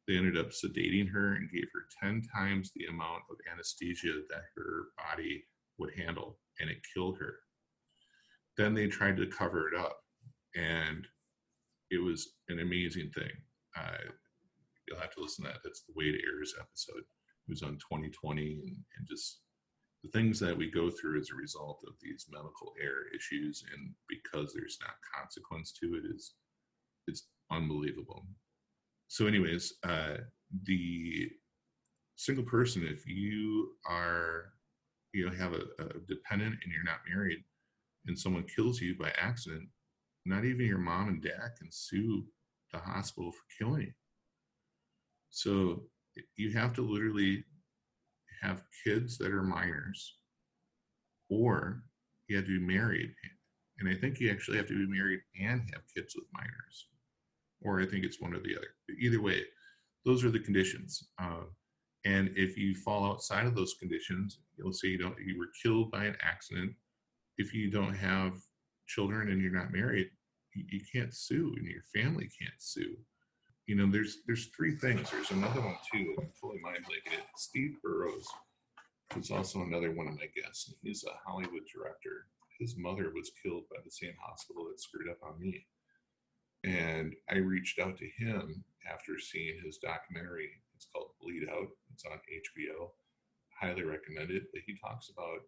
they 0.09 0.17
ended 0.17 0.39
up 0.39 0.51
sedating 0.51 1.09
her 1.11 1.35
and 1.35 1.51
gave 1.51 1.67
her 1.73 1.85
10 2.03 2.23
times 2.35 2.73
the 2.75 2.87
amount 2.87 3.23
of 3.31 3.37
anesthesia 3.53 4.21
that 4.29 4.43
her 4.57 4.87
body 4.97 5.45
would 5.79 5.91
handle 5.97 6.39
and 6.59 6.71
it 6.71 6.79
killed 6.95 7.19
her 7.19 7.35
then 8.57 8.75
they 8.75 8.87
tried 8.87 9.17
to 9.17 9.27
cover 9.27 9.69
it 9.69 9.79
up 9.79 10.01
and 10.55 11.07
it 11.91 12.03
was 12.03 12.35
an 12.49 12.61
amazing 12.61 13.11
thing. 13.11 13.31
Uh, 13.77 14.11
you'll 14.87 15.01
have 15.01 15.15
to 15.15 15.21
listen 15.21 15.45
to 15.45 15.51
that. 15.51 15.61
That's 15.65 15.83
the 15.83 15.93
Wade 15.97 16.15
Ayers 16.15 16.55
episode. 16.59 17.03
Was 17.51 17.63
on 17.63 17.73
2020 17.73 18.61
and, 18.67 18.77
and 18.97 19.09
just 19.09 19.41
the 20.03 20.11
things 20.11 20.41
that 20.41 20.57
we 20.57 20.71
go 20.71 20.89
through 20.91 21.21
as 21.21 21.29
a 21.31 21.37
result 21.37 21.83
of 21.87 21.95
these 22.01 22.27
medical 22.31 22.73
error 22.81 23.05
issues 23.15 23.63
and 23.75 23.93
because 24.09 24.55
there's 24.55 24.79
not 24.81 24.95
consequence 25.15 25.73
to 25.73 25.87
it 25.97 26.05
is 26.15 26.35
it's 27.07 27.27
unbelievable. 27.51 28.25
So, 29.09 29.27
anyways, 29.27 29.75
uh, 29.83 30.19
the 30.65 31.31
single 32.17 32.45
person, 32.45 32.87
if 32.87 33.07
you 33.07 33.73
are 33.89 34.53
you 35.13 35.27
know 35.27 35.35
have 35.35 35.53
a, 35.53 35.65
a 35.83 35.99
dependent 36.09 36.57
and 36.63 36.73
you're 36.73 36.85
not 36.85 37.01
married 37.09 37.43
and 38.07 38.19
someone 38.19 38.45
kills 38.55 38.81
you 38.81 38.97
by 38.97 39.13
accident 39.21 39.69
not 40.27 40.45
even 40.45 40.67
your 40.67 40.79
mom 40.79 41.09
and 41.09 41.23
dad 41.23 41.51
can 41.59 41.69
sue 41.71 42.25
the 42.73 42.79
hospital 42.79 43.33
for 43.33 43.65
killing 43.65 43.83
you. 43.83 43.93
So 45.31 45.85
you 46.37 46.53
have 46.53 46.75
to 46.75 46.83
literally 46.83 47.45
have 48.43 48.63
kids 48.85 49.19
that 49.19 49.33
are 49.33 49.43
minors, 49.43 50.17
or 51.29 51.83
you 52.29 52.37
have 52.37 52.47
to 52.47 52.59
be 52.59 52.67
married. 52.67 53.13
And 53.79 53.89
I 53.89 53.95
think 53.95 54.21
you 54.21 54.31
actually 54.31 54.57
have 54.59 54.69
to 54.69 54.87
be 54.87 54.93
married 54.93 55.21
and 55.41 55.63
have 55.73 55.83
kids 55.95 56.15
with 56.15 56.27
minors, 56.33 56.89
or 57.63 57.81
I 57.81 57.87
think 57.87 58.05
it's 58.05 58.21
one 58.21 58.35
or 58.35 58.41
the 58.41 58.57
other. 58.57 58.69
but 58.87 58.97
Either 58.99 59.21
way, 59.23 59.43
those 60.05 60.25
are 60.25 60.31
the 60.31 60.41
conditions. 60.41 61.09
Uh, 61.21 61.45
and 62.05 62.31
if 62.35 62.57
you 62.57 62.75
fall 62.75 63.05
outside 63.05 63.47
of 63.47 63.55
those 63.55 63.75
conditions, 63.75 64.39
you'll 64.57 64.73
say 64.73 64.89
you 64.89 64.99
don't 64.99 65.17
you 65.25 65.39
were 65.39 65.51
killed 65.63 65.91
by 65.91 66.05
an 66.05 66.17
accident. 66.23 66.73
If 67.37 67.53
you 67.55 67.71
don't 67.71 67.95
have 67.95 68.35
children 68.87 69.31
and 69.31 69.41
you're 69.41 69.53
not 69.53 69.73
married, 69.73 70.09
you, 70.55 70.65
you 70.71 70.81
can't 70.93 71.15
sue, 71.15 71.55
and 71.57 71.67
your 71.67 71.83
family 71.95 72.29
can't 72.41 72.55
sue. 72.59 72.97
You 73.71 73.77
know, 73.77 73.87
there's 73.87 74.19
there's 74.27 74.47
three 74.47 74.75
things. 74.75 75.13
There's 75.13 75.31
another 75.31 75.61
one 75.61 75.77
too. 75.93 76.17
I'm 76.19 76.33
totally 76.41 76.59
mind 76.61 76.79
blanking. 76.79 77.19
it. 77.19 77.25
Steve 77.37 77.77
Burrows 77.85 78.27
who's 79.15 79.31
also 79.31 79.63
another 79.63 79.93
one 79.93 80.09
of 80.09 80.19
my 80.19 80.27
guests. 80.35 80.75
He's 80.83 81.05
a 81.05 81.15
Hollywood 81.25 81.63
director. 81.73 82.27
His 82.59 82.77
mother 82.77 83.13
was 83.15 83.31
killed 83.41 83.69
by 83.71 83.77
the 83.85 83.91
same 83.93 84.15
hospital 84.21 84.67
that 84.67 84.81
screwed 84.81 85.09
up 85.09 85.19
on 85.23 85.39
me. 85.39 85.67
And 86.65 87.15
I 87.31 87.37
reached 87.37 87.79
out 87.79 87.97
to 87.99 88.09
him 88.19 88.65
after 88.93 89.21
seeing 89.21 89.61
his 89.65 89.79
documentary. 89.79 90.51
It's 90.75 90.89
called 90.93 91.13
Bleed 91.23 91.49
Out. 91.49 91.69
It's 91.95 92.05
on 92.05 92.19
HBO. 92.19 92.91
Highly 93.61 93.85
recommend 93.85 94.33
it. 94.33 94.45
He 94.67 94.77
talks 94.83 95.11
about 95.11 95.47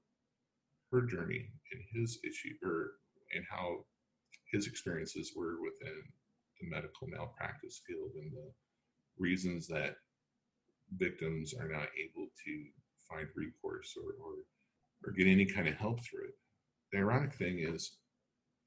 her 0.92 1.02
journey 1.02 1.48
and 1.72 1.82
his 1.92 2.20
issue, 2.22 2.54
or 2.62 2.92
and 3.34 3.44
how 3.50 3.84
his 4.52 4.68
experiences 4.68 5.32
were 5.34 5.56
within 5.60 6.04
the 6.62 6.70
medical 6.74 7.08
malpractice 7.08 7.80
field 7.86 8.10
and 8.16 8.32
the 8.32 8.50
reasons 9.18 9.66
that 9.68 9.96
victims 10.96 11.54
are 11.54 11.68
not 11.68 11.88
able 11.98 12.28
to 12.44 12.64
find 13.08 13.26
recourse 13.34 13.94
or, 13.96 14.12
or, 14.24 14.34
or 15.04 15.12
get 15.12 15.26
any 15.26 15.44
kind 15.44 15.68
of 15.68 15.74
help 15.74 16.00
through 16.04 16.24
it. 16.24 16.34
The 16.92 16.98
ironic 16.98 17.34
thing 17.34 17.58
is, 17.60 17.96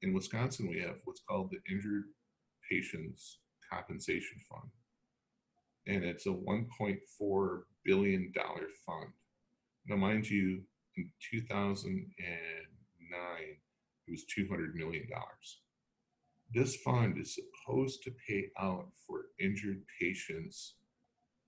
in 0.02 0.12
Wisconsin, 0.12 0.68
we 0.68 0.80
have 0.80 0.96
what's 1.04 1.22
called 1.28 1.50
the 1.50 1.72
Injured 1.72 2.04
Patients 2.70 3.38
Compensation 3.70 4.40
Fund. 4.50 4.70
And 5.86 6.04
it's 6.04 6.26
a 6.26 6.30
$1.4 6.30 7.60
billion 7.84 8.32
fund. 8.34 9.12
Now, 9.86 9.96
mind 9.96 10.28
you, 10.28 10.62
in 10.96 11.10
2009, 11.30 12.06
it 14.06 14.10
was 14.10 14.24
$200 14.36 14.74
million. 14.74 15.06
This 16.56 16.76
fund 16.76 17.18
is 17.18 17.36
supposed 17.36 18.02
to 18.04 18.14
pay 18.26 18.46
out 18.58 18.86
for 19.06 19.26
injured 19.38 19.82
patients 20.00 20.76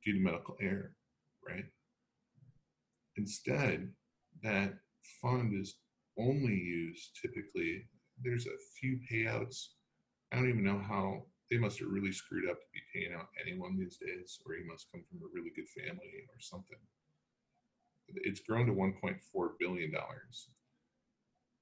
due 0.04 0.12
to 0.12 0.20
medical 0.20 0.54
error, 0.60 0.92
right? 1.48 1.64
Instead, 3.16 3.90
that 4.42 4.74
fund 5.22 5.58
is 5.58 5.76
only 6.18 6.52
used 6.52 7.18
typically, 7.22 7.86
there's 8.22 8.44
a 8.44 8.62
few 8.78 9.00
payouts. 9.10 9.68
I 10.30 10.36
don't 10.36 10.50
even 10.50 10.62
know 10.62 10.82
how 10.86 11.22
they 11.50 11.56
must 11.56 11.78
have 11.78 11.88
really 11.88 12.12
screwed 12.12 12.46
up 12.46 12.58
to 12.60 12.66
be 12.74 12.80
paying 12.92 13.18
out 13.18 13.28
anyone 13.42 13.78
these 13.78 13.96
days, 13.96 14.38
or 14.44 14.56
he 14.56 14.64
must 14.70 14.92
come 14.92 15.02
from 15.08 15.20
a 15.22 15.32
really 15.32 15.52
good 15.56 15.70
family 15.70 16.26
or 16.28 16.38
something. 16.38 16.76
It's 18.08 18.40
grown 18.40 18.66
to 18.66 18.74
$1.4 18.74 19.48
billion. 19.58 19.90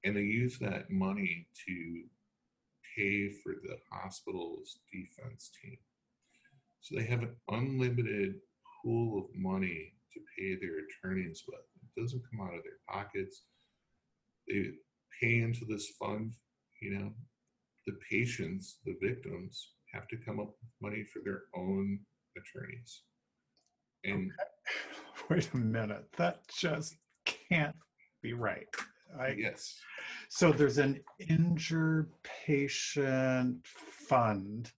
And 0.03 0.17
they 0.17 0.21
use 0.21 0.59
that 0.59 0.91
money 0.91 1.47
to 1.65 2.03
pay 2.97 3.29
for 3.43 3.53
the 3.63 3.77
hospital's 3.91 4.79
defense 4.91 5.51
team. 5.61 5.77
So 6.81 6.95
they 6.95 7.05
have 7.05 7.21
an 7.21 7.35
unlimited 7.49 8.35
pool 8.81 9.19
of 9.19 9.25
money 9.35 9.93
to 10.13 10.19
pay 10.37 10.55
their 10.55 10.79
attorneys 10.85 11.43
with. 11.47 11.59
It 11.59 12.01
doesn't 12.01 12.23
come 12.31 12.47
out 12.47 12.55
of 12.55 12.63
their 12.63 12.79
pockets. 12.89 13.43
They 14.47 14.71
pay 15.21 15.39
into 15.41 15.65
this 15.65 15.89
fund, 15.99 16.33
you 16.81 16.97
know, 16.97 17.11
the 17.85 17.97
patients, 18.09 18.77
the 18.85 18.95
victims 19.01 19.71
have 19.93 20.07
to 20.09 20.17
come 20.17 20.39
up 20.39 20.47
with 20.47 20.91
money 20.91 21.03
for 21.03 21.21
their 21.23 21.43
own 21.55 21.99
attorneys. 22.35 23.01
And 24.03 24.31
okay. 24.31 25.25
wait 25.29 25.49
a 25.53 25.57
minute, 25.57 26.05
that 26.17 26.41
just 26.47 26.95
can't 27.25 27.75
be 28.21 28.33
right. 28.33 28.67
I, 29.19 29.29
yes. 29.37 29.79
So 30.29 30.51
there's 30.51 30.77
an 30.77 31.01
injured 31.19 32.11
patient 32.23 33.65
fund 33.65 34.71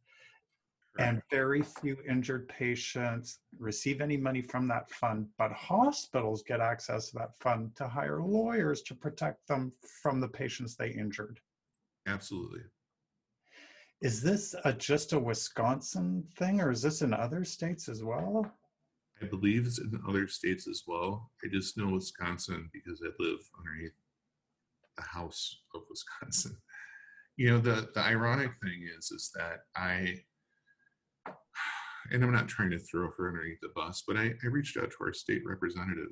and 0.99 1.21
very 1.31 1.61
few 1.61 1.97
injured 2.07 2.47
patients 2.49 3.39
receive 3.57 4.01
any 4.01 4.17
money 4.17 4.41
from 4.41 4.67
that 4.67 4.91
fund, 4.91 5.27
but 5.37 5.51
hospitals 5.51 6.43
get 6.43 6.59
access 6.59 7.09
to 7.09 7.15
that 7.17 7.37
fund 7.39 7.75
to 7.77 7.87
hire 7.87 8.21
lawyers 8.21 8.81
to 8.83 8.95
protect 8.95 9.47
them 9.47 9.71
from 10.01 10.19
the 10.19 10.27
patients 10.27 10.75
they 10.75 10.89
injured. 10.89 11.39
Absolutely. 12.05 12.61
Is 14.01 14.21
this 14.21 14.55
a, 14.65 14.73
just 14.73 15.13
a 15.13 15.19
Wisconsin 15.19 16.25
thing 16.37 16.59
or 16.61 16.71
is 16.71 16.81
this 16.81 17.01
in 17.01 17.13
other 17.13 17.43
states 17.43 17.87
as 17.87 18.03
well? 18.03 18.51
I 19.21 19.25
believe 19.25 19.65
it's 19.67 19.79
in 19.79 20.01
other 20.07 20.27
states 20.27 20.67
as 20.67 20.83
well. 20.87 21.31
I 21.43 21.47
just 21.51 21.77
know 21.77 21.89
Wisconsin 21.89 22.69
because 22.73 23.01
I 23.03 23.09
live 23.19 23.39
underneath 23.59 23.91
the 24.99 25.07
house 25.07 25.61
of 25.73 25.81
Wisconsin. 25.89 26.57
You 27.37 27.51
know, 27.51 27.59
the, 27.59 27.89
the 27.93 28.01
ironic 28.01 28.51
thing 28.61 28.87
is, 28.97 29.11
is 29.11 29.31
that 29.35 29.59
I 29.75 30.15
and 32.11 32.23
I'm 32.23 32.31
not 32.31 32.47
trying 32.47 32.71
to 32.71 32.79
throw 32.79 33.09
her 33.17 33.29
underneath 33.29 33.59
the 33.61 33.69
bus, 33.75 34.03
but 34.07 34.17
I, 34.17 34.33
I 34.43 34.47
reached 34.47 34.77
out 34.77 34.89
to 34.89 34.97
our 35.03 35.13
state 35.13 35.43
representative, 35.45 36.11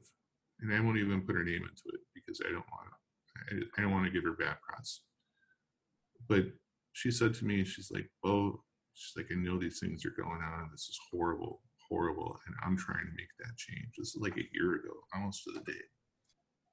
and 0.61 0.73
I 0.73 0.79
won't 0.79 0.97
even 0.97 1.25
put 1.25 1.35
her 1.35 1.43
name 1.43 1.63
into 1.63 1.83
it 1.93 2.01
because 2.13 2.39
I 2.45 2.51
don't 2.51 2.65
want 2.71 2.89
I, 3.51 3.55
I 3.77 3.81
don't 3.81 3.91
want 3.91 4.05
to 4.05 4.11
give 4.11 4.23
her 4.23 4.33
bad 4.33 4.57
press. 4.61 5.01
But 6.27 6.45
she 6.93 7.11
said 7.11 7.33
to 7.35 7.45
me, 7.45 7.63
she's 7.63 7.91
like, 7.91 8.09
"Oh, 8.23 8.61
she's 8.93 9.15
like, 9.15 9.31
I 9.31 9.35
know 9.35 9.59
these 9.59 9.79
things 9.79 10.05
are 10.05 10.21
going 10.21 10.41
on. 10.41 10.69
This 10.71 10.87
is 10.89 10.99
horrible, 11.11 11.61
horrible, 11.89 12.37
and 12.45 12.55
I'm 12.63 12.77
trying 12.77 13.05
to 13.05 13.17
make 13.17 13.29
that 13.39 13.55
change." 13.57 13.89
This 13.97 14.15
is 14.15 14.21
like 14.21 14.37
a 14.37 14.49
year 14.53 14.75
ago, 14.75 14.93
almost 15.13 15.43
to 15.43 15.51
the 15.53 15.71
day. 15.71 15.83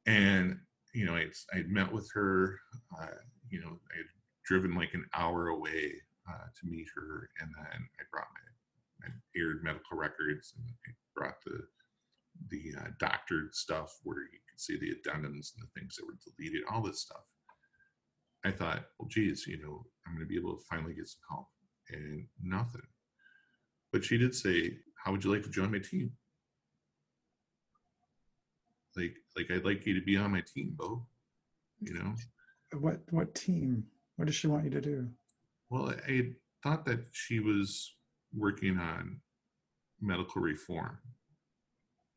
And 0.07 0.59
you 0.95 1.05
know, 1.05 1.15
I 1.15 1.27
I 1.53 1.63
met 1.67 1.93
with 1.93 2.11
her. 2.15 2.59
Uh, 3.01 3.07
you 3.51 3.61
know, 3.61 3.79
I 3.93 3.97
had 3.97 4.07
driven 4.47 4.75
like 4.75 4.95
an 4.95 5.05
hour 5.15 5.49
away 5.49 5.93
uh, 6.29 6.47
to 6.61 6.67
meet 6.67 6.87
her, 6.95 7.29
and 7.41 7.51
then 7.57 7.89
I 8.01 8.03
brought 8.11 8.29
my 8.33 9.07
I 9.07 9.39
aired 9.39 9.63
medical 9.63 9.99
records 9.99 10.55
and 10.57 10.67
I 10.87 10.93
brought 11.15 11.43
the 11.45 11.61
the 12.51 12.75
uh, 12.79 12.89
doctored 12.99 13.55
stuff 13.55 13.99
where 14.03 14.23
you 14.23 14.39
could 14.51 14.61
see 14.61 14.79
the 14.79 14.91
addendums 14.91 15.53
and 15.55 15.63
the 15.63 15.71
things 15.79 15.97
that 15.97 16.05
were 16.05 16.19
deleted, 16.25 16.63
all 16.71 16.83
this 16.83 17.01
stuff. 17.01 17.23
I 18.45 18.51
thought, 18.51 18.85
well, 18.99 19.09
geez, 19.09 19.47
you 19.47 19.59
know, 19.63 19.85
I'm 20.07 20.15
going 20.15 20.27
to 20.27 20.29
be 20.29 20.37
able 20.37 20.57
to 20.57 20.65
finally 20.69 20.95
get 20.95 21.09
some 21.09 21.21
help, 21.31 21.47
and 21.91 22.27
nothing. 22.43 22.83
But 23.93 24.05
she 24.05 24.19
did 24.19 24.35
say, 24.35 24.79
"How 25.03 25.13
would 25.13 25.25
you 25.25 25.33
like 25.33 25.45
to 25.45 25.51
join 25.51 25.73
my 25.73 25.79
team?" 25.79 26.13
Like, 28.97 29.17
like 29.37 29.51
I'd 29.51 29.65
like 29.65 29.87
you 29.87 29.95
to 29.95 30.05
be 30.05 30.17
on 30.17 30.33
my 30.33 30.43
team, 30.43 30.75
Bo. 30.77 31.07
You 31.81 31.95
know. 31.95 32.15
What 32.79 33.01
what 33.11 33.35
team? 33.35 33.85
What 34.17 34.27
does 34.27 34.35
she 34.35 34.47
want 34.47 34.65
you 34.65 34.71
to 34.71 34.81
do? 34.81 35.09
Well, 35.71 35.93
I 36.09 36.31
thought 36.63 36.85
that 36.87 37.07
she 37.13 37.41
was 37.41 37.95
working 38.33 38.79
on 38.79 39.21
medical 40.01 40.43
reform. 40.43 40.99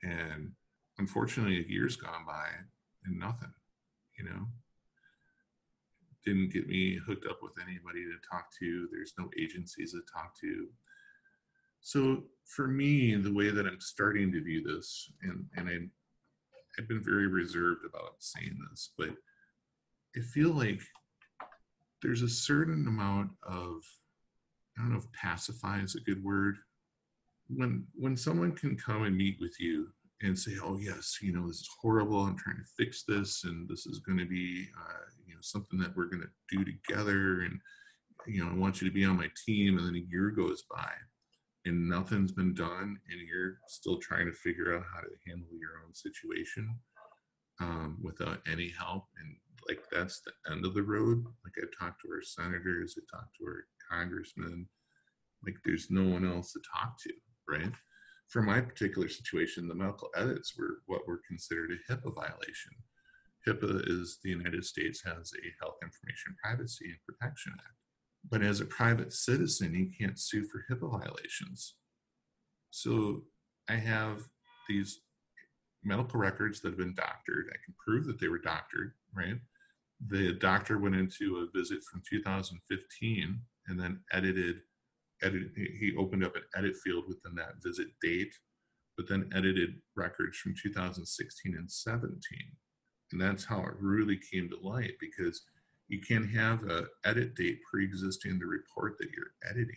And 0.03 0.51
unfortunately, 0.97 1.59
a 1.59 1.67
year's 1.67 1.95
gone 1.95 2.25
by 2.25 2.47
and 3.05 3.19
nothing, 3.19 3.53
you 4.17 4.25
know. 4.25 4.45
Didn't 6.25 6.53
get 6.53 6.67
me 6.67 6.99
hooked 7.07 7.25
up 7.25 7.39
with 7.41 7.53
anybody 7.61 8.03
to 8.03 8.30
talk 8.30 8.47
to. 8.59 8.88
There's 8.91 9.13
no 9.17 9.30
agencies 9.39 9.93
to 9.93 10.01
talk 10.11 10.39
to. 10.41 10.67
So 11.82 12.23
for 12.45 12.67
me, 12.67 13.15
the 13.15 13.34
way 13.34 13.49
that 13.49 13.65
I'm 13.65 13.80
starting 13.80 14.32
to 14.34 14.43
view 14.43 14.61
this, 14.61 15.09
and, 15.21 15.45
and 15.55 15.69
I, 15.69 15.78
I've 16.80 16.88
been 16.88 17.03
very 17.03 17.28
reserved 17.28 17.86
about 17.86 18.15
saying 18.19 18.57
this, 18.69 18.91
but 18.97 19.09
I 20.15 20.21
feel 20.21 20.51
like 20.51 20.82
there's 22.01 22.21
a 22.21 22.30
certain 22.30 22.88
amount 22.88 23.32
of 23.43 23.82
I 24.78 24.82
don't 24.82 24.91
know 24.91 24.99
if 24.99 25.11
pacify 25.11 25.82
is 25.82 25.95
a 25.95 26.01
good 26.01 26.23
word. 26.23 26.57
When 27.49 27.86
when 27.95 28.15
someone 28.15 28.51
can 28.51 28.75
come 28.75 29.03
and 29.03 29.17
meet 29.17 29.38
with 29.39 29.55
you 29.59 29.88
and 30.21 30.38
say, 30.38 30.53
"Oh 30.61 30.78
yes, 30.78 31.17
you 31.21 31.34
know 31.34 31.47
this 31.47 31.61
is 31.61 31.69
horrible. 31.82 32.19
I'm 32.19 32.38
trying 32.38 32.57
to 32.57 32.84
fix 32.84 33.03
this, 33.07 33.43
and 33.43 33.67
this 33.67 33.86
is 33.88 33.99
going 33.99 34.19
to 34.19 34.25
be 34.25 34.67
uh, 34.78 35.05
you 35.25 35.34
know 35.34 35.41
something 35.41 35.80
that 35.80 35.95
we're 35.95 36.05
going 36.09 36.23
to 36.23 36.57
do 36.57 36.63
together," 36.63 37.41
and 37.41 37.59
you 38.28 38.43
know 38.43 38.51
I 38.51 38.55
want 38.55 38.82
you 38.82 38.88
to 38.88 38.93
be 38.93 39.05
on 39.05 39.17
my 39.17 39.30
team, 39.45 39.78
and 39.78 39.88
then 39.88 39.95
a 39.95 40.11
year 40.11 40.30
goes 40.30 40.63
by 40.69 40.91
and 41.68 41.89
nothing's 41.89 42.32
been 42.32 42.53
done, 42.53 42.97
and 43.09 43.28
you're 43.28 43.57
still 43.68 43.97
trying 43.97 44.26
to 44.26 44.34
figure 44.34 44.76
out 44.76 44.86
how 44.93 45.01
to 45.01 45.09
handle 45.28 45.49
your 45.59 45.82
own 45.86 45.93
situation 45.93 46.80
um, 47.61 47.97
without 48.01 48.39
any 48.51 48.72
help, 48.78 49.05
and 49.20 49.36
like 49.68 49.84
that's 49.91 50.22
the 50.22 50.51
end 50.51 50.65
of 50.65 50.74
the 50.74 50.84
road. 50.84 51.24
Like 51.43 51.53
I 51.57 51.68
talked 51.78 52.01
to 52.01 52.09
our 52.09 52.22
senators, 52.22 52.97
I 52.97 53.18
talked 53.18 53.36
to 53.39 53.45
our 53.45 53.65
congressman. 53.91 54.68
Like 55.45 55.57
there's 55.65 55.91
no 55.91 56.07
one 56.07 56.26
else 56.26 56.53
to 56.53 56.59
talk 56.74 56.97
to, 57.03 57.13
right? 57.47 57.74
For 58.30 58.41
my 58.41 58.59
particular 58.59 59.07
situation, 59.07 59.68
the 59.68 59.76
medical 59.76 60.09
edits 60.15 60.53
were 60.57 60.80
what 60.88 61.07
were 61.07 61.22
considered 61.28 61.72
a 61.72 61.91
HIPAA 61.91 62.13
violation. 62.13 62.74
HIPAA 63.47 63.89
is 63.89 64.20
the 64.24 64.32
United 64.32 64.65
States 64.65 65.01
has 65.05 65.32
a 65.34 65.63
Health 65.63 65.78
Information 65.82 66.36
Privacy 66.43 66.86
and 66.86 66.97
Protection 67.07 67.53
Act. 67.57 67.76
But 68.30 68.41
as 68.41 68.59
a 68.59 68.65
private 68.65 69.13
citizen, 69.13 69.73
you 69.73 69.89
can't 69.97 70.19
sue 70.19 70.45
for 70.45 70.65
HIPAA 70.69 71.01
violations. 71.01 71.75
So 72.71 73.23
I 73.69 73.75
have 73.75 74.23
these 74.67 74.99
medical 75.84 76.19
records 76.19 76.59
that 76.61 76.69
have 76.69 76.78
been 76.78 76.93
doctored. 76.93 77.47
I 77.49 77.57
can 77.63 77.73
prove 77.86 78.05
that 78.07 78.19
they 78.19 78.28
were 78.28 78.39
doctored, 78.39 78.93
right? 79.15 79.38
The 80.07 80.34
doctor 80.34 80.78
went 80.78 80.95
into 80.95 81.38
a 81.38 81.57
visit 81.57 81.80
from 81.89 82.03
2015 82.09 83.39
and 83.67 83.80
then 83.80 84.01
edited, 84.11 84.57
edited, 85.23 85.51
he 85.55 85.93
opened 85.97 86.25
up 86.25 86.36
an 86.36 86.43
edit 86.55 86.75
field 86.84 87.05
within 87.07 87.36
that 87.36 87.63
visit 87.63 87.88
date 88.01 88.34
but 88.97 89.07
then 89.07 89.30
edited 89.34 89.75
records 89.95 90.38
from 90.38 90.55
2016 90.61 91.55
and 91.55 91.71
17. 91.71 92.19
And 93.11 93.21
that's 93.21 93.45
how 93.45 93.59
it 93.61 93.75
really 93.80 94.19
came 94.32 94.49
to 94.49 94.67
light 94.67 94.93
because 94.99 95.43
you 95.88 96.00
can 96.02 96.28
have 96.28 96.64
a 96.64 96.86
edit 97.06 97.36
date 97.36 97.60
pre-existing 97.70 98.40
the 98.40 98.46
report 98.46 98.98
that 99.00 99.10
you're 99.16 99.34
editing 99.50 99.76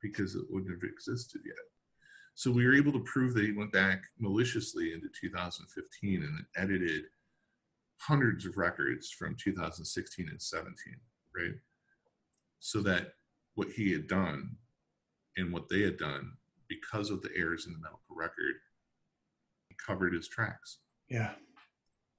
because 0.00 0.34
it 0.34 0.44
wouldn't 0.50 0.70
have 0.70 0.88
existed 0.88 1.40
yet. 1.44 1.56
So 2.34 2.50
we 2.50 2.66
were 2.66 2.74
able 2.74 2.92
to 2.92 3.00
prove 3.00 3.34
that 3.34 3.44
he 3.44 3.52
went 3.52 3.72
back 3.72 4.02
maliciously 4.18 4.92
into 4.92 5.08
2015 5.20 6.22
and 6.22 6.44
edited 6.56 7.04
hundreds 7.98 8.44
of 8.44 8.58
records 8.58 9.10
from 9.10 9.36
2016 9.42 10.28
and 10.28 10.40
17, 10.40 10.74
right? 11.34 11.54
So 12.60 12.82
that 12.82 13.14
what 13.54 13.68
he 13.70 13.90
had 13.90 14.06
done 14.06 14.56
and 15.36 15.52
what 15.52 15.68
they 15.68 15.80
had 15.80 15.96
done 15.96 16.32
because 16.68 17.10
of 17.10 17.22
the 17.22 17.30
errors 17.36 17.66
in 17.66 17.72
the 17.72 17.78
medical 17.78 18.14
record 18.14 18.56
covered 19.84 20.14
his 20.14 20.28
tracks. 20.28 20.78
Yeah. 21.08 21.32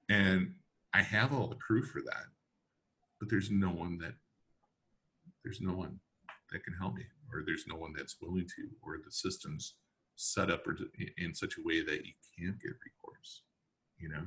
And 0.09 0.53
I 0.93 1.01
have 1.01 1.33
all 1.33 1.47
the 1.47 1.55
proof 1.55 1.87
for 1.87 2.01
that, 2.01 2.25
but 3.19 3.29
there's 3.29 3.51
no 3.51 3.69
one 3.69 3.97
that 3.99 4.13
there's 5.43 5.61
no 5.61 5.73
one 5.73 5.99
that 6.51 6.63
can 6.63 6.73
help 6.73 6.95
me, 6.95 7.03
or 7.31 7.43
there's 7.45 7.65
no 7.67 7.75
one 7.75 7.93
that's 7.95 8.17
willing 8.21 8.47
to, 8.55 8.69
or 8.81 8.97
the 9.03 9.11
system's 9.11 9.75
set 10.15 10.49
up 10.49 10.67
or 10.67 10.73
to, 10.73 10.87
in 11.17 11.33
such 11.33 11.57
a 11.57 11.63
way 11.63 11.81
that 11.83 12.05
you 12.05 12.13
can't 12.37 12.59
get 12.61 12.71
recourse. 12.85 13.43
You 13.97 14.09
know. 14.09 14.23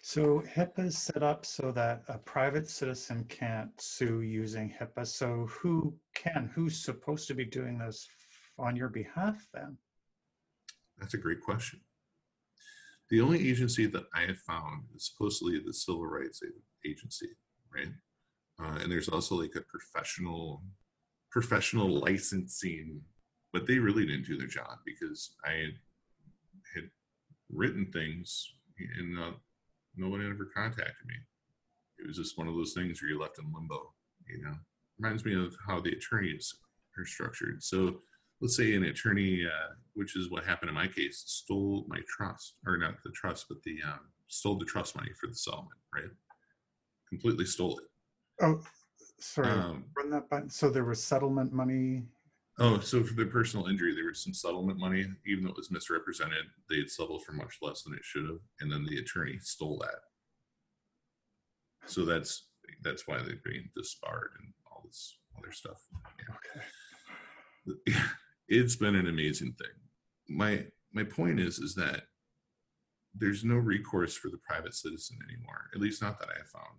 So 0.00 0.42
HIPAA 0.54 0.86
is 0.86 0.98
set 0.98 1.22
up 1.22 1.44
so 1.44 1.72
that 1.72 2.02
a 2.08 2.18
private 2.18 2.68
citizen 2.68 3.24
can't 3.24 3.70
sue 3.80 4.20
using 4.20 4.72
HIPAA. 4.80 5.06
So 5.06 5.48
who 5.50 5.94
can? 6.14 6.50
Who's 6.54 6.84
supposed 6.84 7.26
to 7.28 7.34
be 7.34 7.44
doing 7.44 7.78
this 7.78 8.08
on 8.58 8.76
your 8.76 8.88
behalf 8.88 9.46
then? 9.52 9.76
That's 10.98 11.14
a 11.14 11.18
great 11.18 11.40
question. 11.40 11.80
The 13.10 13.20
only 13.20 13.48
agency 13.48 13.86
that 13.86 14.04
I 14.14 14.20
have 14.22 14.38
found 14.38 14.84
is 14.94 15.10
supposedly 15.10 15.58
the 15.58 15.72
Civil 15.72 16.06
Rights 16.06 16.40
Agency, 16.86 17.28
right? 17.74 17.88
Uh, 18.60 18.78
and 18.80 18.90
there's 18.90 19.08
also 19.08 19.34
like 19.34 19.54
a 19.56 19.62
professional 19.62 20.62
professional 21.30 22.00
licensing, 22.00 23.00
but 23.52 23.66
they 23.66 23.78
really 23.78 24.04
didn't 24.04 24.26
do 24.26 24.36
their 24.36 24.46
job 24.46 24.78
because 24.84 25.34
I 25.46 25.52
had, 25.52 25.74
had 26.74 26.90
written 27.50 27.90
things 27.90 28.52
and 28.98 29.18
uh, 29.18 29.32
no 29.96 30.08
one 30.08 30.20
ever 30.20 30.50
contacted 30.54 31.06
me. 31.06 31.14
It 31.98 32.06
was 32.06 32.16
just 32.16 32.36
one 32.36 32.48
of 32.48 32.54
those 32.54 32.74
things 32.74 33.00
where 33.00 33.10
you're 33.10 33.20
left 33.20 33.38
in 33.38 33.50
limbo, 33.52 33.94
you 34.28 34.42
know. 34.42 34.54
Reminds 34.98 35.24
me 35.24 35.34
of 35.34 35.56
how 35.66 35.80
the 35.80 35.92
attorneys 35.92 36.54
are 36.98 37.06
structured. 37.06 37.62
So 37.62 38.00
let's 38.40 38.56
say 38.56 38.74
an 38.74 38.84
attorney, 38.84 39.46
uh, 39.46 39.74
which 39.94 40.16
is 40.16 40.30
what 40.30 40.44
happened 40.44 40.68
in 40.68 40.74
my 40.74 40.88
case, 40.88 41.22
stole 41.26 41.86
my 41.88 42.00
trust, 42.08 42.56
or 42.66 42.76
not 42.76 42.94
the 43.04 43.10
trust, 43.12 43.46
but 43.48 43.62
the 43.64 43.78
um, 43.86 44.00
stole 44.28 44.58
the 44.58 44.64
trust 44.64 44.96
money 44.96 45.10
for 45.18 45.28
the 45.28 45.34
settlement, 45.34 45.80
right? 45.94 46.10
Completely 47.08 47.46
stole 47.46 47.78
it. 47.78 47.84
Oh, 48.42 48.60
sorry. 49.20 49.48
Um, 49.48 49.84
run 49.96 50.10
that 50.10 50.28
button. 50.28 50.50
So 50.50 50.68
there 50.68 50.84
was 50.84 51.02
settlement 51.02 51.52
money. 51.52 52.02
Oh, 52.58 52.80
so 52.80 53.02
for 53.02 53.14
the 53.14 53.26
personal 53.26 53.66
injury, 53.66 53.94
there 53.94 54.06
was 54.06 54.22
some 54.22 54.34
settlement 54.34 54.78
money, 54.78 55.06
even 55.26 55.44
though 55.44 55.50
it 55.50 55.56
was 55.56 55.70
misrepresented. 55.70 56.44
They 56.68 56.76
had 56.76 56.90
settled 56.90 57.24
for 57.24 57.32
much 57.32 57.56
less 57.62 57.82
than 57.82 57.94
it 57.94 58.04
should 58.04 58.24
have, 58.24 58.40
and 58.60 58.70
then 58.70 58.84
the 58.84 58.98
attorney 58.98 59.38
stole 59.40 59.78
that. 59.78 61.88
So 61.88 62.04
that's 62.04 62.48
that's 62.82 63.08
why 63.08 63.18
they're 63.18 63.40
being 63.44 63.70
disbarred 63.74 64.32
and 64.38 64.52
all 64.70 64.82
this 64.84 65.16
other 65.38 65.52
stuff. 65.52 65.80
Yeah. 66.18 66.34
Okay. 67.94 67.98
it's 68.48 68.76
been 68.76 68.96
an 68.96 69.08
amazing 69.08 69.54
thing. 69.58 69.74
My 70.28 70.66
my 70.92 71.04
point 71.04 71.40
is 71.40 71.58
is 71.58 71.74
that 71.76 72.02
there's 73.14 73.44
no 73.44 73.56
recourse 73.56 74.16
for 74.16 74.28
the 74.28 74.40
private 74.46 74.74
citizen 74.74 75.18
anymore. 75.28 75.70
At 75.74 75.80
least 75.80 76.02
not 76.02 76.18
that 76.20 76.28
I 76.28 76.38
have 76.38 76.48
found. 76.48 76.78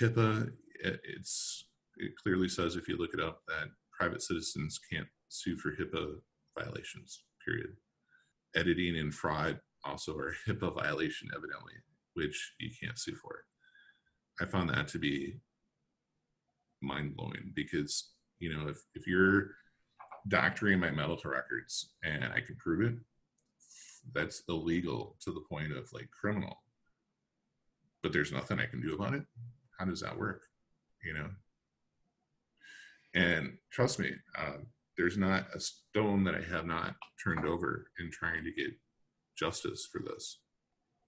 HIPAA, 0.00 0.50
it's 0.82 1.64
it 1.96 2.12
clearly 2.22 2.48
says 2.48 2.76
if 2.76 2.88
you 2.88 2.96
look 2.96 3.14
it 3.14 3.20
up 3.20 3.42
that 3.48 3.68
private 3.98 4.22
citizens 4.22 4.80
can't 4.90 5.08
sue 5.28 5.56
for 5.56 5.72
HIPAA 5.72 6.14
violations. 6.58 7.24
Period. 7.44 7.70
Editing 8.56 8.98
and 8.98 9.14
fraud 9.14 9.60
also 9.84 10.16
are 10.16 10.34
HIPAA 10.48 10.74
violation, 10.74 11.28
evidently, 11.36 11.74
which 12.14 12.54
you 12.58 12.70
can't 12.82 12.98
sue 12.98 13.14
for. 13.14 13.44
I 14.40 14.46
found 14.46 14.70
that 14.70 14.88
to 14.88 14.98
be 14.98 15.36
mind 16.82 17.14
blowing 17.14 17.52
because 17.54 18.12
you 18.38 18.50
know 18.52 18.68
if 18.68 18.78
if 18.94 19.06
you're 19.06 19.50
doctoring 20.28 20.80
my 20.80 20.90
medical 20.90 21.30
records 21.30 21.90
and 22.02 22.24
I 22.24 22.40
can 22.40 22.56
prove 22.56 22.80
it, 22.80 22.98
that's 24.14 24.42
illegal 24.48 25.16
to 25.20 25.32
the 25.32 25.42
point 25.48 25.72
of 25.72 25.92
like 25.92 26.08
criminal. 26.10 26.62
But 28.02 28.12
there's 28.12 28.32
nothing 28.32 28.58
I 28.58 28.66
can 28.66 28.80
do 28.80 28.94
about 28.94 29.14
it. 29.14 29.24
How 29.78 29.84
does 29.84 30.00
that 30.00 30.18
work? 30.18 30.42
You 31.04 31.14
know? 31.14 31.28
And 33.14 33.54
trust 33.72 33.98
me, 33.98 34.12
uh, 34.38 34.58
there's 34.96 35.16
not 35.16 35.46
a 35.54 35.60
stone 35.60 36.24
that 36.24 36.34
I 36.34 36.42
have 36.42 36.66
not 36.66 36.94
turned 37.22 37.46
over 37.46 37.86
in 37.98 38.10
trying 38.10 38.44
to 38.44 38.52
get 38.52 38.70
justice 39.38 39.88
for 39.90 40.00
this. 40.00 40.40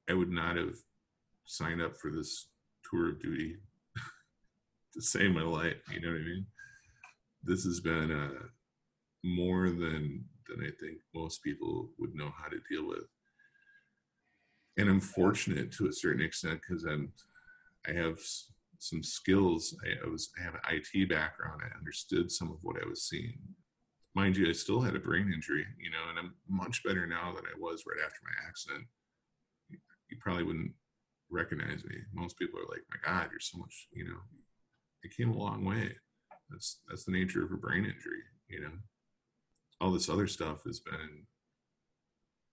I 0.08 0.14
would 0.14 0.30
not 0.30 0.56
have 0.56 0.74
signed 1.44 1.82
up 1.82 1.96
for 1.96 2.10
this 2.10 2.48
tour 2.90 3.10
of 3.10 3.20
duty 3.20 3.56
to 4.94 5.02
save 5.02 5.32
my 5.32 5.42
life. 5.42 5.76
You 5.92 6.00
know 6.00 6.08
what 6.08 6.20
I 6.20 6.24
mean? 6.24 6.46
This 7.44 7.64
has 7.64 7.80
been 7.80 8.10
a 8.10 8.30
more 9.24 9.70
than 9.70 10.24
than 10.48 10.60
I 10.60 10.70
think 10.80 10.98
most 11.14 11.42
people 11.42 11.90
would 11.98 12.14
know 12.14 12.32
how 12.36 12.48
to 12.48 12.58
deal 12.70 12.88
with. 12.88 13.04
And 14.76 14.88
I'm 14.88 15.00
fortunate 15.00 15.70
to 15.72 15.86
a 15.86 15.92
certain 15.92 16.22
extent 16.22 16.60
because 16.60 16.84
I'm 16.84 17.12
I 17.86 17.92
have 17.92 18.18
some 18.82 19.02
skills. 19.02 19.76
I, 19.84 20.06
I, 20.06 20.10
was 20.10 20.30
I 20.38 20.44
have 20.44 20.54
an 20.54 20.60
IT 20.70 21.08
background. 21.08 21.62
I 21.64 21.78
understood 21.78 22.30
some 22.30 22.50
of 22.50 22.58
what 22.62 22.76
I 22.82 22.88
was 22.88 23.04
seeing. 23.04 23.38
Mind 24.14 24.36
you, 24.36 24.48
I 24.48 24.52
still 24.52 24.80
had 24.80 24.96
a 24.96 25.00
brain 25.00 25.32
injury, 25.32 25.64
you 25.78 25.90
know, 25.90 26.10
and 26.10 26.18
I'm 26.18 26.34
much 26.48 26.82
better 26.84 27.06
now 27.06 27.32
than 27.34 27.44
I 27.46 27.58
was 27.58 27.84
right 27.86 28.04
after 28.04 28.18
my 28.24 28.46
accident. 28.46 28.84
You, 29.70 29.78
you 30.10 30.18
probably 30.20 30.44
wouldn't 30.44 30.72
recognize 31.30 31.84
me. 31.84 31.96
Most 32.12 32.38
people 32.38 32.60
are 32.60 32.68
like, 32.68 32.82
"My 32.90 33.00
God, 33.04 33.30
you're 33.30 33.40
so 33.40 33.58
much," 33.58 33.88
you 33.92 34.04
know. 34.04 34.20
It 35.02 35.16
came 35.16 35.30
a 35.30 35.38
long 35.38 35.64
way. 35.64 35.96
That's 36.50 36.80
that's 36.88 37.04
the 37.04 37.12
nature 37.12 37.42
of 37.42 37.52
a 37.52 37.56
brain 37.56 37.84
injury, 37.84 38.22
you 38.48 38.60
know 38.60 38.72
all 39.82 39.90
this 39.90 40.08
other 40.08 40.28
stuff 40.28 40.62
has 40.64 40.78
been 40.78 41.26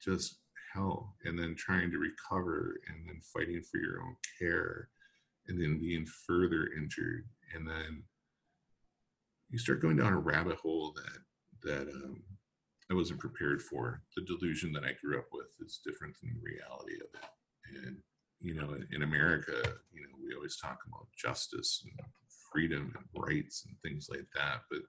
just 0.04 0.40
hell 0.74 1.16
and 1.26 1.38
then 1.38 1.56
trying 1.56 1.92
to 1.92 2.00
recover 2.00 2.80
and 2.88 3.08
then 3.08 3.22
fighting 3.34 3.62
for 3.62 3.78
your 3.78 4.02
own 4.02 4.16
care 4.40 4.90
and 5.50 5.60
then 5.60 5.80
being 5.80 6.06
further 6.06 6.70
injured 6.78 7.26
and 7.54 7.68
then 7.68 8.04
you 9.50 9.58
start 9.58 9.82
going 9.82 9.98
down 9.98 10.14
a 10.14 10.20
rabbit 10.20 10.58
hole 10.58 10.96
that 10.96 11.20
that 11.70 11.90
um, 11.90 12.22
I 12.90 12.94
wasn't 12.94 13.20
prepared 13.20 13.62
for. 13.62 14.02
The 14.16 14.24
delusion 14.24 14.72
that 14.74 14.84
I 14.84 14.96
grew 15.04 15.18
up 15.18 15.28
with 15.32 15.52
is 15.60 15.82
different 15.86 16.16
than 16.22 16.34
the 16.34 16.42
reality 16.42 16.96
of 16.96 17.22
it. 17.22 17.86
And 17.86 17.98
you 18.40 18.56
know, 18.56 18.78
in, 18.94 19.04
America, 19.04 19.52
you 19.92 20.02
know, 20.02 20.16
we 20.24 20.34
always 20.34 20.58
talk 20.58 20.80
about 20.88 21.08
justice 21.18 21.84
and 21.84 21.94
freedom 22.52 22.94
and 22.96 23.24
rights 23.24 23.66
and 23.68 23.76
things 23.82 24.08
like 24.10 24.28
that, 24.34 24.62
but 24.72 24.80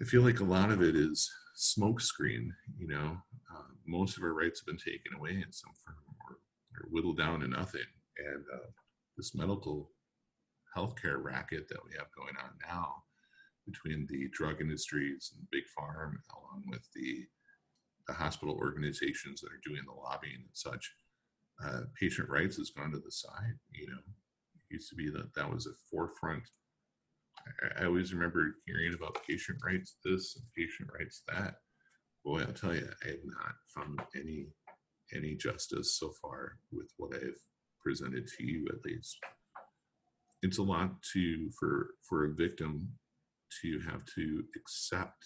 I 0.00 0.04
feel 0.04 0.22
like 0.22 0.38
a 0.38 0.44
lot 0.44 0.70
of 0.70 0.80
it 0.82 0.94
is 0.94 1.28
smokescreen. 1.58 2.50
You 2.78 2.86
know, 2.88 3.18
uh, 3.52 3.62
most 3.86 4.16
of 4.16 4.22
our 4.22 4.32
rights 4.32 4.60
have 4.60 4.66
been 4.66 4.76
taken 4.76 5.14
away 5.18 5.30
in 5.30 5.52
some 5.52 5.72
form 5.84 5.96
or, 6.28 6.36
or 6.76 6.88
whittled 6.90 7.18
down 7.18 7.40
to 7.40 7.48
nothing. 7.48 7.80
And 8.18 8.44
uh, 8.54 8.70
this 9.16 9.34
medical 9.34 9.90
healthcare 10.76 11.22
racket 11.22 11.68
that 11.68 11.84
we 11.84 11.92
have 11.96 12.06
going 12.16 12.34
on 12.42 12.50
now 12.66 12.94
between 13.66 14.06
the 14.08 14.28
drug 14.32 14.60
industries 14.60 15.32
and 15.36 15.46
big 15.50 15.64
farm, 15.76 16.18
along 16.36 16.64
with 16.68 16.86
the 16.94 17.26
the 18.06 18.14
hospital 18.14 18.56
organizations 18.56 19.40
that 19.40 19.52
are 19.52 19.60
doing 19.64 19.82
the 19.86 19.92
lobbying 19.92 20.34
and 20.34 20.48
such, 20.52 20.90
uh, 21.64 21.82
patient 22.00 22.28
rights 22.28 22.56
has 22.56 22.70
gone 22.70 22.90
to 22.90 22.98
the 22.98 23.12
side. 23.12 23.54
You 23.72 23.86
know, 23.86 23.98
it 23.98 24.74
used 24.74 24.88
to 24.88 24.96
be 24.96 25.10
that 25.10 25.32
that 25.34 25.48
was 25.48 25.66
a 25.66 25.78
forefront 25.90 26.42
I 27.78 27.84
always 27.84 28.12
remember 28.12 28.56
hearing 28.66 28.94
about 28.94 29.18
patient 29.26 29.58
rights 29.64 29.96
this 30.04 30.36
and 30.36 30.44
patient 30.56 30.90
rights 30.98 31.22
that. 31.28 31.56
Boy, 32.24 32.40
I'll 32.40 32.52
tell 32.52 32.74
you, 32.74 32.88
I 33.04 33.08
have 33.08 33.24
not 33.24 33.54
found 33.74 34.00
any 34.14 34.48
any 35.14 35.34
justice 35.34 35.98
so 35.98 36.12
far 36.22 36.58
with 36.70 36.92
what 36.96 37.14
I've 37.14 37.40
presented 37.82 38.26
to 38.26 38.44
you 38.44 38.66
at 38.70 38.84
least. 38.84 39.18
It's 40.42 40.58
a 40.58 40.62
lot 40.62 41.02
to 41.12 41.50
for 41.58 41.90
for 42.08 42.24
a 42.24 42.34
victim 42.34 42.88
to 43.62 43.80
have 43.90 44.04
to 44.16 44.44
accept. 44.56 45.24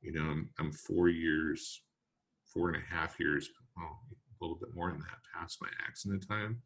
You 0.00 0.12
know, 0.12 0.22
I'm, 0.22 0.50
I'm 0.58 0.72
four 0.72 1.08
years, 1.08 1.82
four 2.52 2.68
and 2.70 2.76
a 2.76 2.94
half 2.94 3.20
years, 3.20 3.48
a 3.78 3.84
little 4.40 4.58
bit 4.58 4.74
more 4.74 4.90
than 4.90 5.00
that 5.00 5.38
past 5.38 5.58
my 5.60 5.68
accident 5.86 6.26
time 6.28 6.62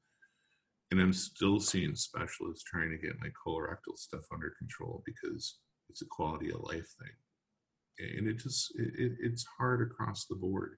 and 0.91 1.01
I'm 1.01 1.13
still 1.13 1.59
seeing 1.59 1.95
specialists 1.97 2.65
trying 2.65 2.91
to 2.91 2.99
get 2.99 3.21
my 3.21 3.29
colorectal 3.29 3.97
stuff 3.97 4.25
under 4.33 4.53
control 4.59 5.03
because 5.05 5.59
it's 5.89 6.03
a 6.03 6.07
quality 6.11 6.51
of 6.51 6.61
life 6.61 6.95
thing. 7.01 8.17
and 8.19 8.29
it 8.29 8.39
just 8.39 8.73
it, 8.77 8.93
it, 8.97 9.13
it's 9.21 9.45
hard 9.59 9.83
across 9.83 10.27
the 10.27 10.37
board. 10.37 10.77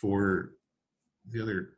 For 0.00 0.52
the 1.28 1.42
other 1.42 1.70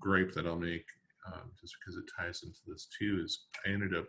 gripe 0.00 0.32
that 0.32 0.46
I'll 0.46 0.58
make, 0.58 0.86
um, 1.26 1.50
just 1.60 1.74
because 1.78 1.96
it 1.96 2.04
ties 2.18 2.42
into 2.42 2.60
this 2.66 2.88
too, 2.98 3.22
is 3.24 3.46
I 3.66 3.70
ended 3.70 3.94
up 3.94 4.06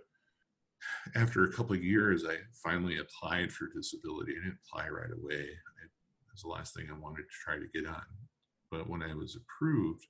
after 1.15 1.43
a 1.43 1.51
couple 1.51 1.75
of 1.75 1.83
years, 1.83 2.25
I 2.27 2.37
finally 2.63 2.97
applied 2.97 3.51
for 3.51 3.67
disability. 3.67 4.33
I 4.33 4.43
didn't 4.45 4.59
apply 4.65 4.89
right 4.89 5.11
away. 5.11 5.43
It 5.43 5.91
was 6.31 6.41
the 6.41 6.49
last 6.49 6.73
thing 6.73 6.87
I 6.89 6.97
wanted 6.97 7.23
to 7.23 7.43
try 7.43 7.55
to 7.57 7.67
get 7.73 7.87
on. 7.87 8.01
But 8.71 8.89
when 8.89 9.03
I 9.03 9.13
was 9.13 9.37
approved, 9.37 10.05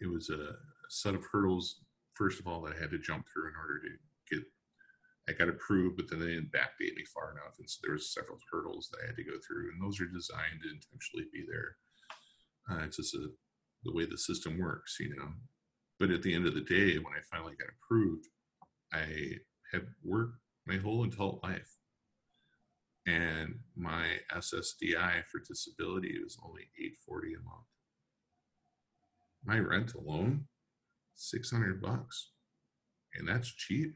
it 0.00 0.10
was 0.10 0.30
a 0.30 0.56
set 0.90 1.14
of 1.14 1.24
hurdles, 1.32 1.80
first 2.14 2.40
of 2.40 2.46
all, 2.46 2.60
that 2.62 2.74
I 2.76 2.80
had 2.80 2.90
to 2.90 2.98
jump 2.98 3.26
through 3.32 3.48
in 3.48 3.56
order 3.56 3.80
to 3.80 4.36
get 4.36 4.44
I 5.28 5.32
got 5.32 5.50
approved, 5.50 5.98
but 5.98 6.08
then 6.08 6.20
they 6.20 6.32
didn't 6.32 6.56
backdate 6.56 6.96
me 6.96 7.04
far 7.12 7.32
enough. 7.32 7.52
And 7.58 7.68
so 7.68 7.80
there 7.84 7.92
was 7.92 8.14
several 8.14 8.38
hurdles 8.50 8.88
that 8.88 9.04
I 9.04 9.06
had 9.08 9.16
to 9.16 9.24
go 9.24 9.36
through. 9.44 9.68
And 9.70 9.82
those 9.82 10.00
are 10.00 10.08
designed 10.08 10.64
to 10.64 10.72
intentionally 10.72 11.28
be 11.30 11.44
there. 11.44 11.76
Uh, 12.64 12.84
it's 12.84 12.96
just 12.96 13.14
a, 13.14 13.28
the 13.84 13.92
way 13.92 14.04
the 14.06 14.18
system 14.18 14.58
works, 14.58 14.96
you 15.00 15.14
know. 15.16 15.28
But 15.98 16.10
at 16.10 16.22
the 16.22 16.34
end 16.34 16.46
of 16.46 16.54
the 16.54 16.60
day, 16.60 16.96
when 16.96 17.14
I 17.14 17.20
finally 17.30 17.54
got 17.58 17.68
approved, 17.68 18.26
I 18.92 19.38
had 19.72 19.86
worked 20.04 20.38
my 20.66 20.76
whole 20.76 21.04
adult 21.04 21.42
life. 21.42 21.76
And 23.06 23.60
my 23.74 24.04
SSDI 24.34 25.24
for 25.24 25.40
disability 25.46 26.18
was 26.22 26.38
only 26.44 26.68
840 26.78 27.34
a 27.34 27.38
month. 27.38 27.66
My 29.44 29.58
rent 29.58 29.94
alone, 29.94 30.44
600 31.14 31.80
bucks. 31.80 32.32
And 33.14 33.26
that's 33.26 33.48
cheap, 33.48 33.94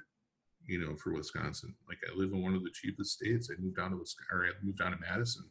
you 0.65 0.79
know, 0.79 0.97
for 0.97 1.13
Wisconsin. 1.13 1.75
Like 1.87 1.99
I 2.11 2.17
live 2.17 2.33
in 2.33 2.43
one 2.43 2.55
of 2.55 2.65
the 2.65 2.73
cheapest 2.73 3.13
states. 3.13 3.51
I 3.51 3.61
moved 3.61 3.77
down 3.77 3.91
to 3.91 3.99
Wisconsin, 3.99 4.35
or 4.35 4.47
I 4.47 4.51
moved 4.63 4.79
down 4.79 4.93
to 4.93 4.99
Madison 4.99 5.45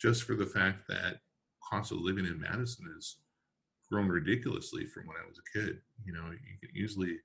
just 0.00 0.22
for 0.22 0.34
the 0.34 0.46
fact 0.46 0.86
that 0.88 1.18
cost 1.68 1.90
of 1.90 1.98
living 1.98 2.26
in 2.26 2.40
Madison 2.40 2.86
has 2.94 3.16
grown 3.90 4.08
ridiculously 4.08 4.86
from 4.86 5.06
when 5.06 5.16
I 5.16 5.28
was 5.28 5.38
a 5.38 5.58
kid. 5.58 5.78
You 6.04 6.12
know, 6.12 6.30
you 6.30 6.58
can 6.60 6.76
easily 6.76 7.16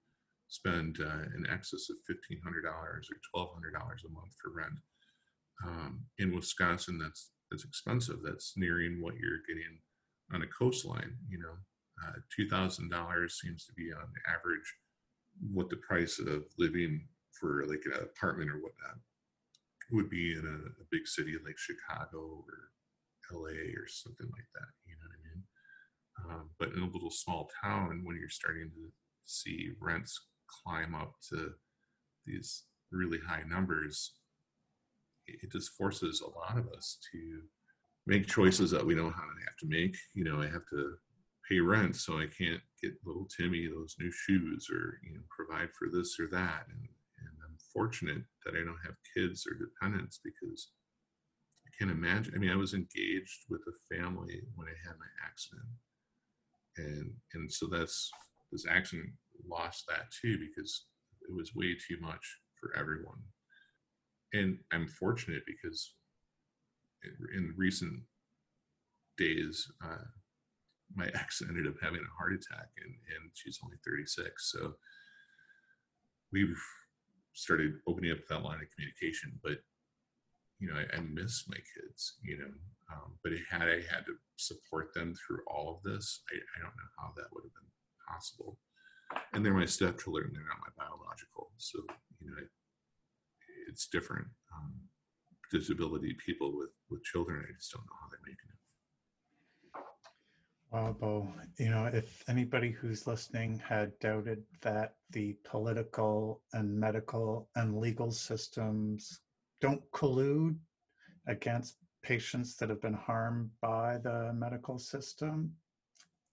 spend 0.47 0.99
uh, 1.01 1.25
in 1.35 1.47
excess 1.49 1.89
of 1.89 1.97
$1,500 2.09 2.65
or 2.65 3.01
$1,200 3.35 4.05
a 4.05 4.11
month 4.11 4.33
for 4.41 4.51
rent. 4.55 4.73
Um, 5.65 6.05
in 6.17 6.35
Wisconsin, 6.35 6.97
that's 6.97 7.31
that's 7.49 7.65
expensive. 7.65 8.19
That's 8.23 8.53
nearing 8.55 9.01
what 9.01 9.15
you're 9.15 9.43
getting 9.47 9.79
on 10.33 10.41
a 10.41 10.47
coastline. 10.47 11.15
You 11.29 11.39
know, 11.39 11.55
uh, 12.07 12.13
two 12.35 12.47
thousand 12.49 12.89
dollars 12.89 13.39
seems 13.41 13.65
to 13.65 13.73
be 13.73 13.91
on 13.93 14.07
average 14.27 14.75
what 15.53 15.69
the 15.69 15.77
price 15.77 16.19
of 16.19 16.45
living 16.57 17.07
for 17.39 17.65
like 17.67 17.83
an 17.85 18.03
apartment 18.03 18.49
or 18.49 18.55
whatnot 18.55 18.97
would 19.91 20.09
be 20.09 20.33
in 20.33 20.45
a, 20.45 20.81
a 20.81 20.85
big 20.91 21.07
city 21.07 21.33
like 21.43 21.57
Chicago 21.57 22.43
or 22.47 22.71
LA 23.31 23.75
or 23.77 23.87
something 23.87 24.27
like 24.31 24.47
that. 24.55 24.69
You 24.85 24.95
know 24.95 25.07
what 25.07 25.15
I 25.15 25.20
mean? 25.20 25.20
Um, 26.29 26.49
but 26.59 26.69
in 26.69 26.83
a 26.83 26.89
little 26.89 27.11
small 27.11 27.49
town, 27.63 28.01
when 28.03 28.17
you're 28.17 28.29
starting 28.29 28.69
to 28.69 28.91
see 29.25 29.69
rents 29.79 30.19
climb 30.47 30.95
up 30.95 31.13
to 31.29 31.51
these 32.25 32.63
really 32.91 33.19
high 33.27 33.43
numbers, 33.47 34.13
it 35.27 35.51
just 35.51 35.71
forces 35.71 36.21
a 36.21 36.29
lot 36.29 36.57
of 36.57 36.67
us 36.75 36.97
to 37.11 37.41
make 38.07 38.27
choices 38.27 38.71
that 38.71 38.85
we 38.85 38.95
don't 38.95 39.13
have 39.13 39.57
to 39.59 39.67
make. 39.67 39.95
You 40.13 40.23
know, 40.23 40.41
I 40.41 40.47
have 40.47 40.65
to 40.71 40.95
pay 41.49 41.59
rent, 41.59 41.95
so 41.95 42.17
I 42.17 42.25
can't 42.25 42.61
get 42.81 42.93
little 43.05 43.25
Timmy 43.25 43.67
those 43.67 43.95
new 43.99 44.11
shoes 44.11 44.67
or 44.71 44.99
you 45.03 45.13
know 45.13 45.21
provide 45.29 45.69
for 45.77 45.87
this 45.91 46.19
or 46.19 46.27
that. 46.27 46.65
And 46.69 46.87
and 47.19 47.35
I'm 47.43 47.57
fortunate 47.73 48.23
that 48.45 48.55
I 48.55 48.63
don't 48.63 48.85
have 48.85 48.95
kids 49.15 49.45
or 49.47 49.57
dependents 49.57 50.19
because 50.23 50.69
I 51.65 51.69
can't 51.77 51.91
imagine. 51.91 52.33
I 52.35 52.39
mean, 52.39 52.51
I 52.51 52.55
was 52.55 52.73
engaged 52.73 53.45
with 53.49 53.61
a 53.67 53.95
family 53.95 54.41
when 54.55 54.67
I 54.67 54.75
had 54.87 54.97
my 54.99 55.11
accident, 55.25 55.67
and 56.77 57.11
and 57.33 57.51
so 57.51 57.67
that's 57.67 58.09
this 58.51 58.65
accident 58.69 59.09
lost 59.49 59.85
that 59.87 60.11
too 60.21 60.37
because 60.37 60.85
it 61.21 61.33
was 61.35 61.55
way 61.55 61.75
too 61.75 61.97
much 62.01 62.37
for 62.59 62.77
everyone. 62.77 63.19
And 64.33 64.59
I'm 64.71 64.87
fortunate 64.87 65.43
because 65.45 65.93
in 67.35 67.53
recent 67.57 68.03
days, 69.17 69.67
uh, 69.83 70.05
my 70.95 71.05
ex 71.15 71.41
ended 71.41 71.67
up 71.67 71.75
having 71.81 72.01
a 72.01 72.17
heart 72.17 72.33
attack 72.33 72.67
and, 72.83 72.93
and 73.15 73.31
she's 73.33 73.59
only 73.63 73.77
36. 73.85 74.51
So 74.51 74.73
we've 76.31 76.57
started 77.33 77.73
opening 77.87 78.11
up 78.11 78.19
that 78.29 78.43
line 78.43 78.59
of 78.61 78.67
communication, 78.75 79.39
but 79.43 79.59
you 80.61 80.67
know, 80.67 80.79
I, 80.79 80.85
I 80.95 80.99
miss 81.01 81.45
my 81.49 81.57
kids, 81.57 82.17
you 82.23 82.37
know, 82.37 82.53
um, 82.93 83.17
but 83.23 83.33
had 83.49 83.63
I 83.63 83.81
had 83.89 84.05
to 84.05 84.15
support 84.37 84.93
them 84.93 85.15
through 85.15 85.39
all 85.47 85.75
of 85.75 85.83
this, 85.83 86.21
I, 86.31 86.35
I 86.37 86.61
don't 86.61 86.77
know 86.77 86.91
how 86.99 87.13
that 87.17 87.33
would 87.33 87.43
have 87.43 87.53
been 87.53 87.71
possible. 88.07 88.57
And 89.33 89.43
they're 89.43 89.53
my 89.53 89.65
stepchildren 89.65 90.31
they're 90.33 90.47
not 90.47 90.63
my 90.63 90.85
biological 90.85 91.51
so 91.57 91.79
you 92.21 92.29
know 92.29 92.37
it, 92.37 92.49
it's 93.67 93.87
different 93.87 94.27
um, 94.55 94.73
disability 95.51 96.15
people 96.25 96.57
with 96.57 96.69
with 96.89 97.03
children. 97.03 97.43
I 97.47 97.53
just 97.53 97.71
don't 97.73 97.85
know 97.85 97.97
how 98.01 98.07
they're 98.09 98.19
making 98.25 98.49
it. 98.49 98.61
Wow, 100.71 100.95
Bo, 100.97 101.27
you 101.57 101.69
know, 101.69 101.85
if 101.87 102.23
anybody 102.29 102.71
who's 102.71 103.05
listening 103.05 103.59
had 103.59 103.91
doubted 103.99 104.43
that 104.61 104.95
the 105.09 105.35
political 105.43 106.41
and 106.53 106.73
medical 106.73 107.49
and 107.57 107.77
legal 107.77 108.11
systems 108.11 109.19
don't 109.61 109.81
collude 109.91 110.57
against 111.27 111.75
patients 112.03 112.57
that 112.57 112.69
have 112.69 112.81
been 112.81 112.93
harmed 112.93 113.49
by 113.61 113.99
the 114.03 114.33
medical 114.33 114.79
system, 114.79 115.51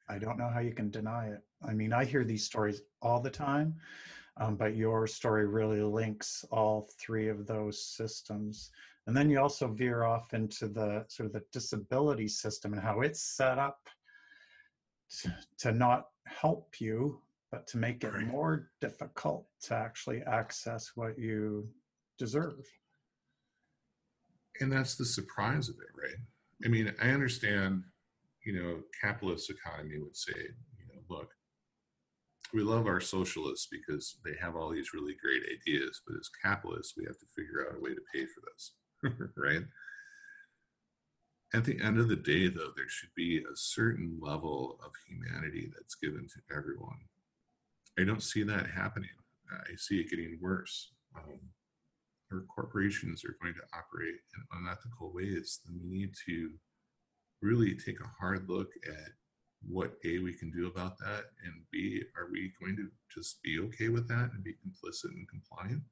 I 0.09 0.19
don't 0.19 0.39
know 0.39 0.49
how 0.49 0.61
you 0.61 0.73
can 0.73 0.91
deny 0.91 1.27
it. 1.29 1.43
I 1.63 1.75
mean, 1.75 1.93
I 1.93 2.05
hear 2.05 2.25
these 2.25 2.45
stories 2.45 2.81
all 3.03 3.21
the 3.21 3.31
time, 3.31 3.75
um, 4.39 4.57
but 4.57 4.75
your 4.75 5.07
story 5.07 5.47
really 5.47 5.83
links 5.83 6.45
all 6.51 6.89
three 6.99 7.29
of 7.29 7.47
those 7.47 7.85
systems. 7.85 8.71
And 9.07 9.17
then 9.17 9.29
you 9.29 9.41
also 9.41 9.69
veer 9.69 10.05
off 10.05 10.33
into 10.33 10.69
the 10.69 11.05
sort 11.09 11.27
of 11.27 11.33
the 11.33 11.43
disability 11.53 12.29
system 12.29 12.73
and 12.73 12.83
how 12.83 13.03
it's 13.03 13.21
set 13.21 13.59
up 13.59 13.89
to, 15.21 15.35
to 15.59 15.73
not 15.73 16.07
help 16.27 16.81
you, 16.81 17.21
but 17.51 17.67
to 17.69 17.79
make 17.79 18.05
it 18.05 18.15
more 18.27 18.71
difficult 18.81 19.47
to 19.63 19.75
actually 19.75 20.23
access 20.23 20.93
what 20.95 21.19
you 21.19 21.69
deserve. 22.19 22.67
And 24.61 24.73
that's 24.73 24.97
the 24.97 25.05
surprise 25.05 25.69
of 25.69 25.77
it 25.77 26.01
right? 26.01 26.19
I 26.65 26.69
mean 26.69 26.93
i 27.01 27.11
understand 27.11 27.83
you 28.45 28.53
know 28.53 28.81
capitalist 29.01 29.51
economy 29.51 29.99
would 29.99 30.17
say 30.17 30.33
you 30.37 30.87
know 30.87 31.01
look 31.09 31.31
we 32.55 32.63
love 32.63 32.87
our 32.87 33.01
socialists 33.01 33.69
because 33.71 34.17
they 34.25 34.33
have 34.41 34.57
all 34.57 34.71
these 34.71 34.95
really 34.95 35.15
great 35.23 35.43
ideas 35.61 36.01
but 36.07 36.17
as 36.19 36.31
capitalists 36.43 36.95
we 36.97 37.05
have 37.05 37.19
to 37.19 37.27
figure 37.37 37.67
out 37.67 37.77
a 37.77 37.81
way 37.81 37.91
to 37.91 38.01
pay 38.13 38.25
for 38.25 38.43
this 38.47 38.73
right? 39.37 39.63
At 41.55 41.65
the 41.65 41.81
end 41.81 41.99
of 41.99 42.09
the 42.09 42.17
day 42.17 42.49
though 42.49 42.73
there 42.77 42.89
should 42.89 43.15
be 43.17 43.39
a 43.39 43.57
certain 43.57 44.19
level 44.21 44.79
of 44.85 44.93
humanity 45.09 45.71
that's 45.75 45.95
given 45.95 46.27
to 46.27 46.57
everyone. 46.57 46.99
I 47.99 48.05
don't 48.05 48.23
see 48.23 48.43
that 48.45 48.67
happening. 48.71 49.11
I 49.51 49.77
see 49.77 50.01
it 50.01 50.11
getting 50.11 50.39
worse. 50.41 50.93
Um, 51.17 51.41
or 52.31 52.45
corporations 52.55 53.25
are 53.25 53.37
going 53.41 53.55
to 53.55 53.79
operate 53.79 54.17
in 54.35 54.61
unethical 54.61 55.13
ways, 55.15 55.61
then 55.65 55.81
we 55.83 55.99
need 55.99 56.13
to 56.27 56.51
really 57.41 57.75
take 57.75 58.01
a 58.01 58.13
hard 58.21 58.49
look 58.49 58.69
at 58.87 59.13
what 59.67 59.95
A, 60.05 60.19
we 60.19 60.35
can 60.35 60.51
do 60.51 60.69
about 60.69 60.99
that, 60.99 61.25
and 61.45 61.55
B, 61.73 62.03
are 62.17 62.29
we 62.31 62.53
going 62.61 62.77
to 62.77 62.89
just 63.13 63.43
be 63.43 63.59
okay 63.61 63.89
with 63.89 64.07
that 64.09 64.31
and 64.33 64.45
be 64.45 64.53
complicit 64.53 65.11
and 65.11 65.29
compliant? 65.29 65.83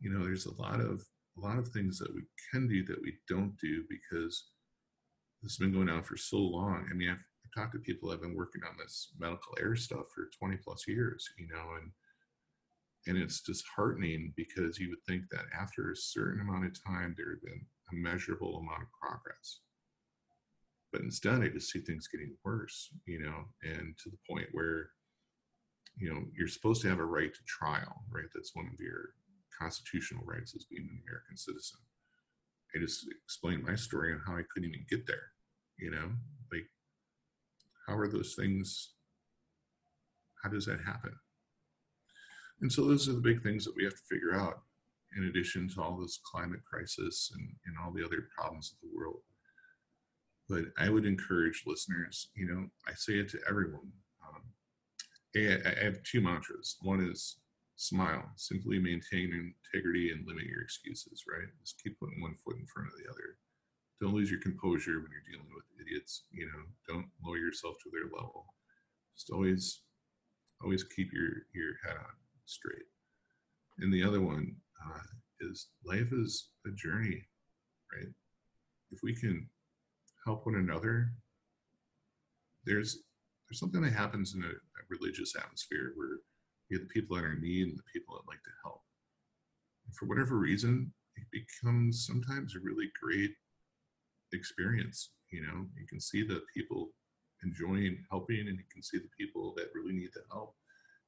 You 0.00 0.10
know, 0.10 0.24
there's 0.24 0.46
a 0.46 0.54
lot 0.54 0.80
of 0.80 1.04
a 1.36 1.40
lot 1.40 1.58
of 1.58 1.68
things 1.68 1.98
that 1.98 2.14
we 2.14 2.22
can 2.50 2.68
do 2.68 2.84
that 2.84 3.02
we 3.02 3.14
don't 3.28 3.56
do 3.60 3.82
because 3.90 4.44
this 5.42 5.52
has 5.52 5.58
been 5.58 5.72
going 5.72 5.88
on 5.88 6.02
for 6.04 6.16
so 6.16 6.38
long. 6.38 6.86
I 6.90 6.94
mean, 6.94 7.10
I've, 7.10 7.16
I've 7.16 7.52
talked 7.54 7.72
to 7.72 7.80
people 7.80 8.10
have 8.10 8.22
been 8.22 8.36
working 8.36 8.62
on 8.68 8.76
this 8.78 9.10
medical 9.18 9.54
error 9.60 9.76
stuff 9.76 10.06
for 10.14 10.30
20 10.38 10.56
plus 10.58 10.86
years, 10.86 11.28
you 11.36 11.48
know, 11.48 11.74
and 11.80 11.90
and 13.06 13.18
it's 13.18 13.42
disheartening 13.42 14.32
because 14.36 14.78
you 14.78 14.90
would 14.90 15.04
think 15.06 15.24
that 15.30 15.44
after 15.58 15.90
a 15.90 15.96
certain 15.96 16.40
amount 16.40 16.64
of 16.64 16.84
time 16.84 17.14
there 17.16 17.30
had 17.30 17.42
been 17.42 17.66
a 17.92 17.94
measurable 17.94 18.56
amount 18.56 18.82
of 18.82 18.88
progress. 19.00 19.60
But 20.92 21.02
instead 21.02 21.42
i 21.42 21.48
just 21.48 21.70
see 21.70 21.80
things 21.80 22.08
getting 22.08 22.36
worse 22.44 22.90
you 23.06 23.20
know 23.20 23.46
and 23.62 23.94
to 24.02 24.10
the 24.10 24.18
point 24.28 24.48
where 24.52 24.90
you 25.96 26.12
know 26.12 26.24
you're 26.36 26.48
supposed 26.48 26.82
to 26.82 26.88
have 26.88 27.00
a 27.00 27.04
right 27.04 27.32
to 27.34 27.40
trial 27.46 28.04
right? 28.10 28.30
That's 28.34 28.54
one 28.54 28.70
of 28.72 28.80
your 28.80 29.10
constitutional 29.58 30.24
rights 30.24 30.54
as 30.56 30.64
being 30.64 30.88
an 30.90 31.02
american 31.06 31.36
citizen. 31.36 31.80
I 32.74 32.80
just 32.80 33.06
explained 33.24 33.64
my 33.64 33.76
story 33.76 34.12
on 34.12 34.20
how 34.26 34.34
i 34.34 34.42
couldn't 34.52 34.70
even 34.70 34.86
get 34.88 35.06
there 35.06 35.34
you 35.78 35.90
know? 35.90 36.10
Like 36.52 36.68
how 37.86 37.96
are 37.96 38.08
those 38.08 38.34
things 38.34 38.92
how 40.42 40.50
does 40.50 40.66
that 40.66 40.80
happen 40.84 41.12
and 42.60 42.72
so 42.72 42.86
those 42.86 43.08
are 43.08 43.12
the 43.12 43.20
big 43.20 43.42
things 43.42 43.64
that 43.64 43.76
we 43.76 43.84
have 43.84 43.94
to 43.94 44.08
figure 44.10 44.34
out. 44.34 44.62
in 45.16 45.24
addition 45.24 45.68
to 45.68 45.82
all 45.82 45.96
this 45.96 46.18
climate 46.30 46.60
crisis 46.64 47.30
and, 47.34 47.48
and 47.66 47.76
all 47.78 47.92
the 47.92 48.04
other 48.04 48.28
problems 48.36 48.72
of 48.74 48.78
the 48.82 48.96
world. 48.96 49.20
But 50.48 50.64
I 50.78 50.88
would 50.90 51.06
encourage 51.06 51.62
listeners, 51.66 52.28
you 52.34 52.46
know, 52.46 52.66
I 52.86 52.92
say 52.94 53.14
it 53.14 53.28
to 53.30 53.38
everyone. 53.48 53.92
Um, 54.26 54.42
I, 55.36 55.58
I 55.82 55.84
have 55.84 56.02
two 56.02 56.20
mantras. 56.20 56.76
One 56.82 57.00
is 57.00 57.38
smile, 57.76 58.30
simply 58.36 58.78
maintain 58.78 59.54
integrity 59.72 60.10
and 60.10 60.26
limit 60.26 60.44
your 60.46 60.62
excuses, 60.62 61.24
right? 61.30 61.48
Just 61.60 61.80
keep 61.82 61.98
putting 61.98 62.20
one 62.20 62.34
foot 62.44 62.56
in 62.56 62.66
front 62.66 62.88
of 62.88 62.94
the 62.98 63.10
other. 63.10 63.38
Don't 64.00 64.14
lose 64.14 64.30
your 64.30 64.40
composure 64.40 65.00
when 65.00 65.10
you're 65.10 65.30
dealing 65.30 65.50
with 65.54 65.64
idiots, 65.80 66.24
you 66.30 66.46
know, 66.46 66.62
don't 66.88 67.06
lower 67.24 67.38
yourself 67.38 67.76
to 67.82 67.90
their 67.90 68.10
level. 68.12 68.46
Just 69.16 69.30
always, 69.30 69.82
always 70.62 70.84
keep 70.84 71.12
your, 71.12 71.46
your 71.54 71.74
head 71.86 71.96
on 71.96 72.14
straight. 72.46 72.86
And 73.78 73.92
the 73.92 74.02
other 74.02 74.20
one 74.20 74.54
uh, 74.84 75.00
is 75.40 75.68
life 75.84 76.12
is 76.12 76.48
a 76.66 76.70
journey, 76.70 77.22
right? 77.92 78.08
If 78.90 79.00
we 79.02 79.14
can 79.14 79.48
help 80.24 80.46
one 80.46 80.56
another, 80.56 81.10
there's 82.64 82.98
there's 83.48 83.60
something 83.60 83.82
that 83.82 83.92
happens 83.92 84.34
in 84.34 84.42
a, 84.42 84.48
a 84.48 84.82
religious 84.88 85.34
atmosphere 85.36 85.92
where 85.96 86.20
you 86.68 86.78
have 86.78 86.88
the 86.88 86.92
people 86.94 87.16
that 87.16 87.24
are 87.24 87.32
in 87.32 87.42
need 87.42 87.68
and 87.68 87.78
the 87.78 87.92
people 87.92 88.14
that 88.14 88.30
like 88.30 88.42
to 88.42 88.50
help. 88.62 88.80
And 89.86 89.94
for 89.94 90.06
whatever 90.06 90.38
reason, 90.38 90.92
it 91.16 91.26
becomes 91.30 92.06
sometimes 92.06 92.54
a 92.54 92.64
really 92.64 92.88
great 93.02 93.32
experience. 94.32 95.10
You 95.30 95.42
know, 95.42 95.66
you 95.78 95.86
can 95.86 96.00
see 96.00 96.22
the 96.26 96.40
people 96.54 96.90
enjoying 97.42 97.98
helping, 98.10 98.48
and 98.48 98.56
you 98.56 98.64
can 98.72 98.82
see 98.82 98.98
the 98.98 99.10
people 99.18 99.52
that 99.56 99.68
really 99.74 99.94
need 99.94 100.10
the 100.14 100.22
help 100.32 100.54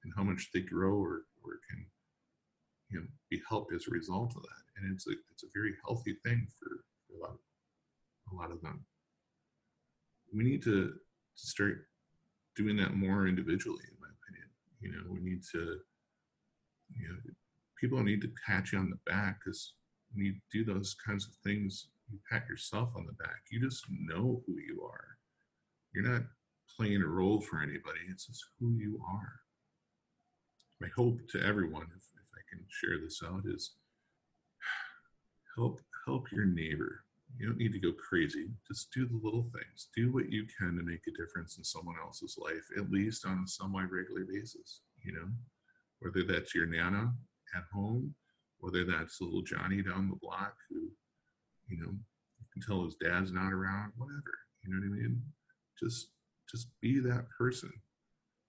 and 0.06 0.14
how 0.16 0.22
much 0.22 0.50
they 0.54 0.60
grow 0.60 0.94
or, 0.94 1.22
or 1.44 1.58
can 1.68 1.84
you 2.90 3.00
know 3.00 3.06
be 3.28 3.42
helped 3.48 3.74
as 3.74 3.86
a 3.88 3.90
result 3.90 4.34
of 4.36 4.42
that. 4.42 4.62
And 4.76 4.94
it's 4.94 5.06
a 5.08 5.12
it's 5.32 5.42
a 5.42 5.52
very 5.54 5.74
healthy 5.84 6.16
thing 6.24 6.46
for, 6.58 6.84
for 7.06 7.18
a 7.18 7.20
lot 7.20 7.34
of, 7.34 8.32
a 8.32 8.36
lot 8.36 8.50
of 8.52 8.62
them. 8.62 8.84
We 10.32 10.44
need 10.44 10.62
to, 10.62 10.92
to 10.92 11.46
start 11.46 11.86
doing 12.54 12.76
that 12.76 12.94
more 12.94 13.26
individually, 13.26 13.84
in 13.90 13.96
my 14.00 14.08
opinion. 14.22 14.48
You 14.80 14.92
know, 14.92 15.12
we 15.12 15.20
need 15.28 15.42
to 15.52 15.78
you 16.94 17.08
know 17.08 17.16
people 17.80 18.02
need 18.02 18.22
to 18.22 18.32
pat 18.46 18.72
you 18.72 18.78
on 18.78 18.90
the 18.90 19.10
back 19.10 19.40
because 19.44 19.74
when 20.14 20.24
you 20.24 20.34
do 20.52 20.64
those 20.64 20.94
kinds 21.04 21.26
of 21.26 21.34
things, 21.44 21.88
you 22.10 22.18
pat 22.30 22.44
yourself 22.48 22.90
on 22.96 23.06
the 23.06 23.24
back. 23.24 23.42
You 23.50 23.60
just 23.60 23.84
know 23.90 24.42
who 24.46 24.54
you 24.54 24.82
are. 24.84 25.18
You're 25.92 26.08
not 26.08 26.22
playing 26.76 27.02
a 27.02 27.06
role 27.06 27.40
for 27.40 27.60
anybody. 27.60 28.00
It's 28.08 28.26
just 28.26 28.44
who 28.60 28.72
you 28.74 29.00
are. 29.10 29.40
My 30.80 30.88
hope 30.94 31.20
to 31.30 31.42
everyone, 31.42 31.86
if, 31.96 32.02
if 32.02 32.30
I 32.34 32.42
can 32.50 32.64
share 32.68 32.98
this 33.02 33.22
out, 33.24 33.42
is 33.46 33.72
help 35.56 35.80
help 36.06 36.30
your 36.30 36.46
neighbor. 36.46 37.02
You 37.38 37.46
don't 37.46 37.58
need 37.58 37.72
to 37.72 37.80
go 37.80 37.92
crazy. 37.92 38.48
Just 38.66 38.92
do 38.92 39.06
the 39.06 39.20
little 39.22 39.50
things. 39.52 39.88
Do 39.94 40.12
what 40.12 40.30
you 40.30 40.46
can 40.58 40.76
to 40.76 40.82
make 40.82 41.02
a 41.06 41.20
difference 41.20 41.58
in 41.58 41.64
someone 41.64 41.96
else's 42.02 42.38
life, 42.38 42.64
at 42.78 42.90
least 42.90 43.26
on 43.26 43.42
a 43.44 43.48
semi-regular 43.48 44.24
basis. 44.30 44.80
You 45.02 45.12
know, 45.12 45.28
whether 46.00 46.22
that's 46.24 46.54
your 46.54 46.66
nana 46.66 47.12
at 47.54 47.64
home, 47.72 48.14
whether 48.58 48.84
that's 48.84 49.20
little 49.20 49.42
Johnny 49.42 49.82
down 49.82 50.08
the 50.08 50.16
block 50.16 50.54
who, 50.70 50.88
you 51.68 51.78
know, 51.78 51.90
you 51.90 52.46
can 52.52 52.62
tell 52.62 52.84
his 52.84 52.96
dad's 52.96 53.32
not 53.32 53.52
around, 53.52 53.92
whatever. 53.96 54.22
You 54.62 54.72
know 54.72 54.80
what 54.80 54.96
I 54.96 55.00
mean? 55.02 55.22
Just 55.78 56.08
just 56.50 56.68
be 56.80 57.00
that 57.00 57.26
person. 57.36 57.72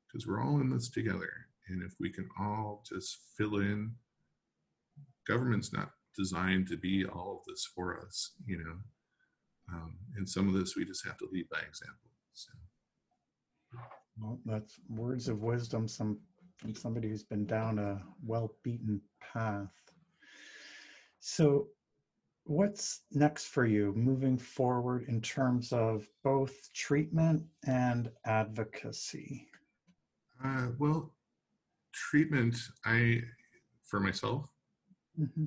Because 0.08 0.28
we're 0.28 0.42
all 0.42 0.62
in 0.62 0.70
this 0.70 0.90
together. 0.90 1.47
And 1.70 1.84
if 1.84 1.94
we 2.00 2.10
can 2.12 2.28
all 2.40 2.84
just 2.88 3.18
fill 3.38 3.58
in, 3.58 3.92
government's 5.28 5.74
not 5.74 5.92
designed 6.18 6.68
to 6.68 6.78
be 6.78 7.06
all 7.06 7.40
of 7.40 7.46
this 7.48 7.68
for 7.76 8.00
us, 8.00 8.32
you 8.46 8.58
know. 8.58 8.78
Um, 9.74 9.98
and 10.16 10.28
some 10.28 10.48
of 10.48 10.54
this 10.54 10.76
we 10.76 10.86
just 10.86 11.06
have 11.06 11.18
to 11.18 11.28
lead 11.32 11.50
by 11.50 11.60
example. 11.60 12.10
So. 12.34 12.52
Well, 14.20 14.40
that's 14.46 14.80
words 14.90 15.28
of 15.28 15.44
wisdom 15.44 15.88
some, 15.88 16.20
from 16.58 16.74
somebody 16.74 17.10
who's 17.10 17.24
been 17.24 17.46
down 17.46 17.78
a 17.80 18.02
well 18.24 18.54
beaten 18.64 19.02
path. 19.22 19.70
So, 21.20 21.68
what's 22.46 23.02
next 23.12 23.48
for 23.48 23.66
you 23.66 23.94
moving 23.96 24.38
forward 24.38 25.06
in 25.08 25.22
terms 25.22 25.74
of 25.74 26.08
both 26.24 26.74
treatment 26.74 27.44
and 27.66 28.10
advocacy? 28.26 29.48
Uh, 30.44 30.68
well, 30.80 31.14
treatment, 32.10 32.56
I, 32.86 33.22
for 33.84 34.00
myself, 34.00 34.46
mm-hmm. 35.20 35.46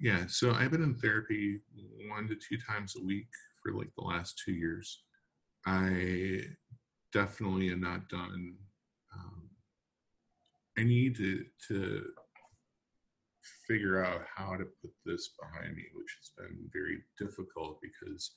yeah. 0.00 0.24
So 0.28 0.52
I've 0.52 0.70
been 0.70 0.82
in 0.82 0.96
therapy 0.96 1.60
one 2.08 2.28
to 2.28 2.34
two 2.36 2.58
times 2.58 2.94
a 2.96 3.04
week 3.04 3.28
for 3.62 3.72
like 3.72 3.90
the 3.96 4.04
last 4.04 4.40
two 4.44 4.52
years. 4.52 5.02
I 5.66 6.42
definitely 7.12 7.70
am 7.70 7.80
not 7.80 8.08
done. 8.08 8.54
Um, 9.14 9.50
I 10.78 10.84
need 10.84 11.16
to, 11.16 11.44
to 11.68 12.04
figure 13.66 14.04
out 14.04 14.22
how 14.34 14.56
to 14.56 14.64
put 14.64 14.92
this 15.04 15.30
behind 15.40 15.76
me, 15.76 15.84
which 15.94 16.16
has 16.20 16.30
been 16.36 16.70
very 16.72 16.98
difficult 17.18 17.80
because 17.82 18.32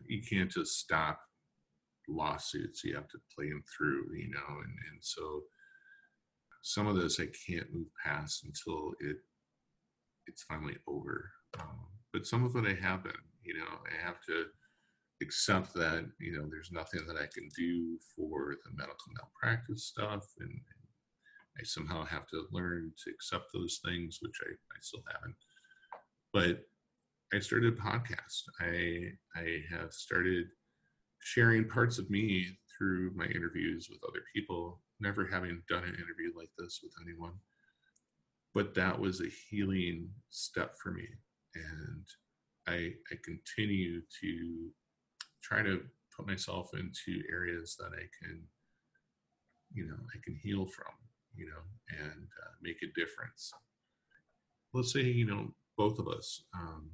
you 0.08 0.22
can't 0.22 0.50
just 0.50 0.78
stop 0.78 1.20
lawsuits. 2.08 2.84
You 2.84 2.94
have 2.94 3.08
to 3.08 3.18
play 3.34 3.48
them 3.48 3.62
through, 3.76 4.04
you 4.14 4.30
know, 4.30 4.48
and, 4.48 4.74
and 4.90 5.00
so 5.00 5.42
some 6.62 6.86
of 6.86 6.96
this 6.96 7.20
I 7.20 7.26
can't 7.46 7.72
move 7.72 7.88
past 8.02 8.44
until 8.44 8.92
it 9.00 9.16
it's 10.26 10.44
finally 10.44 10.76
over. 10.86 11.30
Um, 11.60 11.86
but 12.12 12.26
some 12.26 12.44
of 12.44 12.54
it 12.56 12.64
I 12.64 12.80
have 12.86 13.02
been, 13.02 13.12
you 13.42 13.54
know, 13.54 13.66
I 13.66 14.06
have 14.06 14.20
to 14.28 14.46
accept 15.20 15.74
that, 15.74 16.08
you 16.20 16.32
know, 16.32 16.46
there's 16.48 16.70
nothing 16.72 17.00
that 17.06 17.16
I 17.16 17.26
can 17.32 17.48
do 17.56 17.98
for 18.16 18.56
the 18.64 18.70
medical 18.74 19.12
malpractice 19.14 19.84
stuff 19.84 20.24
and, 20.38 20.50
and 20.50 20.82
I 21.58 21.64
somehow 21.64 22.04
have 22.04 22.26
to 22.28 22.46
learn 22.52 22.92
to 23.04 23.10
accept 23.10 23.52
those 23.52 23.80
things, 23.84 24.18
which 24.22 24.36
I, 24.46 24.52
I 24.52 24.78
still 24.80 25.02
haven't. 25.12 25.34
But 26.32 26.64
I 27.34 27.40
started 27.40 27.74
a 27.74 27.76
podcast. 27.76 28.42
I 28.60 29.12
I 29.34 29.62
have 29.70 29.92
started 29.92 30.46
sharing 31.20 31.68
parts 31.68 31.98
of 31.98 32.10
me 32.10 32.58
through 32.76 33.12
my 33.14 33.26
interviews 33.26 33.88
with 33.90 34.00
other 34.08 34.22
people, 34.34 34.80
never 35.02 35.26
having 35.26 35.62
done 35.68 35.82
an 35.82 35.94
interview 35.94 36.32
like 36.36 36.50
this 36.58 36.80
with 36.82 36.92
anyone. 37.04 37.34
But 38.54 38.74
that 38.74 38.98
was 38.98 39.20
a 39.20 39.28
healing 39.50 40.08
step 40.30 40.76
for 40.82 40.92
me. 40.92 41.06
And 41.54 42.06
I 42.66 42.92
I 43.10 43.16
continue 43.24 44.00
to 44.20 44.70
try 45.42 45.62
to 45.62 45.82
put 46.16 46.26
myself 46.26 46.70
into 46.74 47.22
areas 47.30 47.76
that 47.78 47.90
I 47.94 48.04
can, 48.22 48.42
you 49.74 49.86
know, 49.86 49.96
I 50.14 50.18
can 50.24 50.38
heal 50.42 50.66
from 50.66 50.94
you 51.36 51.46
know, 51.46 51.62
and 51.90 52.28
uh, 52.42 52.52
make 52.62 52.78
a 52.82 53.00
difference. 53.00 53.52
Let's 54.72 54.92
say, 54.92 55.02
you 55.02 55.26
know, 55.26 55.54
both 55.76 55.98
of 55.98 56.08
us, 56.08 56.44
um, 56.54 56.90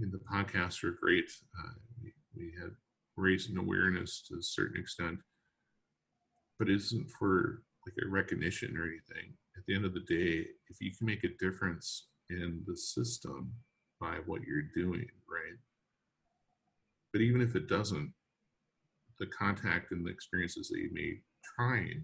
in 0.00 0.10
the 0.10 0.20
podcasts 0.32 0.82
are 0.84 0.96
great. 1.00 1.30
Uh, 1.58 1.72
we, 2.02 2.12
we 2.36 2.52
have 2.60 2.72
raised 3.16 3.50
an 3.50 3.58
awareness 3.58 4.22
to 4.28 4.36
a 4.38 4.42
certain 4.42 4.80
extent, 4.80 5.18
but 6.58 6.68
it 6.68 6.76
isn't 6.76 7.10
for 7.10 7.62
like 7.86 7.94
a 8.04 8.08
recognition 8.08 8.76
or 8.76 8.84
anything. 8.84 9.34
At 9.56 9.64
the 9.66 9.74
end 9.74 9.84
of 9.84 9.94
the 9.94 10.00
day, 10.00 10.46
if 10.68 10.80
you 10.80 10.92
can 10.96 11.06
make 11.06 11.24
a 11.24 11.36
difference 11.38 12.06
in 12.30 12.62
the 12.66 12.76
system 12.76 13.52
by 14.00 14.18
what 14.26 14.42
you're 14.42 14.70
doing, 14.74 15.06
right? 15.28 15.58
But 17.12 17.22
even 17.22 17.40
if 17.40 17.54
it 17.54 17.68
doesn't, 17.68 18.12
the 19.18 19.26
contact 19.26 19.92
and 19.92 20.06
the 20.06 20.10
experiences 20.10 20.68
that 20.68 20.78
you 20.78 20.90
made 20.92 21.20
trying 21.56 22.02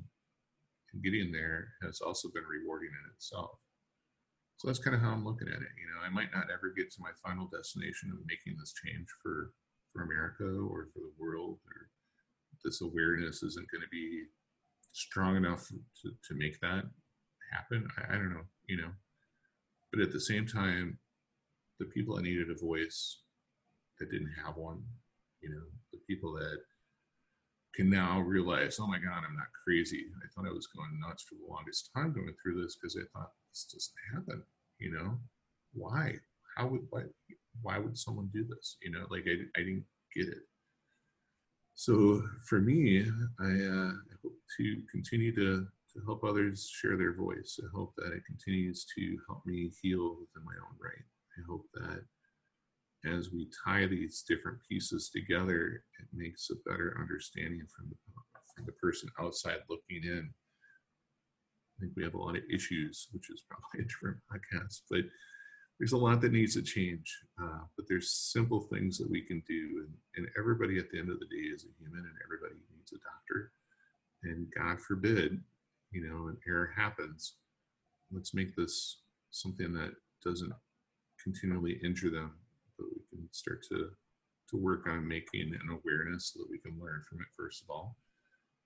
and 0.93 1.03
getting 1.03 1.33
there 1.33 1.69
has 1.83 2.01
also 2.01 2.29
been 2.29 2.45
rewarding 2.45 2.91
in 2.91 3.11
itself. 3.15 3.59
So 4.59 4.69
that's 4.69 4.79
kind 4.79 4.95
of 4.95 5.03
how 5.03 5.11
I'm 5.11 5.25
looking 5.25 5.49
at 5.49 5.55
it. 5.63 5.75
You 5.79 5.87
know, 5.95 6.05
I 6.05 6.11
might 6.11 6.35
not 6.35 6.51
ever 6.53 6.75
get 6.77 6.91
to 6.93 7.01
my 7.01 7.11
final 7.25 7.47
destination 7.47 8.11
of 8.11 8.27
making 8.27 8.57
this 8.59 8.75
change 8.85 9.07
for 9.23 9.53
for 9.93 10.03
America 10.03 10.45
or 10.45 10.89
for 10.93 11.01
the 11.01 11.17
world, 11.19 11.59
or 11.67 11.89
this 12.65 12.81
awareness 12.81 13.43
isn't 13.43 13.71
going 13.71 13.83
to 13.83 13.91
be 13.91 14.25
strong 14.93 15.37
enough 15.37 15.69
to, 15.69 16.11
to 16.11 16.35
make 16.35 16.61
that 16.61 16.85
happen. 17.53 17.87
I, 17.97 18.15
I 18.15 18.17
don't 18.17 18.33
know, 18.33 18.47
you 18.67 18.77
know. 18.77 18.91
But 19.93 20.03
at 20.03 20.13
the 20.13 20.21
same 20.21 20.47
time, 20.47 20.99
the 21.79 21.87
people 21.87 22.17
that 22.17 22.23
needed 22.23 22.51
a 22.51 22.65
voice 22.65 23.21
that 23.99 24.11
didn't 24.11 24.35
have 24.45 24.57
one, 24.57 24.83
you 25.41 25.51
know, 25.51 25.63
the 25.93 25.99
people 26.09 26.33
that 26.35 26.59
can 27.75 27.89
now 27.89 28.21
realize, 28.21 28.79
oh 28.81 28.87
my 28.87 28.99
God, 28.99 29.23
I'm 29.27 29.37
not 29.37 29.47
crazy. 29.65 30.07
I 30.23 30.27
thought 30.35 30.49
I 30.49 30.53
was 30.53 30.67
going 30.67 30.99
nuts 31.01 31.23
for 31.23 31.37
the 31.37 31.53
longest 31.53 31.91
time 31.95 32.13
going 32.13 32.35
through 32.43 32.63
this 32.63 32.77
because 32.77 32.97
I 32.97 33.07
thought 33.13 33.31
this 33.51 33.65
doesn't 33.73 34.15
happen. 34.15 34.43
You 34.79 34.93
know, 34.93 35.19
why? 35.73 36.15
How 36.57 36.67
would 36.67 36.83
why 36.91 37.03
why 37.63 37.79
would 37.79 37.97
someone 37.97 38.31
do 38.33 38.45
this? 38.45 38.77
You 38.83 38.91
know, 38.91 39.07
like 39.11 39.25
I, 39.27 39.37
I 39.59 39.63
didn't 39.63 39.85
get 40.15 40.29
it. 40.29 40.43
So 41.79 42.25
for 42.45 42.59
me, 42.59 43.07
I, 43.39 43.45
uh, 43.45 43.93
hope 44.25 44.35
to 44.57 44.83
continue 44.91 45.33
to 45.37 45.65
to 45.95 46.01
help 46.05 46.25
others 46.25 46.69
share 46.69 46.97
their 46.97 47.15
voice. 47.15 47.59
I 47.63 47.69
hope 47.73 47.95
that 47.99 48.13
it 48.13 48.27
continues 48.27 48.85
to 48.97 49.17
help 49.29 49.47
me 49.47 49.71
heal 49.81 50.17
within 50.19 50.45
my 50.45 50.55
own 50.55 50.77
right. 50.83 51.07
I 51.39 51.41
hope 51.49 51.67
that 51.75 52.03
as 53.09 53.31
we 53.31 53.49
tie 53.65 53.87
these 53.87 54.25
different 54.29 54.59
pieces 54.69 55.09
together, 55.09 55.85
it 56.01 56.09
makes 56.13 56.51
a 56.51 56.69
better 56.69 56.97
understanding 57.01 57.63
from 57.75 57.91
the, 57.91 57.97
from 58.55 58.67
the 58.67 58.73
person 58.73 59.09
outside 59.21 59.61
looking 59.71 60.03
in. 60.03 60.29
I 60.29 61.81
think 61.81 61.93
we 61.97 62.03
have 62.03 62.15
a 62.15 62.19
lot 62.19 62.37
of 62.37 62.43
issues, 62.53 63.07
which 63.13 63.31
is 63.31 63.45
probably 63.49 63.87
a 63.87 63.89
different 63.89 64.19
podcast, 64.31 64.81
but 64.91 65.05
there's 65.79 65.93
a 65.93 65.97
lot 65.97 66.21
that 66.21 66.33
needs 66.33 66.55
to 66.55 66.63
change. 66.63 67.19
Uh, 67.41 67.61
but 67.77 67.87
there's 67.89 68.13
simple 68.13 68.61
things 68.61 68.99
that 68.99 69.11
we 69.11 69.23
can 69.23 69.43
do, 69.47 69.85
and, 69.85 69.95
and 70.17 70.29
everybody 70.39 70.79
at 70.79 70.91
the 70.91 70.99
end 70.99 71.11
of 71.11 71.21
the 71.21 71.27
day 71.27 71.49
is 71.55 71.65
a 71.65 71.83
human, 71.83 72.01
and 72.01 72.15
everybody 72.25 72.55
needs 72.77 72.93
a 72.93 72.97
doctor. 72.97 73.53
And 74.25 74.49
God 74.57 74.81
forbid, 74.81 75.41
you 75.93 76.03
know, 76.03 76.29
an 76.29 76.37
error 76.49 76.73
happens. 76.77 77.35
Let's 78.13 78.35
make 78.35 78.57
this 78.57 78.99
something 79.31 79.73
that 79.75 79.93
doesn't 80.25 80.53
continually 81.23 81.79
injure 81.85 82.11
them 82.11 82.33
but 82.79 82.87
we 82.95 83.03
can 83.11 83.29
start 83.33 83.63
to 83.69 83.91
to 84.49 84.57
work 84.57 84.89
on 84.89 85.07
making 85.07 85.53
an 85.53 85.69
awareness 85.69 86.33
so 86.33 86.41
that 86.41 86.49
we 86.49 86.57
can 86.57 86.73
learn 86.81 87.03
from 87.07 87.21
it 87.21 87.29
first 87.37 87.63
of 87.63 87.69
all. 87.69 87.97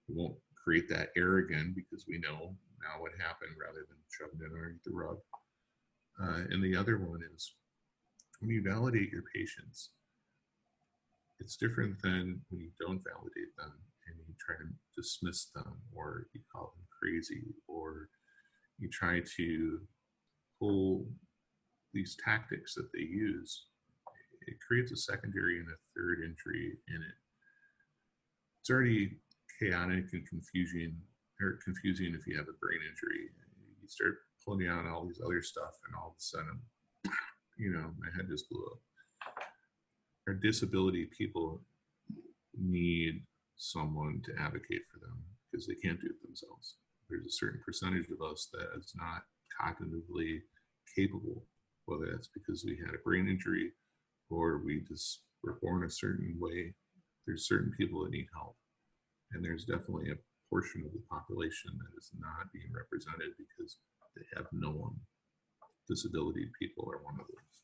We 0.07 0.15
won't 0.15 0.39
create 0.55 0.89
that 0.91 1.11
error 1.17 1.39
again 1.39 1.75
because 1.75 2.07
we 2.07 2.19
know 2.19 2.55
now 2.79 3.03
what 3.03 3.11
happened 3.19 3.59
rather 3.59 3.83
than 3.89 3.99
shoving 4.07 4.39
it 4.39 4.55
underneath 4.55 4.85
the 4.85 4.95
rug. 4.95 5.19
Uh, 6.21 6.45
and 6.51 6.63
the 6.63 6.77
other 6.77 6.99
one 6.99 7.21
is 7.35 7.55
when 8.41 8.51
you 8.51 8.63
validate 8.63 9.11
your 9.11 9.23
patients, 9.35 9.91
it's 11.39 11.57
different 11.57 12.01
than 12.03 12.41
when 12.51 12.61
you 12.61 12.71
don't 12.81 13.03
validate 13.05 13.57
them 13.57 13.73
and 14.07 14.17
you 14.27 14.35
try 14.39 14.57
to 14.57 14.71
dismiss 14.97 15.47
them 15.55 15.81
or 15.95 16.27
you 16.35 16.41
call 16.53 16.75
them 16.77 16.87
crazy 17.01 17.55
or 17.69 18.09
you 18.79 18.89
try 18.91 19.21
to 19.37 19.81
pull 20.61 21.07
these 21.93 22.17
tactics 22.25 22.75
that 22.75 22.89
they 22.93 23.03
use 23.03 23.67
it 24.47 24.57
creates 24.67 24.93
a 24.93 24.97
secondary 24.97 25.59
and 25.59 25.69
a 25.69 25.79
third 25.95 26.21
injury 26.25 26.79
in 26.89 27.03
it. 27.03 27.19
It's 28.61 28.71
already 28.71 29.19
chaotic 29.59 30.07
and 30.13 30.27
confusing, 30.29 30.97
or 31.41 31.59
confusing 31.65 32.15
if 32.15 32.27
you 32.27 32.37
have 32.37 32.49
a 32.49 32.59
brain 32.61 32.81
injury. 32.83 33.31
You 33.81 33.89
start 33.89 34.19
pulling 34.45 34.69
out 34.69 34.87
all 34.87 35.07
these 35.07 35.21
other 35.25 35.43
stuff, 35.43 35.79
and 35.87 35.95
all 35.97 36.09
of 36.09 36.15
a 36.19 36.23
sudden, 36.23 36.61
you 37.59 37.73
know, 37.73 37.91
my 37.99 38.09
head 38.17 38.29
just 38.29 38.49
blew 38.51 38.65
up. 38.67 38.81
Our 40.27 40.35
disability 40.35 41.09
people 41.17 41.63
need 42.59 43.25
someone 43.57 44.23
to 44.25 44.33
advocate 44.41 44.83
for 44.93 44.99
them 44.99 45.23
because 45.51 45.67
they 45.67 45.75
can't 45.75 46.01
do 46.01 46.09
it 46.09 46.23
themselves. 46.23 46.77
There's 47.09 47.27
a 47.27 47.31
certain 47.31 47.61
percentage 47.65 48.09
of 48.11 48.23
us 48.23 48.49
that 48.53 48.69
is 48.79 48.93
not 48.97 49.23
cognitively 49.61 50.41
capable, 50.97 51.45
whether 51.87 52.07
that's 52.11 52.29
because 52.29 52.65
we 52.65 52.79
had 52.85 52.95
a 52.95 53.03
brain 53.05 53.29
injury 53.29 53.73
or 54.31 54.59
we 54.65 54.81
just 54.89 55.21
were 55.43 55.59
born 55.61 55.85
a 55.85 55.91
certain 55.91 56.37
way. 56.41 56.75
There's 57.27 57.47
certain 57.47 57.73
people 57.79 58.03
that 58.03 58.13
need 58.13 58.27
help. 58.35 58.57
And 59.33 59.45
there's 59.45 59.65
definitely 59.65 60.11
a 60.11 60.21
portion 60.51 60.85
of 60.85 60.93
the 60.93 61.03
population 61.11 61.73
that 61.79 61.99
is 61.99 62.11
not 62.19 62.53
being 62.53 62.73
represented 62.73 63.33
because 63.39 63.79
they 64.17 64.27
have 64.37 64.47
no 64.53 64.71
one. 64.71 64.97
Disability 65.89 66.49
people 66.59 66.89
are 66.91 67.03
one 67.03 67.21
of 67.21 67.27
those, 67.27 67.59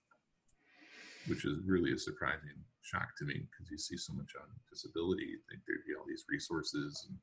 which 1.29 1.45
is 1.45 1.59
really 1.67 1.93
a 1.93 1.99
surprising 1.99 2.59
shock 2.83 3.09
to 3.19 3.25
me 3.25 3.35
because 3.35 3.71
you 3.71 3.79
see 3.79 3.97
so 3.97 4.13
much 4.13 4.33
on 4.41 4.49
disability. 4.71 5.25
You 5.25 5.39
think 5.49 5.63
there'd 5.67 5.87
be 5.87 5.95
all 5.99 6.05
these 6.07 6.25
resources. 6.29 7.07
And 7.09 7.19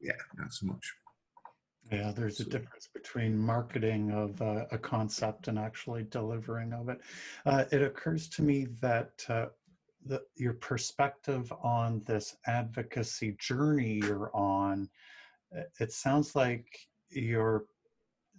yeah, 0.00 0.20
not 0.36 0.52
so 0.52 0.66
much. 0.66 0.94
Yeah, 1.92 2.12
there's 2.12 2.40
a 2.40 2.44
difference 2.44 2.88
between 2.94 3.36
marketing 3.36 4.10
of 4.10 4.40
uh, 4.40 4.64
a 4.70 4.78
concept 4.78 5.48
and 5.48 5.58
actually 5.58 6.04
delivering 6.04 6.72
of 6.72 6.88
it. 6.88 7.00
Uh, 7.44 7.64
it 7.72 7.82
occurs 7.82 8.28
to 8.30 8.42
me 8.42 8.68
that 8.80 9.24
uh, 9.28 9.46
the, 10.06 10.22
your 10.36 10.54
perspective 10.54 11.52
on 11.62 12.02
this 12.06 12.36
advocacy 12.46 13.36
journey 13.38 14.00
you're 14.02 14.30
on, 14.34 14.88
uh, 15.56 15.62
it 15.78 15.92
sounds 15.92 16.34
like 16.34 16.66
you're 17.14 17.66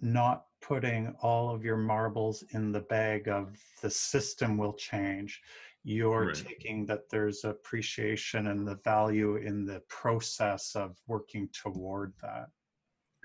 not 0.02 0.46
putting 0.62 1.16
all 1.22 1.54
of 1.54 1.64
your 1.64 1.78
marbles 1.78 2.44
in 2.52 2.72
the 2.72 2.82
bag 2.82 3.28
of 3.28 3.56
the 3.82 3.90
system 3.90 4.58
will 4.58 4.74
change. 4.74 5.42
You're 5.84 6.28
right. 6.28 6.36
taking 6.36 6.86
that 6.88 7.10
there's 7.10 7.44
appreciation 7.44 8.48
and 8.48 8.68
the 8.68 8.80
value 8.84 9.36
in 9.36 9.66
the 9.66 9.82
process 9.88 10.76
of 10.76 10.98
working 11.08 11.50
toward 11.54 12.14
that 12.22 12.48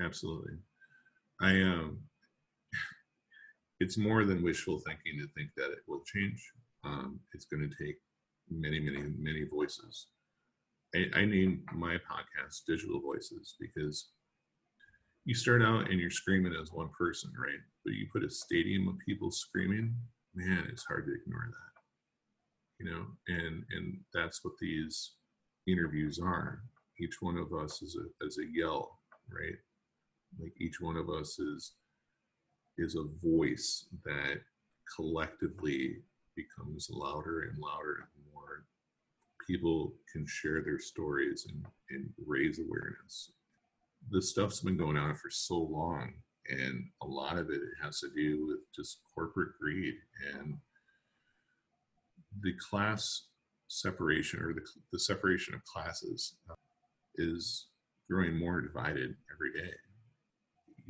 absolutely. 0.02 0.54
I 1.40 1.60
um, 1.62 1.98
it's 3.80 3.96
more 3.96 4.24
than 4.24 4.42
wishful 4.42 4.80
thinking 4.80 5.20
to 5.20 5.28
think 5.34 5.50
that 5.56 5.70
it 5.70 5.80
will 5.86 6.02
change. 6.04 6.42
Um, 6.84 7.20
it's 7.34 7.46
going 7.46 7.68
to 7.68 7.84
take 7.84 7.96
many, 8.50 8.80
many, 8.80 9.02
many 9.18 9.44
voices. 9.44 10.08
I, 10.94 11.06
I 11.14 11.24
name 11.24 11.64
my 11.72 11.94
podcast 11.94 12.64
"Digital 12.66 13.00
Voices" 13.00 13.56
because 13.60 14.10
you 15.24 15.34
start 15.34 15.62
out 15.62 15.90
and 15.90 16.00
you're 16.00 16.10
screaming 16.10 16.54
as 16.60 16.72
one 16.72 16.90
person, 16.96 17.30
right? 17.38 17.60
But 17.84 17.94
you 17.94 18.06
put 18.12 18.24
a 18.24 18.30
stadium 18.30 18.88
of 18.88 18.96
people 19.06 19.30
screaming, 19.30 19.94
man, 20.34 20.66
it's 20.70 20.84
hard 20.84 21.06
to 21.06 21.14
ignore 21.14 21.48
that. 21.50 22.84
You 22.84 22.90
know, 22.90 23.06
and 23.28 23.64
and 23.70 24.00
that's 24.14 24.42
what 24.42 24.54
these 24.60 25.12
interviews 25.66 26.18
are. 26.18 26.62
Each 26.98 27.16
one 27.20 27.36
of 27.36 27.52
us 27.52 27.82
is 27.82 27.96
a 27.96 28.26
is 28.26 28.38
a 28.38 28.46
yell, 28.52 28.98
right? 29.30 29.56
like 30.38 30.52
each 30.60 30.80
one 30.80 30.96
of 30.96 31.08
us 31.10 31.38
is 31.38 31.72
is 32.78 32.96
a 32.96 33.26
voice 33.26 33.86
that 34.04 34.40
collectively 34.96 35.96
becomes 36.36 36.88
louder 36.90 37.42
and 37.42 37.58
louder 37.58 38.08
and 38.14 38.24
more 38.32 38.64
people 39.46 39.92
can 40.12 40.24
share 40.26 40.62
their 40.62 40.78
stories 40.78 41.46
and, 41.48 41.64
and 41.90 42.08
raise 42.26 42.58
awareness 42.58 43.32
this 44.08 44.30
stuff's 44.30 44.60
been 44.60 44.76
going 44.76 44.96
on 44.96 45.14
for 45.14 45.30
so 45.30 45.56
long 45.58 46.12
and 46.48 46.84
a 47.02 47.06
lot 47.06 47.38
of 47.38 47.50
it 47.50 47.60
has 47.82 48.00
to 48.00 48.08
do 48.14 48.46
with 48.46 48.58
just 48.74 49.00
corporate 49.14 49.52
greed 49.60 49.94
and 50.34 50.56
the 52.42 52.52
class 52.70 53.26
separation 53.68 54.40
or 54.40 54.54
the, 54.54 54.62
the 54.92 54.98
separation 54.98 55.54
of 55.54 55.64
classes 55.64 56.36
uh, 56.50 56.54
is 57.16 57.66
growing 58.08 58.36
more 58.36 58.60
divided 58.60 59.14
every 59.32 59.52
day 59.52 59.72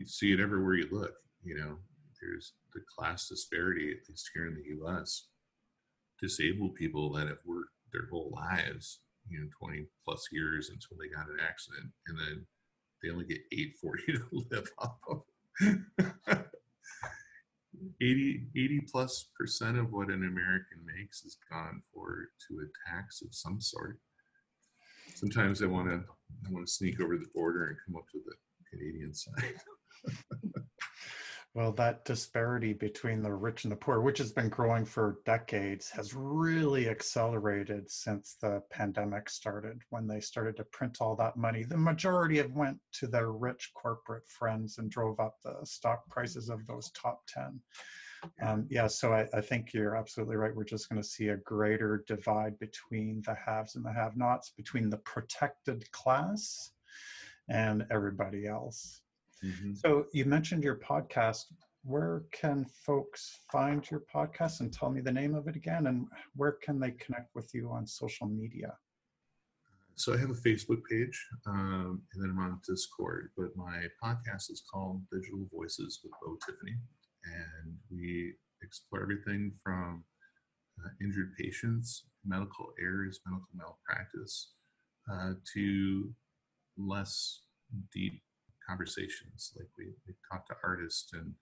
you 0.01 0.07
see 0.07 0.33
it 0.33 0.41
everywhere 0.41 0.75
you 0.75 0.89
look. 0.91 1.13
You 1.45 1.59
know, 1.59 1.77
there's 2.21 2.55
the 2.73 2.81
class 2.97 3.29
disparity, 3.29 3.91
at 3.91 4.09
least 4.09 4.31
here 4.35 4.47
in 4.47 4.55
the 4.55 4.69
U.S. 4.81 5.27
Disabled 6.21 6.75
people 6.75 7.13
that 7.13 7.29
have 7.29 7.45
worked 7.45 7.73
their 7.93 8.09
whole 8.11 8.33
lives, 8.35 9.01
you 9.29 9.41
know, 9.41 9.49
20 9.59 9.85
plus 10.05 10.27
years 10.33 10.71
until 10.71 10.97
they 10.99 11.15
got 11.15 11.29
an 11.29 11.39
accident, 11.47 11.93
and 12.07 12.19
then 12.19 12.47
they 13.03 13.11
only 13.11 13.25
get 13.25 13.41
840 13.53 14.13
to 14.13 14.25
live 14.51 14.69
off 14.79 14.99
of. 15.09 15.23
80, 18.03 18.47
80 18.57 18.81
plus 18.91 19.29
percent 19.39 19.79
of 19.79 19.93
what 19.93 20.09
an 20.09 20.25
American 20.27 20.85
makes 20.85 21.23
is 21.25 21.39
gone 21.51 21.83
for 21.95 22.29
to 22.49 22.61
a 22.61 22.91
tax 22.91 23.23
of 23.23 23.35
some 23.35 23.61
sort. 23.61 23.99
Sometimes 25.15 25.63
I 25.63 25.67
want 25.67 25.89
to 25.89 26.03
I 26.47 26.51
want 26.51 26.67
to 26.67 26.73
sneak 26.73 27.01
over 27.01 27.17
the 27.17 27.27
border 27.35 27.67
and 27.67 27.77
come 27.87 27.97
up 27.97 28.09
to 28.13 28.21
the 28.25 28.35
Canadian 28.71 29.15
side. 29.15 29.55
well, 31.53 31.73
that 31.73 32.05
disparity 32.05 32.73
between 32.73 33.23
the 33.23 33.33
rich 33.33 33.65
and 33.65 33.73
the 33.73 33.77
poor, 33.77 34.01
which 34.01 34.19
has 34.19 34.31
been 34.31 34.49
growing 34.49 34.85
for 34.85 35.19
decades, 35.25 35.91
has 35.91 36.15
really 36.15 36.89
accelerated 36.89 37.91
since 37.91 38.37
the 38.41 38.63
pandemic 38.71 39.29
started. 39.29 39.83
When 39.91 40.07
they 40.07 40.21
started 40.21 40.57
to 40.59 40.65
print 40.65 40.99
all 41.01 41.17
that 41.17 41.37
money, 41.37 41.65
the 41.65 41.77
majority 41.77 42.39
of 42.39 42.55
went 42.55 42.79
to 42.95 43.09
their 43.09 43.33
rich 43.33 43.73
corporate 43.75 44.29
friends 44.29 44.79
and 44.79 44.89
drove 44.89 45.19
up 45.19 45.39
the 45.43 45.57
stock 45.65 46.09
prices 46.09 46.51
of 46.51 46.65
those 46.69 46.93
top 46.93 47.23
10. 47.27 47.61
Um, 48.43 48.67
yeah, 48.71 48.87
so 48.87 49.13
I, 49.13 49.27
I, 49.35 49.41
think 49.41 49.73
you're 49.73 49.97
absolutely 49.97 50.37
right. 50.37 50.55
We're 50.55 50.65
just 50.65 50.91
going 50.91 51.01
to 51.01 51.09
see 51.09 51.29
a 51.29 51.39
greater 51.39 52.05
divide 52.07 52.59
between 52.59 53.23
the 53.25 53.35
haves 53.35 53.77
and 53.77 53.85
the 53.85 53.93
have 53.93 54.17
nots, 54.17 54.53
between 54.57 54.91
the 54.91 54.99
protected 54.99 55.91
class 55.91 56.73
and 57.49 57.87
everybody 57.91 58.47
else. 58.47 59.01
Mm-hmm. 59.45 59.75
So 59.75 60.07
you 60.13 60.25
mentioned 60.25 60.65
your 60.65 60.77
podcast. 60.77 61.45
Where 61.83 62.25
can 62.33 62.67
folks 62.85 63.41
find 63.51 63.89
your 63.91 64.03
podcast 64.15 64.61
and 64.61 64.73
tell 64.73 64.91
me 64.91 65.01
the 65.01 65.13
name 65.13 65.35
of 65.35 65.49
it 65.49 65.57
again? 65.57 65.87
And 65.87 66.07
where 66.37 66.53
can 66.63 66.79
they 66.79 66.91
connect 66.93 67.35
with 67.35 67.51
you 67.55 67.71
on 67.71 67.87
social 67.87 68.27
media? 68.27 68.75
So 69.95 70.15
I 70.15 70.19
have 70.19 70.31
a 70.31 70.35
Facebook 70.35 70.81
page 70.91 71.27
um, 71.47 72.03
and 72.13 72.23
then 72.23 72.31
I'm 72.31 72.39
on 72.39 72.61
Discord, 72.67 73.31
but 73.37 73.55
my 73.57 73.85
podcast 74.03 74.51
is 74.51 74.63
called 74.73 75.03
Digital 75.13 75.47
Voices 75.55 76.01
with 76.03 76.13
Bo 76.23 76.37
Tiffany. 76.47 76.77
And 77.25 77.77
we 77.91 78.35
explore 78.63 79.03
everything 79.03 79.53
from 79.63 80.05
uh, 80.83 80.89
injured 81.03 81.33
patients, 81.39 82.07
medical 82.25 82.73
errors, 82.81 83.21
medical 83.27 83.49
malpractice, 83.55 84.53
uh, 85.11 85.33
to 85.55 86.11
less 86.79 87.43
deep 87.93 88.23
conversations. 88.71 89.53
Like 89.59 89.69
we 89.77 89.87
we 90.07 90.15
talked 90.31 90.49
to 90.49 90.57
artists 90.63 91.13
and 91.13 91.35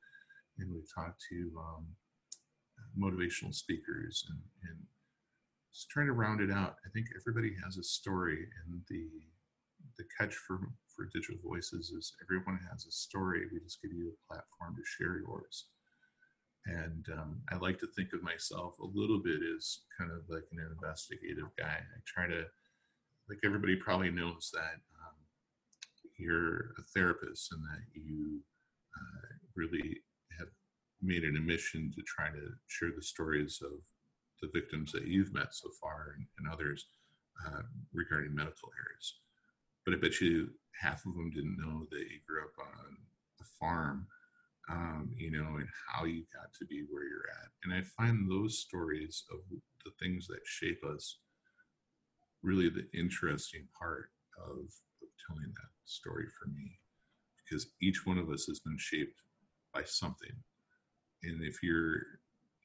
and 0.59 0.73
we've 0.73 0.89
talked 0.95 1.21
to 1.31 1.39
um, 1.61 1.85
motivational 2.97 3.55
speakers 3.55 4.25
and 4.29 4.41
and 4.69 4.79
just 5.73 5.91
trying 5.91 6.07
to 6.07 6.13
round 6.13 6.41
it 6.41 6.51
out. 6.51 6.77
I 6.87 6.89
think 6.93 7.07
everybody 7.21 7.55
has 7.65 7.77
a 7.77 7.85
story, 7.85 8.49
and 8.65 8.81
the 8.89 9.05
the 9.99 10.05
catch 10.19 10.35
for 10.35 10.59
for 10.97 11.11
digital 11.13 11.39
voices 11.45 11.91
is 11.91 12.15
everyone 12.25 12.59
has 12.71 12.87
a 12.87 12.93
story. 12.93 13.43
We 13.53 13.61
just 13.61 13.83
give 13.83 13.93
you 13.93 14.11
a 14.11 14.33
platform 14.33 14.75
to 14.77 14.83
share 14.97 15.21
yours. 15.21 15.67
And 16.67 17.07
um, 17.17 17.41
I 17.51 17.57
like 17.57 17.79
to 17.79 17.89
think 17.97 18.13
of 18.13 18.23
myself 18.23 18.79
a 18.79 18.93
little 18.93 19.23
bit 19.25 19.41
as 19.57 19.81
kind 19.99 20.11
of 20.11 20.29
like 20.29 20.45
an 20.53 20.59
investigative 20.59 21.49
guy. 21.57 21.81
I 21.81 21.99
try 22.05 22.27
to, 22.27 22.45
like 23.31 23.39
everybody 23.43 23.77
probably 23.77 24.11
knows 24.11 24.51
that 24.53 24.83
you're 26.19 26.75
a 26.79 26.83
therapist 26.95 27.53
and 27.53 27.63
that 27.63 27.83
you 27.95 28.41
uh, 28.97 29.29
really 29.57 29.99
have 30.39 30.49
made 31.01 31.25
it 31.25 31.37
a 31.37 31.41
mission 31.41 31.93
to 31.95 32.03
try 32.03 32.29
to 32.29 32.51
share 32.67 32.91
the 32.95 33.03
stories 33.03 33.61
of 33.63 33.79
the 34.43 34.51
victims 34.53 34.93
that 34.93 35.07
you've 35.07 35.33
met 35.33 35.55
so 35.55 35.69
far 35.81 36.15
and, 36.17 36.27
and 36.39 36.53
others 36.53 36.87
uh, 37.47 37.63
regarding 37.93 38.35
medical 38.35 38.71
errors. 38.79 39.21
But 39.85 39.95
I 39.95 39.99
bet 39.99 40.21
you 40.21 40.51
half 40.81 41.07
of 41.07 41.15
them 41.15 41.31
didn't 41.31 41.59
know 41.59 41.87
that 41.91 41.99
you 41.99 42.21
grew 42.27 42.43
up 42.43 42.55
on 42.61 42.97
a 43.41 43.45
farm, 43.59 44.07
um, 44.71 45.11
you 45.17 45.31
know, 45.31 45.57
and 45.57 45.69
how 45.89 46.05
you 46.05 46.25
got 46.35 46.53
to 46.59 46.67
be 46.67 46.85
where 46.91 47.05
you're 47.05 47.31
at. 47.43 47.51
And 47.65 47.73
I 47.73 47.83
find 47.97 48.31
those 48.31 48.59
stories 48.59 49.25
of 49.33 49.39
the 49.85 49.93
things 49.99 50.27
that 50.27 50.41
shape 50.45 50.83
us 50.85 51.19
really 52.43 52.69
the 52.69 52.87
interesting 52.95 53.67
part 53.79 54.11
of, 54.39 54.59
of 54.59 55.09
telling 55.27 55.53
that 55.55 55.78
story 55.89 56.27
for 56.39 56.49
me, 56.51 56.79
because 57.45 57.69
each 57.83 58.07
one 58.07 58.19
of 58.19 58.31
us 58.31 58.45
has 58.47 58.61
been 58.61 58.77
shaped 58.79 59.23
by 59.75 59.83
something. 59.85 60.33
And 61.23 61.43
if 61.43 61.63
you're, 61.63 61.97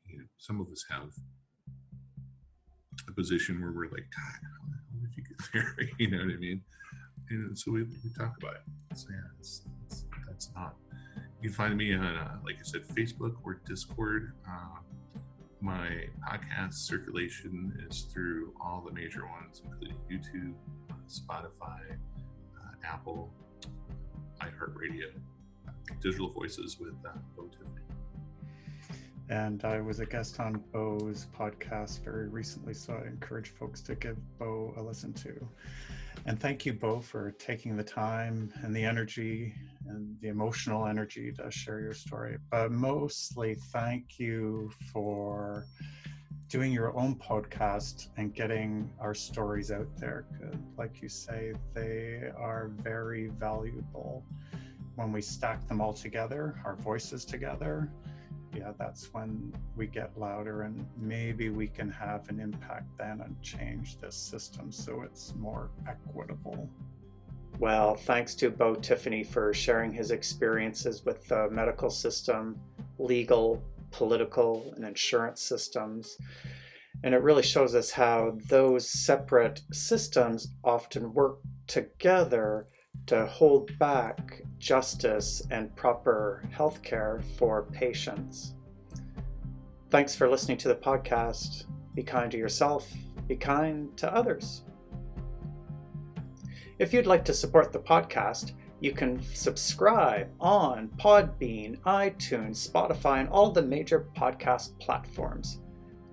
you 0.05 0.19
know, 0.19 0.26
some 0.38 0.59
of 0.59 0.67
us 0.71 0.86
have 0.89 1.09
a 3.09 3.13
position 3.13 3.61
where 3.61 3.71
we're 3.71 3.86
like, 3.86 4.05
God, 4.15 4.39
how 4.43 4.67
the 4.67 4.78
hell 4.91 5.01
did 5.01 5.15
you 5.15 5.24
get 5.24 5.53
there? 5.53 5.89
you 5.99 6.11
know 6.11 6.24
what 6.24 6.34
I 6.34 6.38
mean? 6.38 6.61
And 7.30 7.57
so 7.57 7.71
we, 7.71 7.84
we 7.84 8.11
talk 8.17 8.34
about 8.38 8.55
it. 8.55 8.97
So 8.97 9.07
yeah, 9.11 9.17
it's, 9.39 9.63
it's, 9.88 10.05
that's 10.28 10.49
not. 10.55 10.76
You 11.41 11.49
can 11.49 11.55
find 11.55 11.78
me 11.78 11.93
on, 11.93 12.03
uh, 12.05 12.38
like 12.45 12.55
I 12.59 12.63
said, 12.63 12.84
Facebook 12.89 13.36
or 13.43 13.61
Discord. 13.65 14.34
Uh, 14.47 14.80
my 15.61 16.07
podcast 16.30 16.74
circulation 16.74 17.74
is 17.89 18.01
through 18.13 18.53
all 18.61 18.84
the 18.86 18.93
major 18.93 19.26
ones, 19.26 19.61
including 19.63 19.97
YouTube, 20.11 20.53
Spotify, 21.07 21.97
Apple, 22.84 23.32
iHeartRadio, 24.42 25.12
Digital 26.02 26.30
Voices 26.30 26.80
with 26.80 26.96
uh, 27.06 27.12
Bo 27.36 27.44
Tiffany 27.44 27.84
and 29.30 29.64
I 29.64 29.82
was 29.82 30.00
a 30.00 30.06
guest 30.06 30.40
on 30.40 30.62
Bo's 30.72 31.28
podcast 31.38 32.04
very 32.04 32.28
recently, 32.28 32.74
so 32.74 32.94
I 32.94 33.08
encourage 33.08 33.50
folks 33.50 33.82
to 33.82 33.96
give 33.96 34.18
Bo 34.38 34.74
a 34.78 34.82
listen 34.82 35.14
to. 35.14 35.48
And 36.26 36.40
thank 36.40 36.66
you, 36.66 36.74
Bo, 36.74 37.00
for 37.00 37.32
taking 37.32 37.76
the 37.76 37.84
time 37.84 38.54
and 38.62 38.76
the 38.76 38.84
energy 38.84 39.54
and 39.88 40.16
the 40.22 40.28
emotional 40.28 40.86
energy 40.86 41.32
to 41.34 41.50
share 41.52 41.80
your 41.80 41.94
story. 41.94 42.38
But 42.52 42.72
mostly, 42.72 43.56
thank 43.72 44.20
you 44.20 44.72
for 44.92 45.66
doing 46.54 46.72
your 46.72 46.95
own 46.95 47.16
podcast 47.16 48.10
and 48.18 48.34
getting 48.36 48.88
our 48.99 49.16
stories 49.16 49.72
out 49.72 49.88
there. 49.97 50.26
Like 50.78 51.01
you 51.01 51.10
say, 51.10 51.54
they 51.74 52.32
are 52.38 52.70
very 52.78 53.30
valuable 53.39 54.24
when 54.95 55.12
we 55.12 55.20
stack 55.20 55.68
them 55.68 55.82
all 55.82 55.93
together, 55.93 56.62
our 56.64 56.76
voices 56.76 57.26
together 57.26 57.89
yeah, 58.56 58.72
that's 58.78 59.12
when 59.14 59.54
we 59.76 59.88
get 59.88 60.18
louder 60.18 60.64
and 60.64 60.86
maybe 60.97 61.49
we 61.49 61.68
can 61.68 61.89
have 61.89 62.30
an 62.30 62.39
impact 62.39 62.86
then 62.97 63.22
and 63.22 63.41
change 63.41 63.97
this 63.97 64.16
system 64.16 64.72
so 64.72 65.01
it's 65.01 65.34
more 65.38 65.72
equitable. 65.88 66.70
Well, 67.60 67.95
thanks 67.95 68.36
to 68.36 68.49
Bo 68.49 68.76
Tiffany 68.76 69.24
for 69.24 69.54
sharing 69.54 69.91
his 69.91 70.12
experiences 70.12 71.06
with 71.06 71.28
the 71.28 71.49
medical 71.49 71.89
system, 71.89 72.60
legal, 72.97 73.64
political, 73.94 74.74
and 74.76 74.84
insurance 74.84 75.41
systems. 75.41 76.18
And 77.04 77.14
it 77.14 77.22
really 77.22 77.44
shows 77.44 77.76
us 77.76 77.91
how 77.91 78.38
those 78.50 78.89
separate 78.89 79.62
systems 79.72 80.50
often 80.64 81.14
work 81.14 81.39
together 81.68 82.68
to 83.06 83.26
hold 83.26 83.78
back 83.80 84.41
justice 84.60 85.41
and 85.52 85.76
proper 85.76 86.44
health 86.52 86.82
care 86.84 87.22
for 87.38 87.64
patients. 87.72 88.56
Thanks 89.89 90.16
for 90.16 90.30
listening 90.30 90.58
to 90.58 90.68
the 90.68 90.76
podcast. 90.76 91.66
Be 91.94 92.04
kind 92.04 92.32
to 92.32 92.38
yourself, 92.38 92.91
be 93.28 93.36
kind 93.36 93.96
to 93.98 94.14
others. 94.14 94.64
If 96.80 96.91
you'd 96.94 97.06
like 97.06 97.24
to 97.26 97.34
support 97.34 97.72
the 97.72 97.80
podcast, 97.80 98.54
you 98.84 98.92
can 98.92 99.20
subscribe 99.34 100.30
on 100.40 100.90
Podbean, 101.00 101.80
iTunes, 101.82 102.70
Spotify, 102.70 103.22
and 103.22 103.30
all 103.30 103.50
the 103.50 103.62
major 103.62 104.08
podcast 104.16 104.78
platforms. 104.80 105.60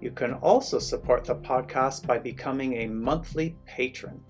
You 0.00 0.12
can 0.12 0.34
also 0.34 0.78
support 0.78 1.24
the 1.24 1.34
podcast 1.34 2.06
by 2.06 2.18
becoming 2.18 2.78
a 2.78 2.86
monthly 2.86 3.56
patron 3.66 4.22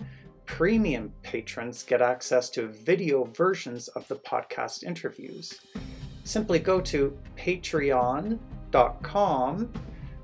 Premium 0.51 1.13
patrons 1.23 1.81
get 1.83 2.01
access 2.01 2.49
to 2.49 2.67
video 2.67 3.23
versions 3.23 3.87
of 3.87 4.05
the 4.09 4.17
podcast 4.17 4.83
interviews. 4.83 5.61
Simply 6.25 6.59
go 6.59 6.81
to 6.81 7.17
patreon.com 7.37 8.39